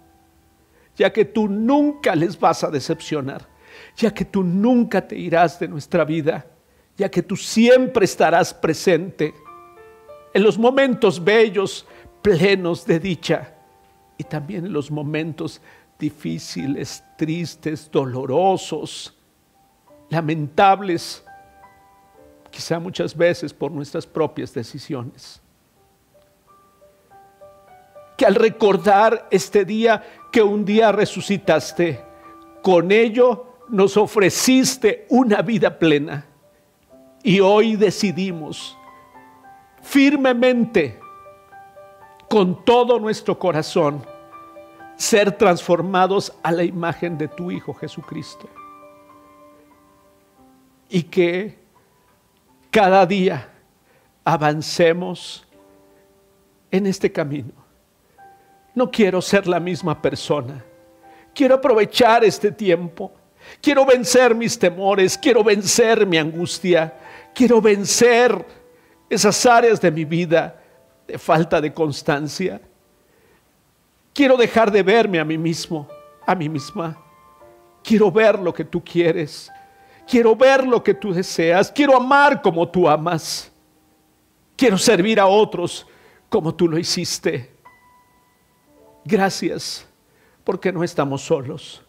ya 0.97 1.11
que 1.11 1.24
tú 1.24 1.49
nunca 1.49 2.14
les 2.14 2.39
vas 2.39 2.62
a 2.62 2.70
decepcionar, 2.70 3.49
ya 3.97 4.12
que 4.12 4.26
tú 4.26 4.43
nunca 4.43 5.07
te 5.07 5.16
irás 5.16 5.59
de 5.59 5.66
nuestra 5.66 6.05
vida, 6.05 6.47
ya 6.95 7.11
que 7.11 7.22
tú 7.22 7.37
siempre 7.37 8.05
estarás 8.05 8.53
presente 8.53 9.33
en 10.35 10.43
los 10.43 10.59
momentos 10.59 11.22
bellos, 11.22 11.87
plenos 12.20 12.85
de 12.85 13.01
dicha 13.01 13.55
y 14.18 14.24
también 14.24 14.66
en 14.66 14.72
los 14.72 14.90
momentos 14.90 15.60
difíciles, 15.98 17.04
tristes, 17.16 17.90
dolorosos, 17.90 19.16
lamentables, 20.08 21.24
quizá 22.50 22.78
muchas 22.78 23.16
veces 23.16 23.52
por 23.52 23.72
nuestras 23.72 24.06
propias 24.06 24.52
decisiones. 24.52 25.40
Que 28.16 28.26
al 28.26 28.34
recordar 28.34 29.26
este 29.30 29.64
día 29.64 30.04
que 30.30 30.42
un 30.42 30.64
día 30.64 30.92
resucitaste, 30.92 32.00
con 32.62 32.92
ello 32.92 33.56
nos 33.68 33.96
ofreciste 33.96 35.06
una 35.08 35.42
vida 35.42 35.78
plena. 35.78 36.26
Y 37.22 37.40
hoy 37.40 37.76
decidimos 37.76 38.76
firmemente 39.82 41.01
con 42.33 42.64
todo 42.64 42.99
nuestro 42.99 43.39
corazón, 43.39 44.03
ser 44.97 45.33
transformados 45.33 46.33
a 46.43 46.51
la 46.51 46.64
imagen 46.64 47.18
de 47.18 47.28
tu 47.28 47.51
Hijo 47.51 47.74
Jesucristo. 47.74 48.49
Y 50.89 51.03
que 51.03 51.59
cada 52.70 53.05
día 53.05 53.51
avancemos 54.24 55.47
en 56.70 56.87
este 56.87 57.12
camino. 57.12 57.53
No 58.74 58.91
quiero 58.91 59.20
ser 59.20 59.47
la 59.47 59.61
misma 59.61 60.01
persona. 60.01 60.64
Quiero 61.35 61.57
aprovechar 61.57 62.24
este 62.24 62.51
tiempo. 62.51 63.12
Quiero 63.61 63.85
vencer 63.85 64.35
mis 64.35 64.59
temores. 64.59 65.18
Quiero 65.18 65.45
vencer 65.45 66.07
mi 66.07 66.16
angustia. 66.16 66.99
Quiero 67.35 67.61
vencer 67.61 68.43
esas 69.11 69.45
áreas 69.45 69.78
de 69.83 69.91
mi 69.91 70.07
vida 70.07 70.61
de 71.07 71.18
falta 71.18 71.61
de 71.61 71.72
constancia. 71.72 72.61
Quiero 74.12 74.36
dejar 74.36 74.70
de 74.70 74.82
verme 74.82 75.18
a 75.18 75.24
mí 75.24 75.38
mismo, 75.38 75.88
a 76.26 76.34
mí 76.34 76.48
misma. 76.48 76.96
Quiero 77.82 78.11
ver 78.11 78.38
lo 78.38 78.53
que 78.53 78.64
tú 78.64 78.82
quieres. 78.84 79.50
Quiero 80.07 80.36
ver 80.36 80.66
lo 80.66 80.82
que 80.82 80.94
tú 80.94 81.12
deseas. 81.12 81.70
Quiero 81.70 81.96
amar 81.96 82.42
como 82.42 82.68
tú 82.68 82.88
amas. 82.88 83.50
Quiero 84.57 84.78
servir 84.78 85.18
a 85.18 85.26
otros 85.26 85.86
como 86.28 86.55
tú 86.55 86.68
lo 86.68 86.78
hiciste. 86.78 87.50
Gracias 89.05 89.86
porque 90.44 90.72
no 90.72 90.84
estamos 90.84 91.22
solos, 91.22 91.82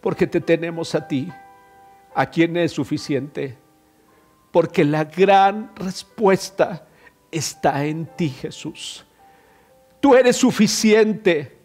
porque 0.00 0.26
te 0.26 0.40
tenemos 0.40 0.94
a 0.94 1.06
ti, 1.06 1.28
a 2.14 2.26
quien 2.26 2.56
es 2.56 2.72
suficiente, 2.72 3.58
porque 4.52 4.84
la 4.84 5.04
gran 5.04 5.72
respuesta 5.76 6.85
está 7.36 7.84
en 7.84 8.06
ti, 8.16 8.28
Jesús. 8.28 9.04
Tú 10.00 10.14
eres 10.14 10.36
suficiente 10.36 11.58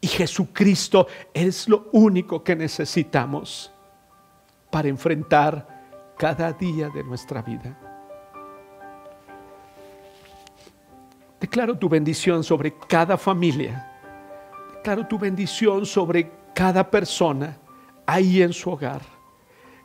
y 0.00 0.06
Jesucristo 0.06 1.06
es 1.32 1.68
lo 1.68 1.88
único 1.92 2.42
que 2.42 2.56
necesitamos 2.56 3.72
para 4.70 4.88
enfrentar 4.88 6.14
cada 6.18 6.52
día 6.52 6.88
de 6.88 7.04
nuestra 7.04 7.42
vida. 7.42 7.78
Declaro 11.40 11.76
tu 11.76 11.88
bendición 11.88 12.44
sobre 12.44 12.74
cada 12.88 13.16
familia. 13.16 13.90
Declaro 14.76 15.06
tu 15.06 15.18
bendición 15.18 15.84
sobre 15.84 16.30
cada 16.54 16.88
persona 16.88 17.58
ahí 18.06 18.42
en 18.42 18.52
su 18.52 18.70
hogar. 18.70 19.02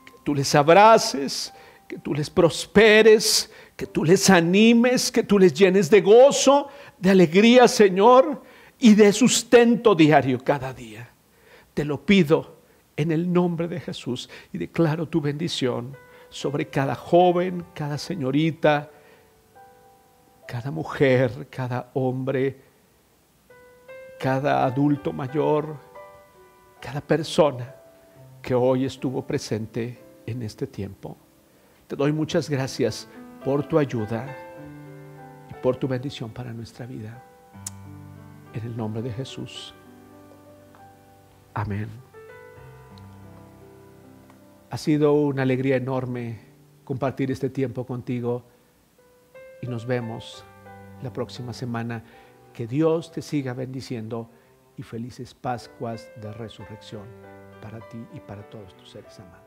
Que 0.05 0.13
tú 0.23 0.35
les 0.35 0.53
abraces, 0.53 1.53
que 1.87 1.97
tú 1.97 2.13
les 2.13 2.29
prosperes, 2.29 3.51
que 3.77 3.85
tú 3.85 4.03
les 4.03 4.29
animes, 4.31 5.11
que 5.11 5.23
tú 5.23 5.37
les 5.37 5.53
llenes 5.53 5.89
de 5.91 6.01
gozo, 6.01 6.67
de 6.97 7.11
alegría, 7.11 7.67
Señor, 7.67 8.41
y 8.79 8.95
de 8.95 9.13
sustento 9.13 9.93
diario 9.93 10.39
cada 10.43 10.73
día. 10.73 11.07
Te 11.75 11.85
lo 11.85 12.03
pido 12.03 12.57
en 12.95 13.11
el 13.11 13.31
nombre 13.31 13.67
de 13.67 13.79
Jesús 13.79 14.29
y 14.51 14.57
declaro 14.57 15.07
tu 15.07 15.21
bendición 15.21 15.95
sobre 16.29 16.67
cada 16.69 16.95
joven, 16.95 17.65
cada 17.75 17.99
señorita, 17.99 18.89
cada 20.47 20.71
mujer, 20.71 21.47
cada 21.51 21.91
hombre, 21.93 22.59
cada 24.19 24.65
adulto 24.65 25.13
mayor, 25.13 25.77
cada 26.81 27.01
persona 27.01 27.75
que 28.41 28.55
hoy 28.55 28.85
estuvo 28.85 29.21
presente 29.21 29.99
en 30.25 30.41
este 30.41 30.65
tiempo. 30.65 31.15
Te 31.85 31.95
doy 31.95 32.11
muchas 32.11 32.49
gracias 32.49 33.07
por 33.47 33.65
tu 33.65 33.79
ayuda 33.79 34.27
y 35.49 35.53
por 35.63 35.77
tu 35.77 35.87
bendición 35.87 36.31
para 36.31 36.51
nuestra 36.51 36.85
vida. 36.85 37.23
En 38.53 38.65
el 38.65 38.75
nombre 38.75 39.01
de 39.01 39.09
Jesús. 39.09 39.73
Amén. 41.53 41.87
Ha 44.69 44.77
sido 44.77 45.13
una 45.13 45.43
alegría 45.43 45.77
enorme 45.77 46.41
compartir 46.83 47.31
este 47.31 47.49
tiempo 47.49 47.85
contigo 47.85 48.43
y 49.61 49.67
nos 49.67 49.85
vemos 49.85 50.43
la 51.01 51.13
próxima 51.13 51.53
semana. 51.53 52.03
Que 52.51 52.67
Dios 52.67 53.13
te 53.13 53.21
siga 53.21 53.53
bendiciendo 53.53 54.29
y 54.75 54.83
felices 54.83 55.33
Pascuas 55.33 56.11
de 56.21 56.33
Resurrección 56.33 57.05
para 57.61 57.79
ti 57.87 58.05
y 58.13 58.19
para 58.19 58.43
todos 58.49 58.75
tus 58.75 58.89
seres 58.89 59.17
amados. 59.21 59.46